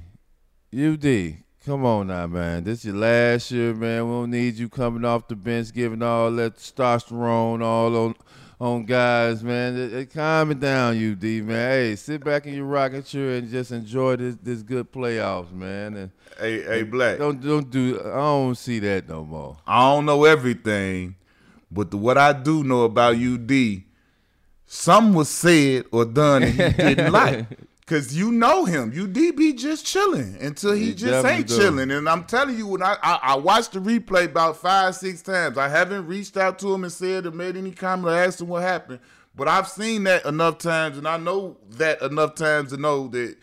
UD, 0.78 1.38
come 1.65 1.86
on 1.86 2.07
now, 2.07 2.28
man. 2.28 2.63
This 2.63 2.86
your 2.86 2.95
last 2.95 3.49
year, 3.49 3.73
man. 3.73 4.05
We 4.05 4.11
don't 4.11 4.30
need 4.30 4.55
you 4.55 4.69
coming 4.69 5.03
off 5.03 5.28
the 5.28 5.36
bench 5.36 5.73
giving 5.73 6.03
all 6.03 6.32
that 6.34 6.57
testosterone 6.57 7.63
all 7.63 7.95
on 7.97 8.15
on 8.59 8.86
guys, 8.86 9.43
man. 9.43 9.75
It, 9.75 9.93
it, 9.93 10.13
calm 10.13 10.51
it 10.51 10.59
down, 10.59 10.95
UD, 10.95 11.23
man. 11.23 11.71
Hey, 11.71 11.95
sit 11.95 12.23
back 12.23 12.45
in 12.45 12.53
your 12.53 12.65
rocket 12.65 13.05
chair 13.07 13.38
and 13.38 13.49
just 13.49 13.71
enjoy 13.71 14.17
this 14.17 14.36
this 14.43 14.61
good 14.61 14.91
playoffs, 14.91 15.51
man. 15.51 15.95
And 15.95 16.11
hey 16.39 16.61
hey 16.61 16.84
black. 16.84 17.17
don't 17.17 17.41
don't 17.41 17.71
do. 17.71 17.99
I 17.99 18.17
don't 18.17 18.55
see 18.55 18.78
that 18.80 19.09
no 19.09 19.25
more. 19.25 19.57
I 19.65 19.82
don't 19.91 20.05
know 20.05 20.25
everything, 20.25 21.15
but 21.71 21.89
the, 21.89 21.97
what 21.97 22.19
I 22.19 22.34
do 22.34 22.63
know 22.63 22.84
about 22.84 23.15
UD, 23.15 23.82
some 24.67 25.15
was 25.15 25.30
said 25.30 25.86
or 25.91 26.05
done 26.05 26.43
that 26.43 26.51
he 26.51 26.84
didn't 26.95 27.11
like. 27.11 27.47
Cause 27.88 28.14
you 28.14 28.34
know 28.34 28.66
him, 28.66 28.92
UD 28.92 29.14
be 29.38 29.54
just 29.54 29.86
chilling 29.86 30.36
until 30.42 30.74
he, 30.74 30.88
He 30.88 30.94
just 30.94 31.26
ain't 31.26 31.48
do. 31.48 31.58
chilling. 31.58 31.90
And 31.90 32.10
I'm 32.10 32.26
telling 32.26 32.58
you, 32.58 32.68
when 32.68 32.84
I, 32.84 32.98
I 33.02 33.20
I 33.24 33.36
watched 33.38 33.72
the 33.72 33.80
replay 33.80 34.26
about 34.26 34.58
five 34.58 34.94
six 34.96 35.22
times, 35.22 35.58
I 35.58 35.70
haven't 35.70 36.06
reached 36.06 36.36
out 36.36 36.60
to 36.60 36.74
him 36.74 36.84
and 36.84 36.92
said 36.92 37.26
or 37.26 37.32
made 37.32 37.56
any 37.56 37.72
comment 37.72 38.14
or 38.14 38.18
asked 38.18 38.42
him 38.42 38.50
what 38.50 38.62
happened. 38.64 39.00
But 39.38 39.48
I've 39.48 39.70
seen 39.70 40.04
that 40.04 40.26
enough 40.26 40.58
times, 40.58 40.98
and 40.98 41.08
I 41.08 41.16
know 41.16 41.56
that 41.78 42.02
enough 42.02 42.36
times 42.36 42.72
to 42.72 42.78
know 42.78 43.08
that 43.08 43.38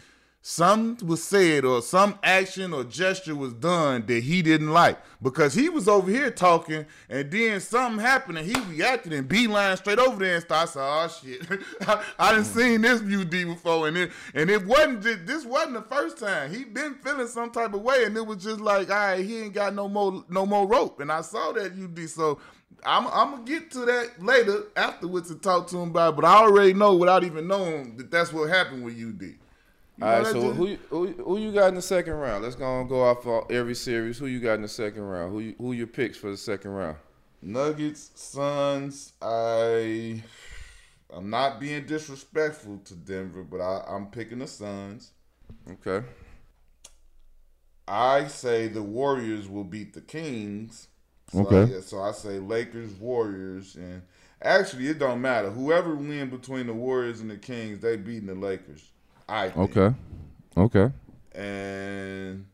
some 0.46 0.98
was 1.02 1.22
said 1.22 1.64
or 1.64 1.80
some 1.80 2.18
action 2.22 2.74
or 2.74 2.84
gesture 2.84 3.34
was 3.34 3.54
done 3.54 4.04
that 4.04 4.22
he 4.22 4.42
didn't 4.42 4.72
like 4.72 4.98
because 5.22 5.54
he 5.54 5.70
was 5.70 5.88
over 5.88 6.10
here 6.10 6.30
talking 6.30 6.84
and 7.08 7.30
then 7.30 7.58
something 7.58 7.98
happened 7.98 8.36
and 8.36 8.46
he 8.46 8.54
reacted 8.68 9.14
and 9.14 9.26
beeline 9.26 9.74
straight 9.78 9.98
over 9.98 10.22
there 10.22 10.34
and 10.34 10.44
started 10.44 10.70
saying, 10.70 10.86
"Oh 10.86 11.08
shit, 11.08 11.62
I, 11.88 12.04
I 12.18 12.32
done 12.32 12.42
mm. 12.42 12.44
seen 12.44 12.82
this 12.82 13.00
UD 13.00 13.30
before 13.30 13.88
and 13.88 13.96
it 13.96 14.10
and 14.34 14.50
it 14.50 14.66
wasn't 14.66 15.02
just, 15.02 15.24
this 15.24 15.46
wasn't 15.46 15.76
the 15.76 15.94
first 15.94 16.18
time 16.18 16.52
he 16.52 16.64
been 16.64 16.96
feeling 16.96 17.26
some 17.26 17.50
type 17.50 17.72
of 17.72 17.80
way 17.80 18.04
and 18.04 18.14
it 18.14 18.26
was 18.26 18.44
just 18.44 18.60
like 18.60 18.90
all 18.90 18.96
right 18.96 19.24
he 19.24 19.44
ain't 19.44 19.54
got 19.54 19.74
no 19.74 19.88
more 19.88 20.26
no 20.28 20.44
more 20.44 20.66
rope 20.66 21.00
and 21.00 21.10
I 21.10 21.22
saw 21.22 21.52
that 21.52 21.72
UD 21.72 22.06
so." 22.10 22.38
I'm, 22.86 23.06
I'm 23.06 23.30
gonna 23.30 23.44
get 23.44 23.70
to 23.70 23.86
that 23.86 24.22
later 24.22 24.64
afterwards 24.76 25.30
and 25.30 25.42
talk 25.42 25.68
to 25.68 25.78
him 25.78 25.88
about 25.88 26.12
it, 26.12 26.16
but 26.16 26.26
I 26.26 26.34
already 26.34 26.74
know 26.74 26.94
without 26.96 27.24
even 27.24 27.48
knowing 27.48 27.96
that 27.96 28.10
that's 28.10 28.30
what 28.30 28.50
happened 28.50 28.84
with 28.84 28.94
UD. 28.94 29.38
You 29.96 30.04
All 30.04 30.22
right, 30.22 30.26
so 30.26 30.52
who, 30.52 30.66
you- 30.68 30.78
who 30.90 31.06
who 31.12 31.38
you 31.38 31.52
got 31.52 31.68
in 31.68 31.74
the 31.76 31.82
second 31.82 32.14
round? 32.14 32.42
Let's 32.42 32.56
go 32.56 32.80
and 32.80 32.88
go 32.88 33.02
off 33.02 33.26
of 33.26 33.50
every 33.50 33.74
series. 33.76 34.18
Who 34.18 34.26
you 34.26 34.40
got 34.40 34.54
in 34.54 34.62
the 34.62 34.68
second 34.68 35.02
round? 35.02 35.32
Who 35.32 35.40
you, 35.40 35.54
who 35.58 35.72
your 35.72 35.86
picks 35.86 36.16
for 36.18 36.30
the 36.30 36.36
second 36.36 36.72
round? 36.72 36.96
Nuggets, 37.42 38.10
Suns. 38.14 39.12
I 39.22 40.22
I'm 41.14 41.30
not 41.30 41.60
being 41.60 41.86
disrespectful 41.86 42.78
to 42.86 42.94
Denver, 42.94 43.44
but 43.44 43.60
I, 43.60 43.84
I'm 43.86 44.06
picking 44.06 44.40
the 44.40 44.48
Suns. 44.48 45.12
Okay. 45.70 46.04
I 47.86 48.26
say 48.28 48.66
the 48.66 48.82
Warriors 48.82 49.48
will 49.48 49.62
beat 49.64 49.92
the 49.92 50.00
Kings, 50.00 50.88
So 51.30 51.46
Okay. 51.46 51.76
I, 51.76 51.80
so 51.80 52.00
I 52.00 52.12
say 52.12 52.38
Lakers, 52.38 52.92
Warriors, 52.94 53.76
and 53.76 54.02
actually 54.42 54.88
it 54.88 54.98
don't 54.98 55.20
matter. 55.20 55.50
Whoever 55.50 55.94
win 55.94 56.30
between 56.30 56.66
the 56.66 56.72
Warriors 56.72 57.20
and 57.20 57.30
the 57.30 57.36
Kings, 57.36 57.80
they 57.80 57.96
beating 57.96 58.26
the 58.26 58.34
Lakers. 58.34 58.90
I 59.28 59.48
think. 59.50 59.76
Okay. 59.76 59.96
Okay. 60.56 60.92
And 61.34 62.46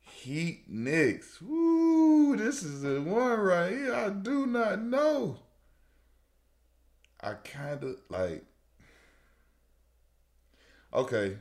Heat 0.00 0.64
Knicks. 0.68 1.40
Woo, 1.40 2.36
this 2.36 2.62
is 2.62 2.82
the 2.82 3.00
one 3.00 3.38
right 3.38 3.70
here. 3.70 3.94
I 3.94 4.10
do 4.10 4.46
not 4.46 4.82
know. 4.82 5.38
I 7.20 7.34
kind 7.34 7.82
of 7.82 7.96
like. 8.08 8.44
Okay. 10.92 11.36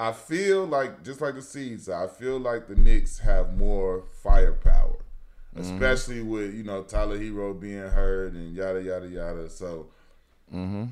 I 0.00 0.12
feel 0.12 0.66
like 0.66 1.02
just 1.02 1.20
like 1.20 1.34
the 1.34 1.42
Seeds, 1.42 1.88
I 1.88 2.06
feel 2.06 2.38
like 2.38 2.68
the 2.68 2.74
Knicks 2.74 3.18
have 3.18 3.56
more 3.56 4.04
firepower, 4.22 4.96
mm-hmm. 5.54 5.60
especially 5.60 6.22
with 6.22 6.54
you 6.54 6.62
know 6.62 6.84
Tyler 6.84 7.18
Herro 7.18 7.58
being 7.58 7.80
hurt 7.80 8.32
and 8.32 8.54
yada 8.54 8.82
yada 8.82 9.06
yada. 9.06 9.50
So, 9.50 9.88
mm-hmm. 10.50 10.84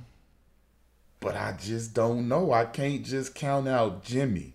But 1.21 1.37
I 1.37 1.57
just 1.61 1.95
don't 1.95 2.29
know. 2.29 2.53
I 2.53 2.65
can't 2.65 3.05
just 3.05 3.35
count 3.35 3.69
out 3.69 4.05
Jimmy. 4.05 4.55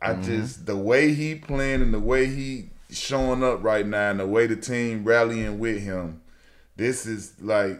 I 0.00 0.10
mm-hmm. 0.10 0.22
just 0.22 0.66
the 0.66 0.76
way 0.76 1.14
he 1.14 1.34
playing 1.34 1.82
and 1.82 1.94
the 1.94 2.00
way 2.00 2.26
he 2.26 2.70
showing 2.90 3.42
up 3.42 3.62
right 3.62 3.86
now 3.86 4.10
and 4.10 4.20
the 4.20 4.26
way 4.26 4.46
the 4.46 4.56
team 4.56 5.04
rallying 5.04 5.58
with 5.58 5.82
him. 5.82 6.20
This 6.76 7.06
is 7.06 7.34
like, 7.40 7.78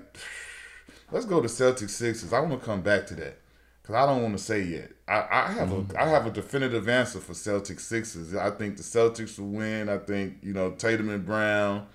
let's 1.11 1.27
go 1.27 1.41
to 1.41 1.49
Celtics 1.49 1.91
Sixers. 1.91 2.33
I 2.33 2.41
want 2.41 2.61
to 2.61 2.65
come 2.65 2.83
back 2.83 3.07
to 3.09 3.15
that 3.17 3.39
because 3.83 3.95
I 3.95 4.07
don't 4.07 4.23
want 4.23 4.37
to 4.37 4.43
say 4.43 4.63
yet. 4.63 4.93
I, 5.07 5.27
I 5.31 5.53
have 5.53 5.73
a 5.73 5.77
mm-hmm. 5.77 5.97
I 5.99 6.07
have 6.07 6.27
a 6.27 6.31
definitive 6.31 6.89
answer 6.89 7.21
for 7.21 7.33
Celtics 7.33 7.81
Sixers. 7.81 8.35
I 8.35 8.51
think 8.51 8.77
the 8.77 8.83
Celtics 8.83 9.39
will 9.39 9.49
win. 9.49 9.89
I 9.89 9.99
think 9.99 10.39
you 10.43 10.55
know 10.55 10.71
Tatum 10.71 11.11
and 11.11 11.27
Brown 11.27 11.87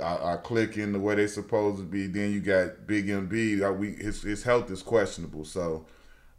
are, 0.00 0.38
clicking 0.38 0.92
the 0.92 0.98
way 0.98 1.14
they 1.14 1.26
supposed 1.26 1.78
to 1.78 1.84
be. 1.84 2.06
Then 2.06 2.32
you 2.32 2.40
got 2.40 2.86
Big 2.86 3.06
Embiid. 3.08 3.78
We 3.78 3.92
his 3.92 4.22
his 4.22 4.42
health 4.42 4.70
is 4.70 4.82
questionable, 4.82 5.44
so 5.44 5.86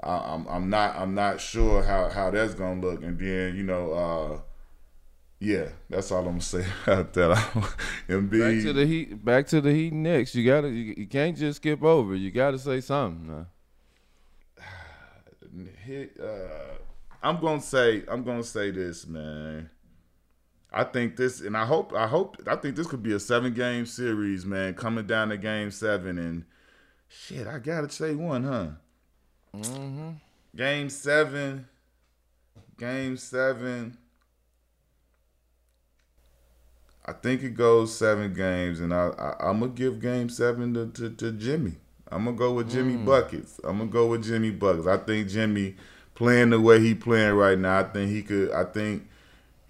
I, 0.01 0.33
I'm 0.33 0.47
I'm 0.47 0.69
not 0.69 0.95
I'm 0.95 1.13
not 1.13 1.39
sure 1.39 1.83
how 1.83 2.09
how 2.09 2.31
that's 2.31 2.53
gonna 2.53 2.81
look. 2.81 3.03
And 3.03 3.19
then 3.19 3.55
you 3.55 3.63
know. 3.63 3.93
uh 3.93 4.39
yeah, 5.37 5.67
that's 5.89 6.11
all 6.11 6.19
I'm 6.19 6.25
gonna 6.25 6.41
say 6.41 6.65
about 6.85 7.13
that. 7.13 7.37
Embiid, 8.07 8.39
Back 8.39 8.63
to 8.63 8.73
the 8.73 8.85
heat. 8.85 9.25
Back 9.25 9.47
to 9.47 9.61
the 9.61 9.71
heat. 9.73 9.93
Next, 9.93 10.33
you 10.33 10.45
gotta. 10.45 10.69
You, 10.69 10.95
you 10.97 11.07
can't 11.07 11.37
just 11.37 11.57
skip 11.57 11.83
over. 11.83 12.15
You 12.15 12.31
gotta 12.31 12.57
say 12.57 12.81
something. 12.81 13.45
Uh 15.87 16.75
I'm 17.25 17.39
gonna 17.39 17.61
say 17.61 18.03
I'm 18.07 18.23
gonna 18.23 18.43
say 18.43 18.69
this, 18.69 19.07
man. 19.07 19.71
I 20.77 20.83
think 20.83 21.15
this 21.15 21.39
and 21.39 21.55
I 21.55 21.65
hope 21.65 21.93
I 21.93 22.05
hope 22.05 22.35
I 22.45 22.57
think 22.57 22.75
this 22.75 22.85
could 22.85 23.01
be 23.01 23.13
a 23.13 23.19
seven 23.19 23.53
game 23.53 23.85
series, 23.85 24.45
man, 24.45 24.73
coming 24.73 25.07
down 25.07 25.29
to 25.29 25.37
game 25.37 25.71
seven 25.71 26.19
and 26.19 26.43
shit, 27.07 27.47
I 27.47 27.59
gotta 27.59 27.89
say 27.89 28.13
one, 28.13 28.43
huh? 28.43 28.67
Mm-hmm. 29.55 30.09
Game 30.53 30.89
seven. 30.89 31.67
Game 32.77 33.15
seven. 33.15 33.97
I 37.05 37.13
think 37.13 37.43
it 37.43 37.51
goes 37.51 37.95
seven 37.97 38.33
games, 38.33 38.81
and 38.81 38.93
I, 38.93 39.11
I 39.17 39.47
I'm 39.47 39.61
gonna 39.61 39.71
give 39.71 40.01
game 40.01 40.27
seven 40.27 40.73
to, 40.73 40.87
to, 40.87 41.09
to 41.09 41.31
Jimmy. 41.31 41.75
I'm 42.11 42.25
gonna 42.25 42.35
go 42.35 42.51
with 42.51 42.69
Jimmy 42.69 42.97
buckets. 42.97 43.61
I'm 43.63 43.77
gonna 43.77 43.89
go 43.89 44.07
with 44.07 44.25
Jimmy 44.25 44.51
buckets. 44.51 44.87
I 44.87 44.97
think 44.97 45.29
Jimmy 45.29 45.77
playing 46.15 46.49
the 46.49 46.59
way 46.59 46.81
he 46.81 46.93
playing 46.95 47.35
right 47.35 47.57
now. 47.57 47.79
I 47.79 47.83
think 47.83 48.11
he 48.11 48.23
could. 48.23 48.51
I 48.51 48.65
think 48.65 49.07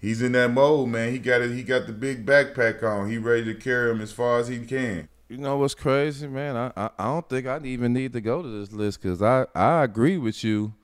he's 0.06 0.22
in 0.22 0.32
that 0.32 0.52
mode, 0.52 0.88
man. 0.88 1.12
He 1.12 1.18
got 1.18 1.42
it. 1.42 1.50
He 1.50 1.62
got 1.62 1.86
the 1.86 1.92
big 1.92 2.24
backpack 2.24 2.82
on. 2.82 3.10
He 3.10 3.18
ready 3.18 3.44
to 3.44 3.54
carry 3.54 3.90
him 3.90 4.00
as 4.00 4.12
far 4.12 4.38
as 4.38 4.48
he 4.48 4.58
can. 4.64 5.08
You 5.28 5.38
know 5.38 5.56
what's 5.56 5.74
crazy, 5.74 6.28
man? 6.28 6.56
I, 6.56 6.72
I 6.76 6.90
I 6.98 7.04
don't 7.06 7.28
think 7.28 7.46
I 7.46 7.58
even 7.64 7.92
need 7.92 8.12
to 8.12 8.20
go 8.20 8.42
to 8.42 8.48
this 8.48 8.72
list 8.72 9.02
because 9.02 9.20
I 9.20 9.46
I 9.54 9.82
agree 9.82 10.18
with 10.18 10.44
you, 10.44 10.74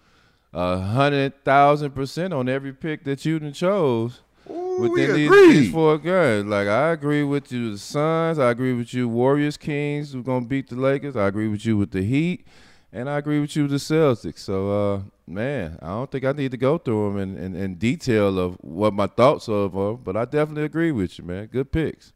a 0.53 0.79
hundred 0.79 1.45
thousand 1.45 1.93
percent 1.93 2.35
on 2.35 2.49
every 2.49 2.73
pick 2.73 3.05
that 3.05 3.25
you 3.25 3.39
done 3.39 3.53
chose. 3.53 4.21
Ooh, 4.51 4.81
within 4.81 5.15
these, 5.15 5.31
these 5.31 5.73
four 5.73 5.99
guys. 5.99 6.45
Like 6.45 6.67
I 6.67 6.91
agree 6.91 7.23
with 7.23 7.53
you, 7.53 7.71
the 7.71 7.79
Suns. 7.79 8.41
I 8.41 8.51
agree 8.51 8.73
with 8.73 8.93
you, 8.93 9.09
Warriors, 9.09 9.57
Kings, 9.57 10.17
We're 10.17 10.23
gonna 10.23 10.47
beat 10.47 10.69
the 10.69 10.77
Lakers. 10.77 11.15
I 11.15 11.29
agree 11.29 11.47
with 11.47 11.65
you 11.65 11.77
with 11.77 11.93
the 11.93 12.03
Heat, 12.03 12.45
and 12.93 13.09
I 13.09 13.19
agree 13.19 13.41
with 13.41 13.57
you 13.57 13.63
with 13.63 13.73
the 13.73 13.79
Celtics. 13.79 14.41
So, 14.41 14.71
uh, 14.71 15.01
man, 15.27 15.79
I 15.81 15.89
don't 15.89 16.11
think 16.11 16.25
I 16.25 16.33
need 16.33 16.51
to 16.51 16.57
go 16.57 16.79
through 16.79 17.13
them 17.13 17.19
in, 17.19 17.37
in, 17.37 17.55
in 17.55 17.75
detail 17.77 18.39
of 18.39 18.57
what 18.61 18.93
my 18.93 19.07
thoughts 19.07 19.49
of 19.49 19.77
are, 19.77 19.95
but 19.95 20.17
I 20.17 20.25
definitely 20.25 20.65
agree 20.65 20.93
with 20.93 21.19
you, 21.19 21.25
man. 21.25 21.47
Good 21.47 21.73
picks. 21.73 22.13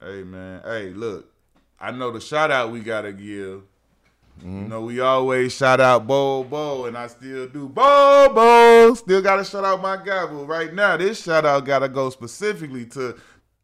Hey 0.00 0.22
man, 0.22 0.60
hey 0.64 0.90
look, 0.90 1.28
I 1.80 1.90
know 1.90 2.12
the 2.12 2.20
shout 2.20 2.52
out 2.52 2.70
we 2.70 2.80
gotta 2.80 3.12
give. 3.12 3.62
You 4.40 4.48
know 4.48 4.82
we 4.82 5.00
always 5.00 5.52
shout 5.52 5.80
out 5.80 6.06
Bo 6.06 6.44
Bo, 6.44 6.84
and 6.84 6.96
I 6.96 7.08
still 7.08 7.48
do 7.48 7.68
Bo 7.68 8.30
Bo. 8.32 8.94
Still 8.94 9.20
gotta 9.20 9.44
shout 9.44 9.64
out 9.64 9.82
my 9.82 9.96
guy, 9.96 10.26
but 10.26 10.44
right 10.44 10.72
now 10.72 10.96
this 10.96 11.20
shout 11.24 11.44
out 11.44 11.64
gotta 11.64 11.88
go 11.88 12.10
specifically 12.10 12.86
to 12.86 13.16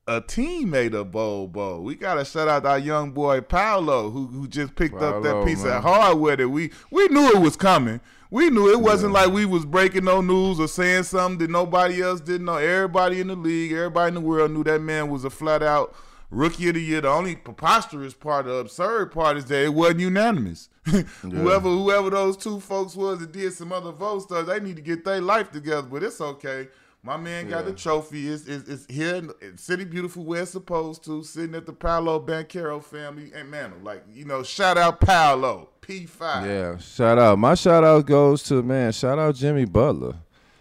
a 0.07 0.21
teammate 0.21 0.95
of 0.95 1.11
Bo 1.11 1.47
Bo. 1.47 1.81
We 1.81 1.95
gotta 1.95 2.25
shout 2.25 2.49
out 2.49 2.67
our 2.67 2.79
young 2.79 3.13
boy 3.13 3.41
Paolo, 3.41 4.11
who 4.11 4.27
who 4.27 4.47
just 4.47 4.75
picked 4.77 5.01
up 5.01 5.23
that 5.23 5.45
piece 5.47 5.65
man. 5.65 5.79
of 5.79 5.83
hardware 5.83 6.37
that 6.37 6.49
we 6.49 6.71
we 6.91 7.09
knew 7.09 7.29
it 7.29 7.41
was 7.41 7.57
coming. 7.57 8.01
We 8.31 8.51
knew 8.51 8.71
it 8.71 8.81
wasn't 8.81 9.13
like 9.13 9.31
we 9.31 9.45
was 9.45 9.65
breaking 9.65 10.05
no 10.05 10.21
news 10.21 10.59
or 10.59 10.67
saying 10.67 11.05
something 11.05 11.39
that 11.39 11.51
nobody 11.51 12.03
else 12.03 12.21
didn't 12.21 12.47
know. 12.47 12.57
Everybody 12.57 13.21
in 13.21 13.29
the 13.29 13.37
league, 13.37 13.73
everybody 13.73 14.09
in 14.09 14.15
the 14.15 14.21
world 14.21 14.51
knew 14.51 14.65
that 14.65 14.81
man 14.81 15.09
was 15.09 15.25
a 15.25 15.31
flat 15.31 15.63
out 15.63 15.95
rookie 16.31 16.69
of 16.69 16.75
the 16.75 16.81
year. 16.81 17.01
The 17.01 17.09
only 17.09 17.37
preposterous 17.37 18.13
part, 18.13 18.47
the 18.47 18.55
absurd 18.55 19.13
part, 19.13 19.37
is 19.37 19.45
that 19.47 19.65
it 19.65 19.73
wasn't 19.73 20.01
unanimous. 20.01 20.69
whoever 20.85 21.69
whoever 21.69 22.11
those 22.11 22.37
two 22.37 22.61
folks 22.61 22.95
was 22.95 23.21
that 23.21 23.33
did 23.33 23.53
some 23.53 23.73
other 23.73 23.93
vote 23.93 24.23
stuff, 24.23 24.47
they 24.47 24.61
need 24.61 24.77
to 24.77 24.83
get 24.83 25.05
their 25.05 25.21
life 25.21 25.51
together. 25.51 25.87
But 25.87 26.03
it's 26.03 26.21
okay. 26.21 26.69
My 27.07 27.19
man 27.19 27.51
got 27.51 27.67
the 27.67 27.75
trophy. 27.75 28.29
It's, 28.29 28.47
it's, 28.47 28.67
it's 28.67 28.87
here 28.89 29.17
in 29.17 29.59
City 29.59 29.85
Beautiful 29.85 30.25
where 30.25 30.41
it's 30.41 30.53
supposed 30.53 31.05
to, 31.05 31.23
sitting 31.23 31.55
at 31.55 31.67
the 31.67 31.75
Paolo 31.75 32.19
Banchero 32.19 32.83
family. 32.83 33.31
And 33.35 33.51
man, 33.51 33.75
like, 33.85 34.05
you 34.11 34.25
know, 34.25 34.43
shout 34.43 34.79
out 34.79 35.01
Paolo, 35.03 35.69
P5. 35.83 36.47
Yeah, 36.47 36.79
shout 36.79 37.19
out. 37.19 37.39
My 37.39 37.57
shout 37.57 37.85
out 37.85 38.07
goes 38.07 38.43
to 38.45 38.63
man. 38.63 38.91
Shout 38.93 39.19
out 39.19 39.35
Jimmy 39.35 39.67
Butler. 39.67 40.15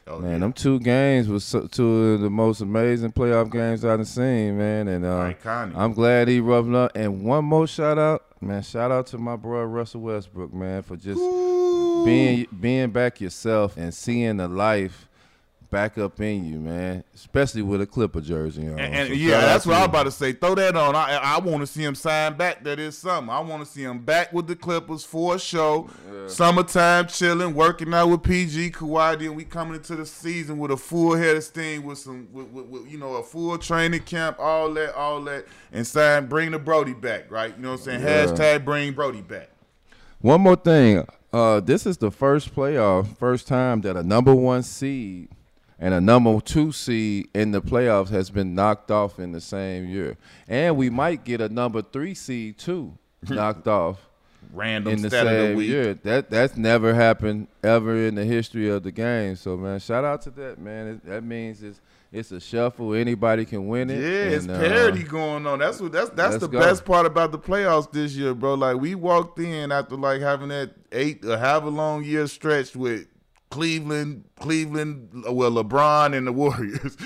Oh, 0.05 0.19
Man, 0.19 0.33
yeah. 0.33 0.37
them 0.39 0.51
two 0.51 0.81
games 0.81 1.29
was 1.29 1.49
two 1.71 2.13
of 2.15 2.19
the 2.19 2.29
most 2.29 2.59
amazing 2.59 3.13
playoff 3.13 3.49
games 3.49 3.85
I've 3.85 4.05
seen, 4.05 4.57
man. 4.57 4.89
And 4.89 5.05
uh, 5.05 5.33
Iconic. 5.33 5.77
I'm 5.77 5.93
glad 5.93 6.27
he 6.27 6.41
rubbed 6.41 6.75
up. 6.75 6.91
And 6.93 7.23
one 7.23 7.45
more 7.45 7.67
shout 7.67 7.97
out, 7.97 8.25
man. 8.41 8.63
Shout 8.63 8.91
out 8.91 9.07
to 9.07 9.17
my 9.17 9.37
bro 9.37 9.63
Russell 9.63 10.01
Westbrook, 10.01 10.53
man, 10.53 10.81
for 10.81 10.97
just 10.97 11.21
Ooh. 11.21 12.03
being 12.03 12.47
being 12.59 12.89
back 12.89 13.21
yourself 13.21 13.77
and 13.77 13.93
seeing 13.93 14.35
the 14.35 14.49
life 14.49 15.07
back 15.73 15.97
up 15.97 16.21
in 16.21 16.45
you, 16.45 16.59
man. 16.59 17.03
Especially 17.15 17.63
with 17.63 17.81
a 17.81 17.87
Clipper 17.87 18.21
jersey 18.21 18.67
on. 18.67 18.79
And, 18.79 18.93
and 18.93 19.07
So 19.09 19.13
yeah, 19.15 19.41
that's 19.41 19.65
what 19.65 19.75
I'm 19.75 19.89
about 19.89 20.03
to 20.03 20.11
say. 20.11 20.31
Throw 20.31 20.55
that 20.55 20.77
on. 20.77 20.95
I 20.95 21.17
I 21.17 21.39
want 21.39 21.61
to 21.61 21.67
see 21.67 21.83
him 21.83 21.95
sign 21.95 22.37
back. 22.37 22.63
That 22.63 22.79
is 22.79 22.97
something. 22.97 23.33
I 23.33 23.39
want 23.39 23.65
to 23.65 23.69
see 23.69 23.81
him 23.81 23.99
back 23.99 24.31
with 24.31 24.47
the 24.47 24.55
Clippers 24.55 25.03
for 25.03 25.35
a 25.35 25.39
show. 25.39 25.89
Summertime 26.27 27.07
chilling, 27.07 27.55
working 27.55 27.93
out 27.93 28.07
with 28.07 28.23
PG 28.23 28.71
Kawhi. 28.71 29.19
Then 29.19 29.35
we 29.35 29.43
coming 29.43 29.75
into 29.75 29.95
the 29.95 30.05
season 30.05 30.59
with 30.59 30.71
a 30.71 30.77
full 30.77 31.15
head 31.15 31.35
of 31.35 31.43
steam, 31.43 31.83
with 31.83 31.97
some, 31.97 32.29
with, 32.31 32.47
with, 32.47 32.65
with, 32.67 32.91
you 32.91 32.99
know, 32.99 33.15
a 33.15 33.23
full 33.23 33.57
training 33.57 34.03
camp, 34.03 34.37
all 34.39 34.71
that, 34.75 34.95
all 34.95 35.21
that, 35.23 35.45
and 35.71 35.85
sign, 35.85 36.27
bring 36.27 36.51
the 36.51 36.59
Brodie 36.59 36.93
back, 36.93 37.31
right? 37.31 37.53
You 37.57 37.63
know 37.63 37.71
what 37.71 37.79
I'm 37.79 37.85
saying? 37.85 38.01
Yeah. 38.01 38.25
Hashtag 38.27 38.63
bring 38.63 38.93
Brodie 38.93 39.21
back. 39.21 39.49
One 40.21 40.39
more 40.41 40.55
thing. 40.55 41.05
Uh, 41.33 41.59
this 41.59 41.87
is 41.87 41.97
the 41.97 42.11
first 42.11 42.53
playoff, 42.55 43.17
first 43.17 43.47
time 43.47 43.81
that 43.81 43.97
a 43.97 44.03
number 44.03 44.35
one 44.35 44.61
seed 44.61 45.29
and 45.83 45.93
a 45.93 45.99
number 45.99 46.39
two 46.39 46.71
seed 46.71 47.27
in 47.33 47.51
the 47.51 47.61
playoffs 47.61 48.07
has 48.07 48.29
been 48.29 48.55
knocked 48.55 48.89
off 48.89 49.19
in 49.19 49.33
the 49.33 49.41
same 49.41 49.85
year. 49.85 50.15
And 50.47 50.77
we 50.77 50.89
might 50.89 51.25
get 51.25 51.41
a 51.41 51.49
number 51.49 51.81
three 51.81 52.13
seed 52.13 52.57
too 52.57 52.97
knocked 53.29 53.67
off 53.67 53.97
Random 54.53 54.93
in 54.93 55.01
the 55.01 55.09
stat 55.09 55.27
of 55.27 55.33
the 55.33 55.39
same 55.39 55.57
week. 55.57 55.67
year. 55.67 55.93
That 55.95 56.29
that's 56.29 56.55
never 56.55 56.93
happened 56.93 57.49
ever 57.61 57.97
in 57.97 58.15
the 58.15 58.23
history 58.23 58.69
of 58.69 58.83
the 58.83 58.93
game. 58.93 59.35
So 59.35 59.57
man, 59.57 59.79
shout 59.81 60.05
out 60.05 60.21
to 60.21 60.29
that 60.31 60.57
man. 60.57 60.87
It, 60.87 61.05
that 61.05 61.23
means 61.25 61.61
it's 61.61 61.81
it's 62.13 62.31
a 62.31 62.39
shuffle. 62.39 62.93
Anybody 62.93 63.43
can 63.43 63.67
win 63.67 63.89
it. 63.89 63.99
Yeah, 63.99 64.35
it's 64.35 64.45
And, 64.45 64.55
uh, 64.55 64.59
parity 64.59 65.03
going 65.03 65.45
on. 65.45 65.59
That's 65.59 65.81
what 65.81 65.91
that's 65.91 66.11
that's 66.11 66.37
the 66.37 66.47
go. 66.47 66.61
best 66.61 66.85
part 66.85 67.05
about 67.05 67.33
the 67.33 67.39
playoffs 67.39 67.91
this 67.91 68.15
year, 68.15 68.33
bro. 68.33 68.53
Like 68.53 68.77
we 68.77 68.95
walked 68.95 69.37
in 69.39 69.69
after 69.73 69.97
like 69.97 70.21
having 70.21 70.47
that 70.47 70.71
eight 70.93 71.25
or 71.25 71.37
however 71.37 71.69
long 71.69 72.05
year 72.05 72.27
stretch 72.27 72.73
with 72.73 73.07
Cleveland, 73.53 74.23
Cleveland, 74.39 75.25
well, 75.29 75.51
LeBron 75.51 76.17
and 76.17 76.25
the 76.25 76.31
Warriors. 76.33 76.97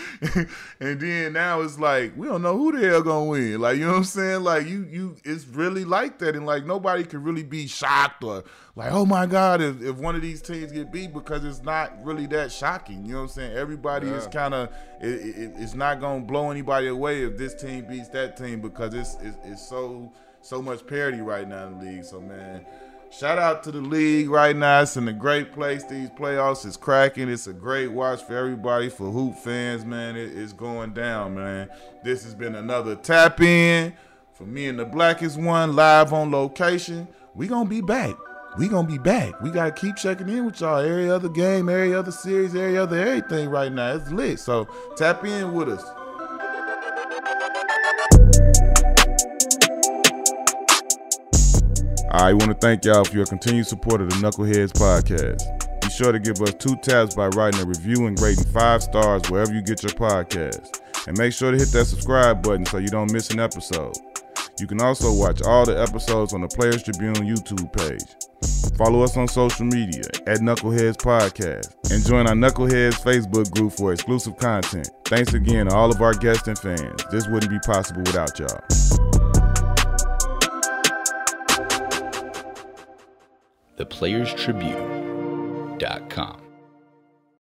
and 0.80 0.98
then 0.98 1.34
now 1.34 1.60
it's 1.60 1.78
like, 1.78 2.16
we 2.16 2.26
don't 2.26 2.42
know 2.42 2.58
who 2.58 2.72
the 2.72 2.88
hell 2.88 3.02
gonna 3.02 3.26
win. 3.26 3.60
Like, 3.60 3.76
you 3.76 3.84
know 3.84 3.92
what 3.92 3.98
I'm 3.98 4.04
saying? 4.06 4.44
Like 4.46 4.66
you 4.66 4.88
you 4.90 5.18
it's 5.26 5.46
really 5.46 5.84
like 5.84 6.20
that. 6.20 6.38
And 6.38 6.46
like 6.46 6.66
nobody 6.66 7.04
can 7.04 7.22
really 7.22 7.44
be 7.44 7.68
shocked 7.68 8.24
or 8.24 8.46
like, 8.78 8.94
oh 8.94 9.06
my 9.06 9.26
God, 9.26 9.62
if, 9.62 9.82
if 9.82 9.98
one 9.98 10.16
of 10.16 10.22
these 10.22 10.42
teams 10.42 10.72
get 10.72 10.90
beat 10.90 11.14
because 11.14 11.44
it's 11.44 11.64
not 11.64 12.02
really 12.02 12.28
that 12.28 12.50
shocking. 12.50 13.06
You 13.06 13.12
know 13.12 13.18
what 13.18 13.24
I'm 13.24 13.30
saying? 13.32 13.58
Everybody 13.58 14.08
yeah. 14.08 14.14
is 14.14 14.28
kind 14.28 14.54
of 14.54 14.70
it, 15.02 15.10
it, 15.10 15.52
it's 15.58 15.76
not 15.76 16.00
gonna 16.00 16.24
blow 16.24 16.50
anybody 16.50 16.88
away 16.88 17.24
if 17.24 17.38
this 17.38 17.56
team 17.56 17.88
beats 17.90 18.08
that 18.10 18.38
team 18.38 18.62
because 18.62 18.94
it's 18.94 19.18
it's, 19.22 19.38
it's 19.44 19.68
so 19.68 20.14
so 20.40 20.62
much 20.62 20.88
parity 20.88 21.20
right 21.20 21.46
now 21.46 21.68
in 21.68 21.78
the 21.78 21.86
league. 21.86 22.06
So 22.06 22.22
man, 22.22 22.66
Shout 23.10 23.40
out 23.40 23.64
to 23.64 23.72
the 23.72 23.80
league 23.80 24.30
right 24.30 24.56
now. 24.56 24.82
It's 24.82 24.98
in 24.98 25.08
a 25.08 25.14
great 25.14 25.54
place. 25.54 25.84
These 25.86 26.10
playoffs 26.10 26.66
is 26.66 26.76
cracking. 26.76 27.30
It's 27.30 27.48
a 27.48 27.54
great 27.54 27.88
watch 27.88 28.22
for 28.24 28.36
everybody, 28.36 28.90
for 28.90 29.10
hoop 29.10 29.36
fans, 29.36 29.86
man. 29.86 30.18
It, 30.18 30.38
it's 30.38 30.52
going 30.52 30.94
down, 30.94 31.36
man. 31.36 31.70
This 32.04 32.24
has 32.26 32.36
been 32.36 32.56
another 32.56 32.96
tap 32.96 33.40
in 33.40 33.94
for 34.34 34.44
me 34.44 34.68
and 34.68 34.78
the 34.78 34.86
blackest 34.86 35.40
one 35.40 35.76
live 35.76 36.12
on 36.12 36.32
location. 36.32 37.08
We 37.34 37.48
gonna 37.48 37.70
be 37.70 37.82
back. 37.82 38.16
We 38.58 38.68
gonna 38.68 38.88
be 38.88 38.98
back. 38.98 39.40
We 39.42 39.52
gotta 39.52 39.72
keep 39.72 39.96
checking 39.96 40.28
in 40.28 40.46
with 40.46 40.60
y'all. 40.60 40.78
Every 40.78 41.10
other 41.10 41.30
game, 41.30 41.70
every 41.70 41.96
other 41.96 42.12
series, 42.12 42.56
every 42.56 42.78
other 42.78 43.00
everything 43.00 43.50
right 43.50 43.72
now. 43.72 43.96
It's 43.96 44.12
lit. 44.12 44.40
So 44.40 44.68
tap 44.98 45.24
in 45.26 45.54
with 45.54 45.70
us. 45.70 45.84
I 52.12 52.34
want 52.34 52.46
to 52.46 52.54
thank 52.54 52.86
y'all 52.86 53.04
for 53.04 53.16
your 53.16 53.26
continued 53.26 53.68
support 53.68 54.02
of 54.02 54.10
the 54.10 54.16
Knuckleheads 54.16 54.72
podcast. 54.72 55.82
Be 55.82 55.90
sure 55.90 56.12
to 56.12 56.20
give 56.20 56.42
us 56.42 56.54
two 56.54 56.76
taps 56.78 57.16
by 57.16 57.28
writing 57.28 57.62
a 57.62 57.66
review 57.66 58.08
and 58.08 58.20
rating 58.20 58.46
five 58.46 58.82
stars 58.82 59.30
wherever 59.30 59.54
you 59.54 59.62
get 59.62 59.84
your 59.84 59.92
podcast. 59.92 60.80
And 61.08 61.18
make 61.18 61.34
sure 61.34 61.52
to 61.52 61.58
hit 61.58 61.70
that 61.70 61.86
subscribe 61.86 62.42
button 62.44 62.66
so 62.66 62.78
you 62.78 62.88
don't 62.88 63.12
miss 63.12 63.30
an 63.32 63.40
episode. 63.40 63.96
You 64.60 64.68
can 64.68 64.82
also 64.82 65.14
watch 65.14 65.42
all 65.44 65.66
the 65.66 65.80
episodes 65.80 66.34
on 66.34 66.42
the 66.42 66.48
Players 66.48 66.84
Tribune 66.84 67.16
YouTube 67.16 67.72
page. 67.74 68.16
Follow 68.78 69.04
us 69.04 69.18
on 69.18 69.28
social 69.28 69.66
media 69.66 70.04
at 70.28 70.40
Knuckleheads 70.40 70.98
Podcast 70.98 71.92
and 71.92 72.06
join 72.06 72.28
our 72.28 72.36
Knuckleheads 72.36 73.02
Facebook 73.02 73.52
group 73.52 73.74
for 73.74 73.92
exclusive 73.92 74.38
content. 74.38 74.90
Thanks 75.06 75.34
again 75.34 75.68
to 75.68 75.76
all 75.76 75.92
of 75.92 76.02
our 76.02 76.14
guests 76.14 76.48
and 76.48 76.58
fans. 76.58 77.04
This 77.12 77.28
wouldn't 77.28 77.52
be 77.52 77.60
possible 77.60 78.02
without 78.02 78.40
y'all. 78.40 79.27
theplayerstribune.com. 83.78 86.47